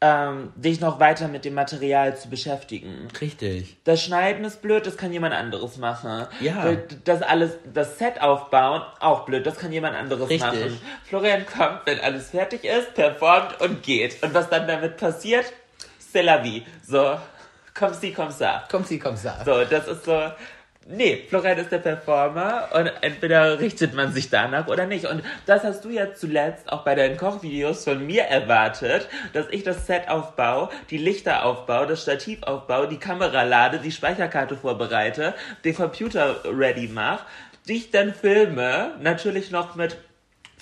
ähm, 0.00 0.52
dich 0.56 0.80
noch 0.80 0.98
weiter 0.98 1.28
mit 1.28 1.44
dem 1.44 1.54
Material 1.54 2.16
zu 2.16 2.28
beschäftigen. 2.28 3.06
Richtig. 3.20 3.76
Das 3.84 4.02
Schneiden 4.02 4.44
ist 4.44 4.60
blöd, 4.60 4.84
das 4.84 4.96
kann 4.96 5.12
jemand 5.12 5.32
anderes 5.32 5.76
machen. 5.76 6.26
Ja. 6.40 6.76
Das 7.04 7.22
alles, 7.22 7.52
das 7.72 7.98
Set 7.98 8.20
aufbauen, 8.20 8.82
auch 8.98 9.24
blöd, 9.24 9.46
das 9.46 9.58
kann 9.58 9.70
jemand 9.70 9.94
anderes 9.94 10.28
Richtig. 10.28 10.40
machen. 10.40 10.80
Florian 11.04 11.46
kommt, 11.46 11.82
wenn 11.84 12.00
alles 12.00 12.30
fertig 12.30 12.64
ist, 12.64 12.94
performt 12.94 13.60
und 13.60 13.84
geht. 13.84 14.20
Und 14.24 14.34
was 14.34 14.50
dann 14.50 14.66
damit 14.66 14.96
passiert, 14.96 15.52
c'est 16.12 16.22
la 16.22 16.42
vie. 16.42 16.64
So, 16.84 17.16
komm 17.72 17.94
sie, 17.94 18.12
komm 18.12 18.30
ça. 18.30 18.62
Komm 18.68 18.82
sie, 18.82 18.98
komm 18.98 19.14
sa. 19.14 19.44
So, 19.44 19.64
das 19.64 19.86
ist 19.86 20.04
so. 20.04 20.32
Nee, 20.88 21.24
Florian 21.28 21.58
ist 21.58 21.70
der 21.70 21.78
Performer 21.78 22.68
und 22.74 22.90
entweder 23.02 23.60
richtet 23.60 23.94
man 23.94 24.12
sich 24.12 24.30
danach 24.30 24.66
oder 24.66 24.84
nicht. 24.84 25.06
Und 25.06 25.22
das 25.46 25.62
hast 25.62 25.84
du 25.84 25.90
ja 25.90 26.12
zuletzt 26.12 26.72
auch 26.72 26.82
bei 26.82 26.96
deinen 26.96 27.16
Kochvideos 27.16 27.84
von 27.84 28.04
mir 28.04 28.24
erwartet, 28.24 29.08
dass 29.32 29.46
ich 29.50 29.62
das 29.62 29.86
Set 29.86 30.08
aufbaue, 30.08 30.70
die 30.90 30.98
Lichter 30.98 31.44
aufbaue, 31.44 31.86
das 31.86 32.02
Stativ 32.02 32.42
aufbaue, 32.42 32.88
die 32.88 32.98
Kamera 32.98 33.44
lade, 33.44 33.78
die 33.78 33.92
Speicherkarte 33.92 34.56
vorbereite, 34.56 35.34
den 35.64 35.76
Computer 35.76 36.40
ready 36.44 36.88
mache, 36.88 37.26
dich 37.68 37.92
dann 37.92 38.12
filme, 38.12 38.92
natürlich 39.00 39.52
noch 39.52 39.76
mit 39.76 39.96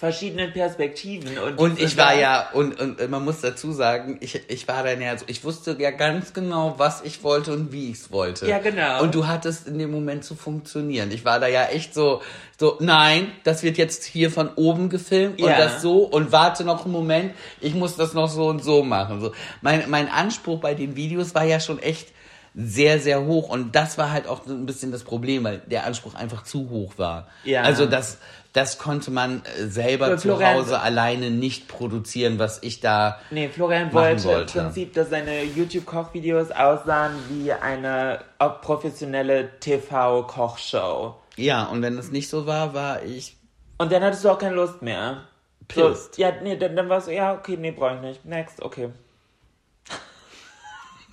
verschiedenen 0.01 0.51
Perspektiven. 0.55 1.37
Und, 1.39 1.59
Und 1.59 1.79
ich 1.79 1.95
war 1.99 2.15
ja, 2.19 2.49
und, 2.55 2.81
und 2.81 3.11
man 3.11 3.23
muss 3.23 3.43
dazu 3.43 3.71
sagen, 3.71 4.17
ich, 4.23 4.41
ich 4.49 4.67
war 4.67 4.83
dann 4.83 5.03
ja 5.03 5.19
so, 5.19 5.27
ich 5.29 5.45
wusste 5.45 5.77
ja 5.79 5.91
ganz 5.91 6.33
genau, 6.33 6.77
was 6.79 7.03
ich 7.03 7.23
wollte 7.23 7.53
und 7.53 7.71
wie 7.71 7.91
ich 7.91 7.99
es 7.99 8.11
wollte. 8.11 8.49
Ja, 8.49 8.61
genau. 8.61 9.03
Und 9.03 9.15
du 9.15 9.27
hattest 9.27 9.69
in 9.69 9.79
dem 9.79 9.91
Moment 9.91 10.25
zu 10.25 10.37
funktionieren. 10.37 11.11
Ich 11.13 11.27
war 11.27 11.39
da 11.39 11.49
ja 11.49 11.67
echt 11.67 11.93
so, 11.93 12.23
so, 12.59 12.79
nein, 12.81 13.31
das 13.45 13.63
wird 13.63 13.77
jetzt 13.77 14.05
hier 14.05 14.31
von 14.31 14.49
oben 14.57 14.89
gefilmt 14.89 15.39
und 15.39 15.49
Ja. 15.51 15.59
das 15.59 15.83
so 15.83 15.99
und 16.05 16.33
warte 16.33 16.65
noch 16.65 16.85
einen 16.87 16.93
Moment, 16.93 17.35
ich 17.61 17.75
muss 17.75 17.97
das 17.97 18.15
noch 18.15 18.31
so 18.31 18.47
und 18.49 18.65
so 18.65 18.83
machen. 18.83 19.21
So, 19.21 19.33
mein, 19.61 19.91
mein 19.91 20.09
Anspruch 20.09 20.61
bei 20.61 20.73
den 20.73 20.97
Videos 20.97 21.35
war 21.35 21.45
ja 21.45 21.61
schon 21.61 21.79
echt 21.79 22.09
sehr, 22.55 22.99
sehr 22.99 23.25
hoch 23.27 23.49
und 23.49 23.77
das 23.77 23.97
war 23.99 24.11
halt 24.11 24.27
auch 24.27 24.47
so 24.47 24.53
ein 24.53 24.67
bisschen 24.67 24.91
das 24.93 25.05
Problem, 25.05 25.45
weil 25.45 25.59
der 25.67 25.85
Anspruch 25.85 26.15
einfach 26.15 26.43
zu 26.43 26.69
hoch 26.71 26.95
war. 26.97 27.29
Ja. 27.45 27.63
Also 27.63 27.87
das, 27.87 28.19
das 28.53 28.79
konnte 28.79 29.11
man 29.11 29.43
äh, 29.45 29.67
selber 29.67 30.17
zu 30.17 30.45
Hause 30.45 30.81
alleine 30.81 31.31
nicht 31.31 31.69
produzieren, 31.69 32.39
was 32.39 32.63
ich 32.63 32.81
da. 32.81 33.21
Nee, 33.31 33.49
Florian 33.49 33.93
wollte, 33.93 34.25
wollte. 34.25 34.59
im 34.59 34.65
Prinzip, 34.65 34.95
dass 34.95 35.11
seine 35.11 35.45
YouTube-Kochvideos 35.45 36.51
aussahen 36.51 37.13
wie 37.29 37.53
eine 37.53 38.21
professionelle 38.63 39.61
TV-Kochshow. 39.61 41.15
Ja, 41.37 41.65
und 41.67 41.83
wenn 41.83 41.97
das 41.97 42.11
nicht 42.11 42.29
so 42.29 42.47
war, 42.47 42.75
war 42.75 43.03
ich. 43.05 43.37
Und 43.79 43.93
dann 43.93 44.03
hattest 44.03 44.25
du 44.25 44.31
auch 44.31 44.39
keine 44.39 44.57
Lust 44.57 44.83
mehr. 44.83 45.23
Pissed. 45.69 46.17
So, 46.17 46.23
ja, 46.23 46.33
nee, 46.43 46.57
dann, 46.57 46.75
dann 46.75 46.89
war 46.89 46.99
es 46.99 47.05
so, 47.05 47.13
ja, 47.13 47.33
okay, 47.33 47.57
nee, 47.57 47.71
brauche 47.71 47.95
ich 47.95 48.01
nicht. 48.01 48.25
Next, 48.25 48.61
okay. 48.63 48.91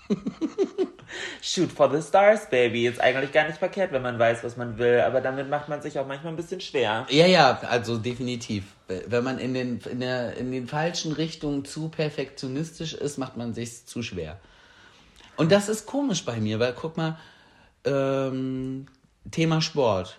Shoot 1.48 1.72
for 1.72 1.90
the 1.90 2.06
stars, 2.06 2.50
baby. 2.50 2.88
Ist 2.88 3.00
eigentlich 3.00 3.32
gar 3.32 3.48
nicht 3.48 3.58
verkehrt, 3.58 3.94
wenn 3.94 4.02
man 4.02 4.20
weiß, 4.20 4.44
was 4.44 4.58
man 4.58 4.78
will, 4.78 5.00
aber 5.00 5.22
damit 5.22 5.50
macht 5.50 5.70
man 5.70 5.82
sich 5.82 5.98
auch 5.98 6.06
manchmal 6.06 6.34
ein 6.34 6.36
bisschen 6.36 6.60
schwer. 6.60 7.08
Ja, 7.10 7.26
ja, 7.26 7.58
also 7.62 7.98
definitiv. 7.98 8.66
Wenn 8.88 9.24
man 9.24 9.40
in 9.40 9.54
den, 9.54 9.80
in, 9.90 10.02
der, 10.02 10.36
in 10.36 10.52
den 10.52 10.68
falschen 10.68 11.14
Richtungen 11.14 11.64
zu 11.64 11.88
perfektionistisch 11.88 12.94
ist, 12.94 13.18
macht 13.18 13.38
man 13.38 13.54
sich 13.54 13.86
zu 13.86 14.04
schwer. 14.04 14.42
Und 15.38 15.54
das 15.54 15.70
ist 15.70 15.86
komisch 15.86 16.26
bei 16.26 16.38
mir, 16.42 16.60
weil 16.60 16.74
guck 16.74 16.98
mal, 16.98 17.18
ähm, 17.86 18.88
Thema 19.32 19.62
Sport. 19.62 20.18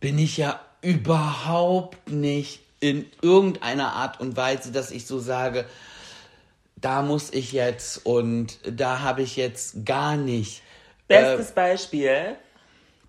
Bin 0.00 0.18
ich 0.18 0.38
ja 0.38 0.58
überhaupt 0.80 2.10
nicht 2.10 2.60
in 2.80 3.04
irgendeiner 3.20 3.92
Art 3.92 4.20
und 4.20 4.38
Weise, 4.38 4.72
dass 4.72 4.90
ich 4.90 5.06
so 5.06 5.18
sage, 5.18 5.66
da 6.82 7.00
muss 7.02 7.32
ich 7.32 7.52
jetzt 7.52 8.04
und 8.04 8.58
da 8.78 9.00
habe 9.00 9.22
ich 9.22 9.36
jetzt 9.36 9.86
gar 9.86 10.16
nicht. 10.16 10.62
Bestes 11.08 11.50
Äh, 11.50 11.54
Beispiel. 11.54 12.36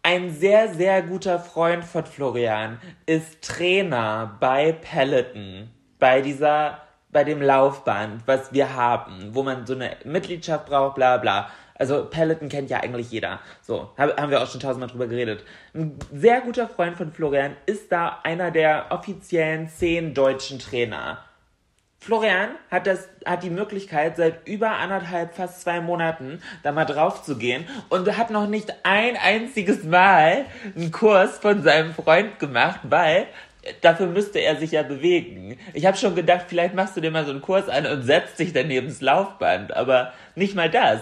Ein 0.01 0.32
sehr, 0.34 0.74
sehr 0.74 1.01
guter 1.01 1.39
Freund 1.39 1.84
von 1.86 2.05
Florian 2.05 2.80
ist 3.05 3.41
Trainer 3.41 4.36
bei 4.39 4.74
Peloton. 4.74 5.69
Bei 5.97 6.21
dieser, 6.21 6.80
bei 7.09 7.24
dem 7.24 7.41
Laufband, 7.41 8.24
was 8.26 8.51
wir 8.51 8.76
haben, 8.76 9.30
wo 9.34 9.43
man 9.43 9.65
so 9.65 9.74
eine 9.76 9.95
Mitgliedschaft 10.03 10.65
braucht, 10.65 10.95
bla, 10.95 11.17
bla. 11.17 11.49
Also 11.76 12.05
Peloton 12.05 12.49
kennt 12.49 12.69
ja 12.69 12.82
eigentlich 12.82 13.09
jeder. 13.11 13.39
So, 13.61 13.91
hab- 13.97 14.19
haben 14.19 14.30
wir 14.30 14.41
auch 14.43 14.47
schon 14.51 14.59
tausendmal 14.59 14.89
drüber 14.89 15.07
geredet. 15.07 15.43
Ein 15.74 15.97
sehr 16.13 16.41
guter 16.41 16.67
Freund 16.67 16.97
von 16.97 17.11
Florian 17.11 17.55
ist 17.65 17.91
da 17.91 18.19
einer 18.24 18.51
der 18.51 18.88
offiziellen 18.89 19.69
zehn 19.69 20.13
deutschen 20.13 20.59
Trainer. 20.59 21.19
Florian 22.04 22.49
hat 22.70 22.86
das, 22.86 23.08
hat 23.26 23.43
die 23.43 23.49
Möglichkeit, 23.49 24.18
seit 24.18 24.45
über 24.45 24.72
anderthalb, 24.72 25.36
fast 25.36 25.62
zwei 25.62 25.80
Monaten 25.80 26.41
da 26.62 26.74
mal 26.74 26.84
drauf 26.84 27.24
zu 27.24 27.38
gehen 27.38 27.66
und 27.88 28.18
hat 28.18 28.30
noch 28.30 28.45
nicht 28.45 28.74
ein 28.84 29.16
einziges 29.16 29.86
Mal 29.86 30.43
einen 30.76 30.91
Kurs 30.91 31.38
von 31.38 31.64
seinem 31.64 31.93
Freund 31.93 32.39
gemacht, 32.39 32.82
weil 32.84 33.28
dafür 33.80 34.08
müsste 34.08 34.39
er 34.39 34.58
sich 34.58 34.72
ja 34.72 34.84
bewegen. 34.84 35.58
Ich 35.74 35.86
habe 35.86 35.95
schon 35.95 36.14
gedacht, 36.14 36.47
vielleicht 36.49 36.76
machst 36.76 36.97
du 36.97 37.01
dir 37.01 37.10
mal 37.10 37.24
so 37.24 37.32
einen 37.32 37.41
Kurs 37.41 37.70
an 37.70 37.86
und 37.86 38.04
setzt 38.04 38.38
dich 38.38 38.51
daneben 38.51 38.88
ins 38.88 38.99
Laufband, 38.99 39.74
aber 39.74 40.12
nicht 40.36 40.56
mal 40.56 40.70
das. 40.70 40.99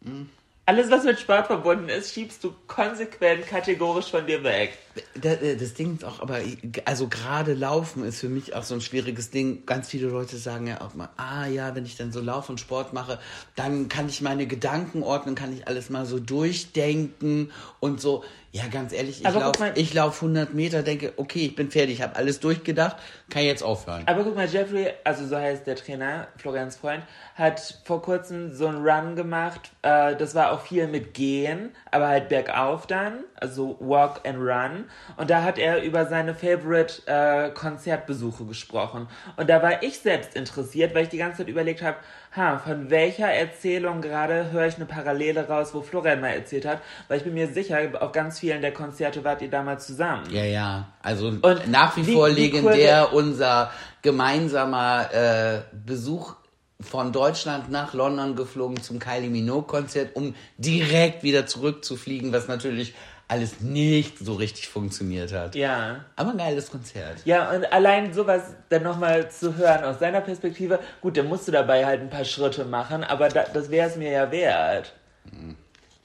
Mhm. 0.00 0.30
Alles, 0.64 0.90
was 0.90 1.04
mit 1.04 1.20
Sport 1.20 1.46
verbunden 1.46 1.90
ist, 1.90 2.14
schiebst 2.14 2.42
du 2.42 2.54
konsequent 2.66 3.46
kategorisch 3.46 4.10
von 4.10 4.26
dir 4.26 4.42
weg. 4.42 4.78
Äh, 5.22 5.56
das 5.56 5.74
Ding 5.74 5.96
ist 5.96 6.04
auch, 6.04 6.20
aber 6.20 6.40
also 6.84 7.08
gerade 7.08 7.54
Laufen 7.54 8.04
ist 8.04 8.20
für 8.20 8.28
mich 8.28 8.54
auch 8.54 8.62
so 8.62 8.74
ein 8.74 8.80
schwieriges 8.80 9.30
Ding. 9.30 9.66
Ganz 9.66 9.88
viele 9.88 10.08
Leute 10.08 10.36
sagen 10.36 10.66
ja 10.66 10.80
auch 10.80 10.94
mal, 10.94 11.08
ah 11.16 11.46
ja, 11.46 11.74
wenn 11.74 11.84
ich 11.84 11.96
dann 11.96 12.12
so 12.12 12.20
Lauf 12.20 12.48
und 12.48 12.60
Sport 12.60 12.92
mache, 12.92 13.18
dann 13.54 13.88
kann 13.88 14.08
ich 14.08 14.20
meine 14.20 14.46
Gedanken 14.46 15.02
ordnen, 15.02 15.34
kann 15.34 15.52
ich 15.52 15.68
alles 15.68 15.90
mal 15.90 16.06
so 16.06 16.18
durchdenken 16.18 17.50
und 17.80 18.00
so. 18.00 18.24
Ja, 18.56 18.68
ganz 18.68 18.94
ehrlich, 18.94 19.22
ich 19.22 19.34
laufe 19.34 19.74
lauf 19.92 20.22
100 20.22 20.54
Meter, 20.54 20.82
denke, 20.82 21.12
okay, 21.18 21.44
ich 21.44 21.54
bin 21.54 21.70
fertig, 21.70 21.96
ich 21.96 22.02
habe 22.02 22.16
alles 22.16 22.40
durchgedacht, 22.40 22.96
kann 23.28 23.42
jetzt 23.42 23.62
aufhören. 23.62 24.04
Aber 24.06 24.24
guck 24.24 24.34
mal, 24.34 24.46
Jeffrey, 24.46 24.94
also 25.04 25.26
so 25.26 25.36
heißt 25.36 25.66
der 25.66 25.76
Trainer, 25.76 26.28
Florians 26.38 26.76
Freund, 26.76 27.02
hat 27.34 27.82
vor 27.84 28.00
kurzem 28.00 28.54
so 28.54 28.66
einen 28.66 28.86
Run 28.86 29.14
gemacht. 29.14 29.72
Äh, 29.82 30.16
das 30.16 30.34
war 30.34 30.52
auch 30.52 30.62
viel 30.62 30.86
mit 30.88 31.12
Gehen, 31.12 31.70
aber 31.90 32.08
halt 32.08 32.30
bergauf 32.30 32.86
dann, 32.86 33.24
also 33.40 33.76
Walk 33.80 34.20
and 34.26 34.38
Run. 34.38 34.84
Und 35.16 35.30
da 35.30 35.42
hat 35.42 35.58
er 35.58 35.82
über 35.82 36.06
seine 36.06 36.34
Favorite 36.34 37.02
äh, 37.06 37.50
Konzertbesuche 37.50 38.44
gesprochen. 38.44 39.08
Und 39.36 39.48
da 39.48 39.62
war 39.62 39.82
ich 39.82 39.98
selbst 39.98 40.34
interessiert, 40.34 40.94
weil 40.94 41.04
ich 41.04 41.08
die 41.08 41.18
ganze 41.18 41.38
Zeit 41.38 41.48
überlegt 41.48 41.82
habe, 41.82 41.96
ha, 42.34 42.58
von 42.58 42.90
welcher 42.90 43.28
Erzählung 43.28 44.00
gerade 44.00 44.50
höre 44.52 44.66
ich 44.66 44.76
eine 44.76 44.86
Parallele 44.86 45.48
raus, 45.48 45.74
wo 45.74 45.82
Florian 45.82 46.20
mal 46.20 46.28
erzählt 46.28 46.66
hat, 46.66 46.80
weil 47.08 47.18
ich 47.18 47.24
bin 47.24 47.34
mir 47.34 47.48
sicher, 47.48 47.78
auf 48.00 48.12
ganz 48.12 48.38
vielen 48.38 48.60
der 48.60 48.72
Konzerte 48.72 49.24
wart 49.24 49.42
ihr 49.42 49.50
damals 49.50 49.86
zusammen. 49.86 50.24
Ja, 50.30 50.44
ja, 50.44 50.88
also 51.02 51.28
Und 51.28 51.68
nach 51.68 51.96
wie, 51.96 52.06
wie 52.06 52.14
vor 52.14 52.28
legendär 52.28 53.08
cool 53.12 53.18
unser 53.18 53.70
gemeinsamer 54.02 55.12
äh, 55.12 55.60
Besuch 55.72 56.34
von 56.80 57.12
Deutschland 57.12 57.70
nach 57.70 57.94
London 57.94 58.36
geflogen 58.36 58.82
zum 58.82 58.98
Kylie 58.98 59.30
Minogue 59.30 59.66
Konzert, 59.66 60.14
um 60.14 60.34
direkt 60.58 61.22
wieder 61.22 61.46
zurückzufliegen, 61.46 62.32
was 62.32 62.48
natürlich 62.48 62.94
alles 63.28 63.60
nicht 63.60 64.18
so 64.18 64.34
richtig 64.34 64.68
funktioniert 64.68 65.32
hat. 65.32 65.54
Ja. 65.54 66.04
Aber 66.14 66.30
ein 66.30 66.38
geiles 66.38 66.70
Konzert. 66.70 67.18
Ja, 67.24 67.50
und 67.50 67.72
allein 67.72 68.12
sowas 68.12 68.54
dann 68.68 68.84
nochmal 68.84 69.30
zu 69.30 69.56
hören 69.56 69.84
aus 69.84 69.98
seiner 69.98 70.20
Perspektive, 70.20 70.78
gut, 71.00 71.16
dann 71.16 71.26
musst 71.26 71.48
du 71.48 71.52
dabei 71.52 71.84
halt 71.84 72.00
ein 72.00 72.10
paar 72.10 72.24
Schritte 72.24 72.64
machen, 72.64 73.02
aber 73.02 73.28
da, 73.28 73.44
das 73.44 73.70
wäre 73.70 73.88
es 73.88 73.96
mir 73.96 74.12
ja 74.12 74.30
wert. 74.30 74.92
Mhm. 75.24 75.56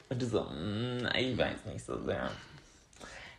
Und 0.09 0.21
du 0.21 0.25
so, 0.25 0.41
mh, 0.41 1.09
mm, 1.09 1.09
ich 1.15 1.37
weiß 1.37 1.65
nicht 1.71 1.85
so 1.85 2.03
sehr. 2.03 2.31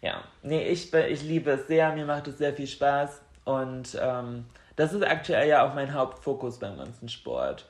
Ja, 0.01 0.25
nee, 0.43 0.69
ich, 0.69 0.93
ich 0.93 1.23
liebe 1.23 1.51
es 1.51 1.67
sehr, 1.67 1.93
mir 1.93 2.07
macht 2.07 2.29
es 2.29 2.39
sehr 2.39 2.53
viel 2.55 2.67
Spaß 2.67 3.21
und 3.45 3.99
ähm, 4.01 4.47
das 4.77 4.93
ist 4.93 5.03
aktuell 5.03 5.49
ja 5.49 5.67
auch 5.67 5.75
mein 5.75 5.93
Hauptfokus 5.93 6.59
beim 6.59 6.77
ganzen 6.77 7.09
Sport. 7.09 7.67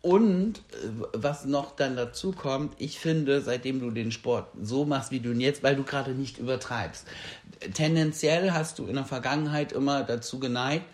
Und 0.00 0.58
äh, 0.58 0.88
was 1.12 1.44
noch 1.44 1.74
dann 1.74 1.96
dazu 1.96 2.32
kommt, 2.32 2.74
ich 2.78 2.98
finde, 2.98 3.40
seitdem 3.40 3.80
du 3.80 3.90
den 3.90 4.12
Sport 4.12 4.46
so 4.62 4.84
machst, 4.84 5.10
wie 5.10 5.20
du 5.20 5.32
ihn 5.32 5.40
jetzt, 5.40 5.62
weil 5.62 5.76
du 5.76 5.82
gerade 5.82 6.12
nicht 6.12 6.38
übertreibst. 6.38 7.06
Tendenziell 7.74 8.52
hast 8.52 8.78
du 8.78 8.86
in 8.86 8.94
der 8.94 9.04
Vergangenheit 9.04 9.72
immer 9.72 10.04
dazu 10.04 10.38
geneigt, 10.38 10.86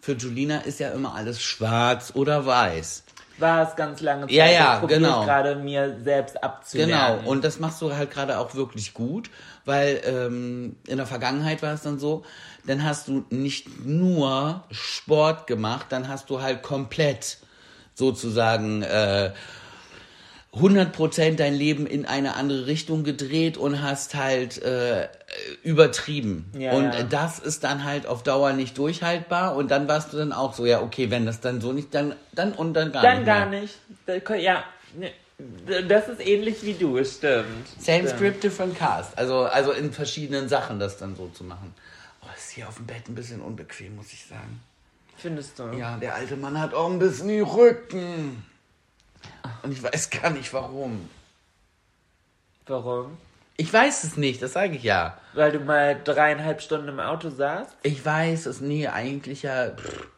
für 0.00 0.12
Julina 0.12 0.58
ist 0.58 0.80
ja 0.80 0.90
immer 0.90 1.14
alles 1.14 1.42
schwarz 1.42 2.12
oder 2.14 2.44
weiß. 2.44 3.04
War 3.38 3.68
es 3.68 3.74
ganz 3.74 4.00
lange 4.00 4.26
Zeit. 4.26 4.32
Ja, 4.32 4.46
ja, 4.46 4.78
genau. 4.80 5.24
gerade 5.24 5.56
mir 5.56 5.98
selbst 6.04 6.44
abzulernen. 6.44 7.18
Genau, 7.18 7.30
und 7.30 7.42
das 7.42 7.58
machst 7.58 7.82
du 7.82 7.92
halt 7.92 8.10
gerade 8.10 8.38
auch 8.38 8.54
wirklich 8.54 8.94
gut, 8.94 9.30
weil 9.64 10.00
ähm, 10.04 10.76
in 10.86 10.98
der 10.98 11.06
Vergangenheit 11.06 11.62
war 11.62 11.72
es 11.72 11.82
dann 11.82 11.98
so, 11.98 12.22
dann 12.66 12.84
hast 12.84 13.08
du 13.08 13.24
nicht 13.30 13.84
nur 13.84 14.62
Sport 14.70 15.46
gemacht, 15.46 15.86
dann 15.88 16.06
hast 16.06 16.30
du 16.30 16.42
halt 16.42 16.62
komplett 16.62 17.38
sozusagen 17.94 18.82
äh, 18.82 19.32
100% 20.54 21.34
dein 21.36 21.54
Leben 21.54 21.86
in 21.86 22.06
eine 22.06 22.36
andere 22.36 22.66
Richtung 22.66 23.02
gedreht 23.02 23.56
und 23.56 23.82
hast 23.82 24.14
halt 24.14 24.62
äh, 24.62 25.08
übertrieben. 25.64 26.50
Ja, 26.56 26.72
und 26.72 26.94
ja. 26.94 27.02
das 27.02 27.40
ist 27.40 27.64
dann 27.64 27.84
halt 27.84 28.06
auf 28.06 28.22
Dauer 28.22 28.52
nicht 28.52 28.78
durchhaltbar 28.78 29.56
und 29.56 29.70
dann 29.70 29.88
warst 29.88 30.12
du 30.12 30.16
dann 30.16 30.32
auch 30.32 30.54
so, 30.54 30.64
ja, 30.64 30.80
okay, 30.80 31.10
wenn 31.10 31.26
das 31.26 31.40
dann 31.40 31.60
so 31.60 31.72
nicht, 31.72 31.92
dann, 31.92 32.14
dann 32.32 32.52
und 32.52 32.74
dann 32.74 32.92
gar 32.92 33.02
dann 33.02 33.50
nicht. 33.50 33.74
Dann 34.06 34.22
gar 34.22 34.36
nicht. 34.36 34.44
Ja, 34.44 34.64
ne, 34.94 35.10
das 35.88 36.08
ist 36.08 36.24
ähnlich 36.24 36.62
wie 36.62 36.74
du, 36.74 37.04
stimmt. 37.04 37.46
Same 37.80 38.04
stimmt. 38.04 38.10
script, 38.10 38.44
different 38.44 38.78
cast. 38.78 39.18
Also, 39.18 39.40
also 39.40 39.72
in 39.72 39.92
verschiedenen 39.92 40.48
Sachen 40.48 40.78
das 40.78 40.98
dann 40.98 41.16
so 41.16 41.28
zu 41.28 41.42
machen. 41.42 41.74
Oh, 42.22 42.26
ist 42.36 42.50
hier 42.50 42.68
auf 42.68 42.76
dem 42.76 42.86
Bett 42.86 43.08
ein 43.08 43.16
bisschen 43.16 43.40
unbequem, 43.40 43.96
muss 43.96 44.12
ich 44.12 44.24
sagen. 44.24 44.60
Findest 45.16 45.58
du? 45.58 45.64
Ja, 45.72 45.96
der 45.96 46.14
alte 46.14 46.36
Mann 46.36 46.60
hat 46.60 46.74
auch 46.74 46.90
ein 46.90 46.98
bisschen 46.98 47.42
Rücken. 47.42 48.44
Und 49.62 49.72
ich 49.72 49.82
weiß 49.82 50.10
gar 50.10 50.30
nicht 50.30 50.52
warum. 50.52 51.08
Warum? 52.66 53.16
Ich 53.56 53.72
weiß 53.72 54.04
es 54.04 54.16
nicht, 54.16 54.42
das 54.42 54.52
sage 54.52 54.74
ich 54.76 54.82
ja. 54.82 55.16
Weil 55.32 55.52
du 55.52 55.60
mal 55.60 56.00
dreieinhalb 56.02 56.60
Stunden 56.60 56.88
im 56.88 57.00
Auto 57.00 57.30
saßt? 57.30 57.76
Ich 57.82 58.04
weiß 58.04 58.46
es 58.46 58.60
nie, 58.60 58.88
eigentlich 58.88 59.42
ja. 59.42 59.70
Pff, 59.70 60.08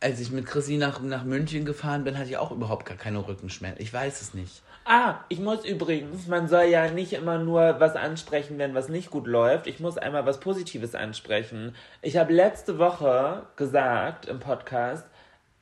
als 0.00 0.20
ich 0.20 0.30
mit 0.30 0.46
Chrissy 0.46 0.76
nach, 0.76 1.00
nach 1.00 1.24
München 1.24 1.64
gefahren 1.64 2.04
bin, 2.04 2.16
hatte 2.16 2.30
ich 2.30 2.36
auch 2.38 2.50
überhaupt 2.50 2.86
gar 2.86 2.96
keine 2.96 3.26
Rückenschmerzen. 3.26 3.82
Ich 3.82 3.92
weiß 3.92 4.22
es 4.22 4.32
nicht. 4.32 4.62
Ah, 4.92 5.20
ich 5.28 5.38
muss 5.38 5.64
übrigens, 5.64 6.26
man 6.26 6.48
soll 6.48 6.64
ja 6.64 6.90
nicht 6.90 7.12
immer 7.12 7.38
nur 7.38 7.78
was 7.78 7.94
ansprechen, 7.94 8.58
wenn 8.58 8.74
was 8.74 8.88
nicht 8.88 9.12
gut 9.12 9.28
läuft. 9.28 9.68
Ich 9.68 9.78
muss 9.78 9.96
einmal 9.96 10.26
was 10.26 10.40
Positives 10.40 10.96
ansprechen. 10.96 11.76
Ich 12.02 12.16
habe 12.16 12.32
letzte 12.32 12.80
Woche 12.80 13.44
gesagt 13.54 14.26
im 14.26 14.40
Podcast, 14.40 15.06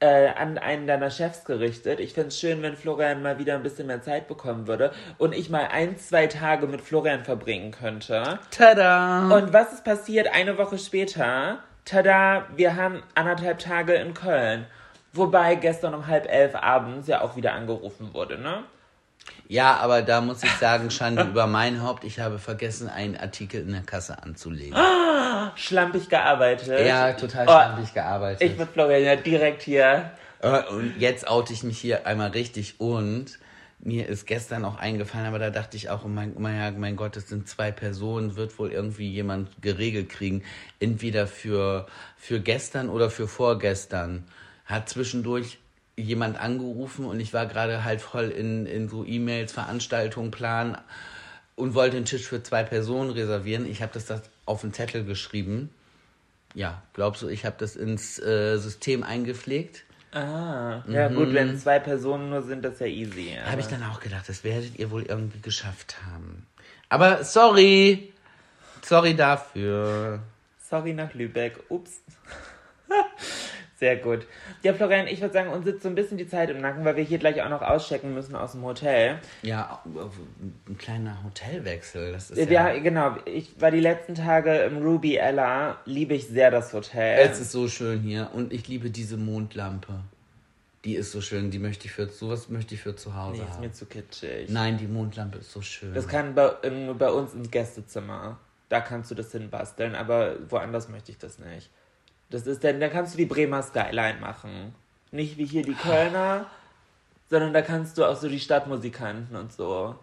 äh, 0.00 0.28
an 0.28 0.56
einen 0.56 0.86
deiner 0.86 1.10
Chefs 1.10 1.44
gerichtet. 1.44 2.00
Ich 2.00 2.14
fände 2.14 2.28
es 2.28 2.40
schön, 2.40 2.62
wenn 2.62 2.74
Florian 2.74 3.20
mal 3.20 3.38
wieder 3.38 3.54
ein 3.56 3.62
bisschen 3.62 3.88
mehr 3.88 4.00
Zeit 4.00 4.28
bekommen 4.28 4.66
würde 4.66 4.92
und 5.18 5.34
ich 5.34 5.50
mal 5.50 5.68
ein, 5.70 5.98
zwei 5.98 6.26
Tage 6.26 6.66
mit 6.66 6.80
Florian 6.80 7.22
verbringen 7.22 7.72
könnte. 7.72 8.38
Tada! 8.50 9.28
Und 9.28 9.52
was 9.52 9.74
ist 9.74 9.84
passiert 9.84 10.28
eine 10.34 10.56
Woche 10.56 10.78
später? 10.78 11.58
Tada, 11.84 12.46
wir 12.56 12.76
haben 12.76 13.02
anderthalb 13.14 13.58
Tage 13.58 13.92
in 13.92 14.14
Köln. 14.14 14.64
Wobei 15.12 15.54
gestern 15.54 15.92
um 15.92 16.06
halb 16.06 16.26
elf 16.32 16.54
abends 16.54 17.08
ja 17.08 17.20
auch 17.20 17.36
wieder 17.36 17.52
angerufen 17.52 18.14
wurde, 18.14 18.38
ne? 18.38 18.64
Ja, 19.48 19.76
aber 19.76 20.02
da 20.02 20.20
muss 20.20 20.42
ich 20.42 20.50
sagen, 20.52 20.90
Schande 20.90 21.22
über 21.22 21.46
mein 21.46 21.82
Haupt. 21.82 22.04
Ich 22.04 22.20
habe 22.20 22.38
vergessen, 22.38 22.88
einen 22.88 23.16
Artikel 23.16 23.62
in 23.62 23.72
der 23.72 23.82
Kasse 23.82 24.22
anzulegen. 24.22 24.74
Ah, 24.74 25.52
schlampig 25.56 26.08
gearbeitet. 26.08 26.86
Ja, 26.86 27.12
total 27.14 27.46
oh, 27.48 27.50
schlampig 27.50 27.94
gearbeitet. 27.94 28.42
Ich 28.42 28.58
mit 28.58 28.68
Florian 28.68 29.02
ja 29.02 29.16
direkt 29.16 29.62
hier. 29.62 30.10
Äh, 30.40 30.62
und 30.70 30.94
jetzt 30.98 31.26
oute 31.26 31.52
ich 31.52 31.62
mich 31.62 31.78
hier 31.78 32.06
einmal 32.06 32.30
richtig 32.30 32.78
und 32.78 33.38
mir 33.80 34.08
ist 34.08 34.26
gestern 34.26 34.64
auch 34.64 34.76
eingefallen, 34.76 35.26
aber 35.26 35.38
da 35.38 35.50
dachte 35.50 35.76
ich 35.76 35.88
auch, 35.88 36.04
oh 36.04 36.08
mein, 36.08 36.34
oh 36.36 36.40
mein, 36.40 36.78
mein 36.80 36.96
Gott, 36.96 37.16
es 37.16 37.28
sind 37.28 37.48
zwei 37.48 37.70
Personen, 37.70 38.36
wird 38.36 38.58
wohl 38.58 38.72
irgendwie 38.72 39.08
jemand 39.08 39.62
geregelt 39.62 40.08
kriegen. 40.08 40.42
Entweder 40.80 41.26
für, 41.26 41.86
für 42.16 42.40
gestern 42.40 42.88
oder 42.88 43.08
für 43.08 43.28
vorgestern. 43.28 44.24
Hat 44.64 44.88
zwischendurch 44.88 45.58
jemand 45.98 46.40
angerufen 46.40 47.04
und 47.04 47.20
ich 47.20 47.34
war 47.34 47.46
gerade 47.46 47.84
halt 47.84 48.00
voll 48.00 48.28
in, 48.30 48.66
in 48.66 48.88
so 48.88 49.04
E-Mails, 49.04 49.52
Veranstaltungen 49.52 50.30
planen 50.30 50.76
und 51.56 51.74
wollte 51.74 51.96
einen 51.96 52.06
Tisch 52.06 52.26
für 52.26 52.42
zwei 52.42 52.62
Personen 52.62 53.10
reservieren. 53.10 53.66
Ich 53.66 53.82
habe 53.82 53.92
das, 53.92 54.06
das 54.06 54.22
auf 54.46 54.60
den 54.60 54.72
Zettel 54.72 55.04
geschrieben. 55.04 55.70
Ja, 56.54 56.82
glaubst 56.94 57.22
du, 57.22 57.28
ich 57.28 57.44
habe 57.44 57.56
das 57.58 57.76
ins 57.76 58.18
äh, 58.18 58.56
System 58.58 59.02
eingepflegt? 59.02 59.84
Ah, 60.12 60.82
ja 60.88 61.10
mhm. 61.10 61.16
gut, 61.16 61.34
wenn 61.34 61.58
zwei 61.58 61.78
Personen 61.78 62.30
nur 62.30 62.42
sind, 62.42 62.64
das 62.64 62.74
ist 62.74 62.80
ja 62.80 62.86
easy. 62.86 63.36
Habe 63.44 63.60
ich 63.60 63.66
dann 63.66 63.82
auch 63.82 64.00
gedacht, 64.00 64.28
das 64.28 64.42
werdet 64.42 64.78
ihr 64.78 64.90
wohl 64.90 65.02
irgendwie 65.02 65.40
geschafft 65.40 65.96
haben. 66.10 66.46
Aber 66.88 67.24
sorry, 67.24 68.12
sorry 68.82 69.14
dafür. 69.14 70.20
Sorry 70.58 70.94
nach 70.94 71.12
Lübeck, 71.12 71.58
ups. 71.68 72.02
Sehr 73.78 73.96
gut. 73.96 74.26
Ja, 74.64 74.74
Florian, 74.74 75.06
ich 75.06 75.20
würde 75.20 75.32
sagen, 75.32 75.50
uns 75.50 75.64
sitzt 75.64 75.84
so 75.84 75.88
ein 75.88 75.94
bisschen 75.94 76.18
die 76.18 76.26
Zeit 76.26 76.50
im 76.50 76.60
Nacken, 76.60 76.84
weil 76.84 76.96
wir 76.96 77.04
hier 77.04 77.18
gleich 77.18 77.40
auch 77.42 77.48
noch 77.48 77.62
auschecken 77.62 78.12
müssen 78.12 78.34
aus 78.34 78.52
dem 78.52 78.64
Hotel. 78.64 79.20
Ja, 79.42 79.80
ein 79.86 80.76
kleiner 80.78 81.22
Hotelwechsel. 81.22 82.10
Das 82.10 82.30
ist 82.32 82.50
ja, 82.50 82.72
ja, 82.72 82.80
genau. 82.80 83.16
Ich 83.24 83.60
war 83.60 83.70
die 83.70 83.78
letzten 83.78 84.16
Tage 84.16 84.52
im 84.62 84.78
Ruby 84.78 85.14
Ella. 85.14 85.78
Liebe 85.84 86.14
ich 86.14 86.26
sehr 86.26 86.50
das 86.50 86.72
Hotel. 86.72 87.20
Es 87.20 87.38
ist 87.38 87.52
so 87.52 87.68
schön 87.68 88.00
hier 88.00 88.30
und 88.32 88.52
ich 88.52 88.66
liebe 88.66 88.90
diese 88.90 89.16
Mondlampe. 89.16 90.00
Die 90.84 90.96
ist 90.96 91.12
so 91.12 91.20
schön, 91.20 91.52
die 91.52 91.60
möchte 91.60 91.86
ich 91.86 91.92
für 91.92 92.08
sowas 92.08 92.48
möchte 92.48 92.74
ich 92.74 92.80
für 92.80 92.96
zu 92.96 93.14
Hause 93.14 93.42
nee, 93.42 93.48
ist 93.48 93.60
mir 93.60 93.72
zu 93.72 93.86
kitschig. 93.86 94.48
Nein, 94.48 94.76
die 94.78 94.88
Mondlampe 94.88 95.38
ist 95.38 95.52
so 95.52 95.62
schön. 95.62 95.94
Das 95.94 96.08
kann 96.08 96.34
bei, 96.34 96.50
in, 96.62 96.98
bei 96.98 97.10
uns 97.10 97.32
ins 97.32 97.50
Gästezimmer. 97.50 98.40
Da 98.68 98.80
kannst 98.80 99.10
du 99.12 99.14
das 99.14 99.30
hinbasteln, 99.30 99.94
aber 99.94 100.36
woanders 100.50 100.88
möchte 100.88 101.12
ich 101.12 101.18
das 101.18 101.38
nicht. 101.38 101.70
Das 102.30 102.46
ist 102.46 102.62
dann, 102.62 102.80
da 102.80 102.88
kannst 102.88 103.14
du 103.14 103.18
die 103.18 103.26
Bremer 103.26 103.62
Skyline 103.62 104.20
machen. 104.20 104.74
Nicht 105.10 105.38
wie 105.38 105.46
hier 105.46 105.62
die 105.62 105.74
Kölner, 105.74 106.46
sondern 107.30 107.52
da 107.52 107.62
kannst 107.62 107.96
du 107.96 108.04
auch 108.04 108.16
so 108.16 108.28
die 108.28 108.40
Stadtmusikanten 108.40 109.34
und 109.36 109.52
so. 109.52 109.96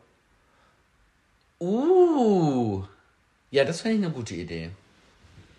Uh. 1.60 2.84
Ja, 3.52 3.64
das 3.64 3.82
fände 3.82 3.98
ich 3.98 4.06
eine 4.06 4.14
gute 4.14 4.34
Idee. 4.36 4.72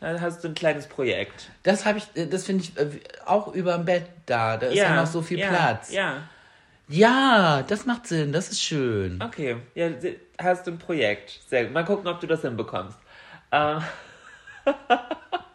Dann 0.00 0.20
hast 0.20 0.44
du 0.44 0.48
ein 0.48 0.54
kleines 0.54 0.86
Projekt. 0.86 1.50
Das 1.62 1.86
habe 1.86 1.98
ich, 1.98 2.06
das 2.28 2.44
finde 2.44 2.64
ich 2.64 2.76
äh, 2.76 3.00
auch 3.24 3.54
über 3.54 3.74
dem 3.76 3.84
Bett 3.84 4.06
da. 4.26 4.56
Da 4.56 4.66
ist 4.66 4.76
ja, 4.76 4.94
noch 4.94 5.06
so 5.06 5.22
viel 5.22 5.38
ja, 5.38 5.48
Platz. 5.48 5.90
Ja, 5.90 6.28
Ja, 6.88 7.62
das 7.66 7.86
macht 7.86 8.06
Sinn, 8.06 8.32
das 8.32 8.50
ist 8.50 8.62
schön. 8.62 9.22
okay. 9.22 9.56
Ja, 9.74 9.90
hast 10.38 10.66
du 10.66 10.72
ein 10.72 10.78
Projekt. 10.78 11.40
Sehr 11.48 11.64
gut. 11.64 11.72
Mal 11.72 11.84
gucken, 11.84 12.06
ob 12.08 12.20
du 12.20 12.26
das 12.26 12.42
hinbekommst. 12.42 12.98
Äh, 13.50 13.78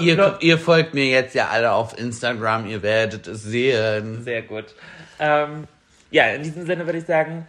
Ihr, 0.00 0.16
no- 0.16 0.36
ihr 0.40 0.58
folgt 0.58 0.94
mir 0.94 1.06
jetzt 1.06 1.34
ja 1.34 1.48
alle 1.48 1.72
auf 1.72 1.98
Instagram, 1.98 2.66
ihr 2.66 2.82
werdet 2.82 3.26
es 3.26 3.42
sehen. 3.42 4.22
Sehr 4.22 4.42
gut. 4.42 4.74
Ähm, 5.18 5.66
ja, 6.10 6.28
in 6.28 6.42
diesem 6.42 6.64
Sinne 6.66 6.86
würde 6.86 6.98
ich 6.98 7.06
sagen, 7.06 7.46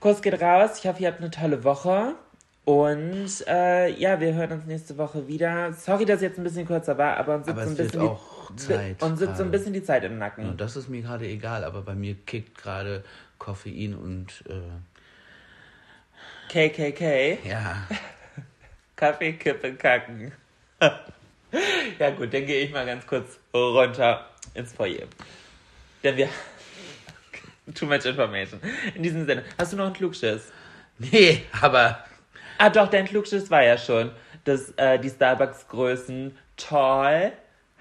Kurs 0.00 0.22
geht 0.22 0.40
raus. 0.40 0.78
Ich 0.78 0.86
hoffe, 0.86 1.02
ihr 1.02 1.08
habt 1.08 1.20
eine 1.20 1.30
tolle 1.30 1.62
Woche. 1.64 2.14
Und 2.64 3.44
äh, 3.48 3.88
ja, 3.90 4.20
wir 4.20 4.34
hören 4.34 4.52
uns 4.52 4.66
nächste 4.66 4.96
Woche 4.96 5.26
wieder. 5.28 5.72
Sorry, 5.72 6.04
dass 6.04 6.16
es 6.16 6.22
jetzt 6.22 6.38
ein 6.38 6.44
bisschen 6.44 6.66
kürzer 6.66 6.96
war, 6.96 7.16
aber 7.16 7.34
uns 7.36 7.46
sitzt 7.46 7.58
Aber 7.58 7.66
so 7.66 7.70
ein 7.72 7.76
bisschen 7.76 8.00
auch 8.02 8.50
die, 8.50 8.56
Zeit 8.56 9.02
uns 9.02 9.18
sitzt 9.18 9.36
so 9.36 9.42
ein 9.42 9.50
bisschen 9.50 9.72
die 9.72 9.82
Zeit 9.82 10.04
im 10.04 10.18
Nacken. 10.18 10.48
Und 10.48 10.60
das 10.60 10.76
ist 10.76 10.88
mir 10.88 11.02
gerade 11.02 11.26
egal, 11.26 11.64
aber 11.64 11.82
bei 11.82 11.94
mir 11.94 12.14
kickt 12.14 12.56
gerade 12.56 13.02
Koffein 13.38 13.94
und 13.94 14.44
äh, 14.48 14.60
KKK. 16.48 17.38
ja. 17.48 17.76
Kaffee, 18.96 19.32
Kippen, 19.32 19.76
Kacken. 19.78 20.32
ja 21.98 22.10
gut, 22.10 22.32
dann 22.34 22.46
gehe 22.46 22.64
ich 22.64 22.72
mal 22.72 22.86
ganz 22.86 23.06
kurz 23.06 23.38
runter 23.54 24.26
ins 24.54 24.72
Foyer. 24.72 25.06
Denn 26.02 26.16
wir... 26.16 26.28
Too 27.74 27.86
much 27.86 28.04
information. 28.04 28.60
In 28.94 29.02
diesem 29.02 29.24
Sinne, 29.24 29.44
hast 29.56 29.72
du 29.72 29.76
noch 29.76 29.86
einen 29.86 29.94
Klugschiss? 29.94 30.52
Nee, 30.98 31.42
aber 31.60 32.04
Ah 32.58 32.70
doch, 32.70 32.86
dein 32.86 33.06
Klugschiss 33.06 33.50
war 33.50 33.64
ja 33.64 33.76
schon, 33.76 34.12
dass 34.44 34.70
äh, 34.76 34.96
die 34.98 35.10
Starbucks-Größen 35.10 36.36
Tall 36.56 37.32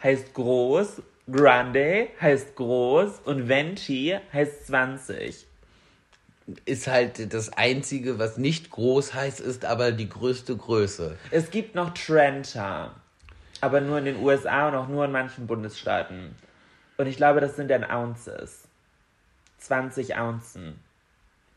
heißt 0.02 0.34
groß, 0.34 1.04
Grande 1.32 2.08
heißt 2.20 2.56
groß 2.56 3.20
und 3.26 3.48
Venti 3.48 4.18
heißt 4.34 4.66
20. 4.66 5.46
ist 6.66 6.88
halt 6.88 7.34
das 7.34 7.54
Einzige, 7.54 8.20
was 8.20 8.38
nicht 8.38 8.72
groß 8.72 9.14
heißt, 9.14 9.40
ist 9.40 9.66
aber 9.66 9.92
die 9.92 10.10
größte 10.10 10.56
Größe. 10.56 11.18
Es 11.32 11.52
gibt 11.52 11.76
noch 11.76 11.94
Trenta, 11.94 12.96
aber 13.62 13.82
nur 13.82 13.98
in 13.98 14.06
den 14.06 14.18
USA 14.18 14.70
und 14.70 14.76
auch 14.76 14.88
nur 14.88 15.06
in 15.06 15.12
manchen 15.12 15.48
Bundesstaaten. 15.48 16.36
Und 16.98 17.08
ich 17.08 17.18
glaube, 17.18 17.42
das 17.42 17.56
sind 17.56 17.70
dann 17.70 17.84
Ounces. 17.84 18.64
20 19.60 20.18
Ounzen. 20.18 20.80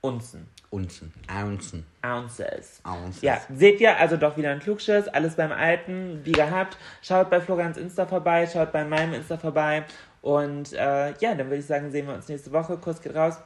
Unzen. 0.01 0.47
Unzen, 0.75 1.13
Ounzen, 1.33 1.87
Ounces. 2.03 2.81
Ounces. 2.83 3.23
Ja, 3.23 3.41
seht 3.49 3.81
ihr 3.81 3.97
also 3.97 4.17
doch 4.17 4.37
wieder 4.37 4.51
ein 4.51 4.59
Klugschiss, 4.59 5.07
alles 5.07 5.37
beim 5.37 5.53
Alten, 5.53 6.21
wie 6.25 6.33
gehabt. 6.33 6.77
Schaut 7.01 7.31
bei 7.31 7.41
Florians 7.41 7.77
Insta 7.77 8.07
vorbei, 8.07 8.49
schaut 8.53 8.73
bei 8.73 8.85
meinem 8.85 9.15
Insta 9.15 9.37
vorbei. 9.37 9.85
Und 10.21 10.73
äh, 10.73 11.11
ja, 11.21 11.35
dann 11.35 11.47
würde 11.47 11.59
ich 11.59 11.67
sagen, 11.67 11.93
sehen 11.93 12.09
wir 12.09 12.15
uns 12.15 12.29
nächste 12.29 12.51
Woche. 12.51 12.77
Kurs 12.77 13.01
geht 13.01 13.15
raus. 13.15 13.39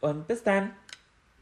Und 0.00 0.26
bis 0.26 0.42
dann. 0.42 0.70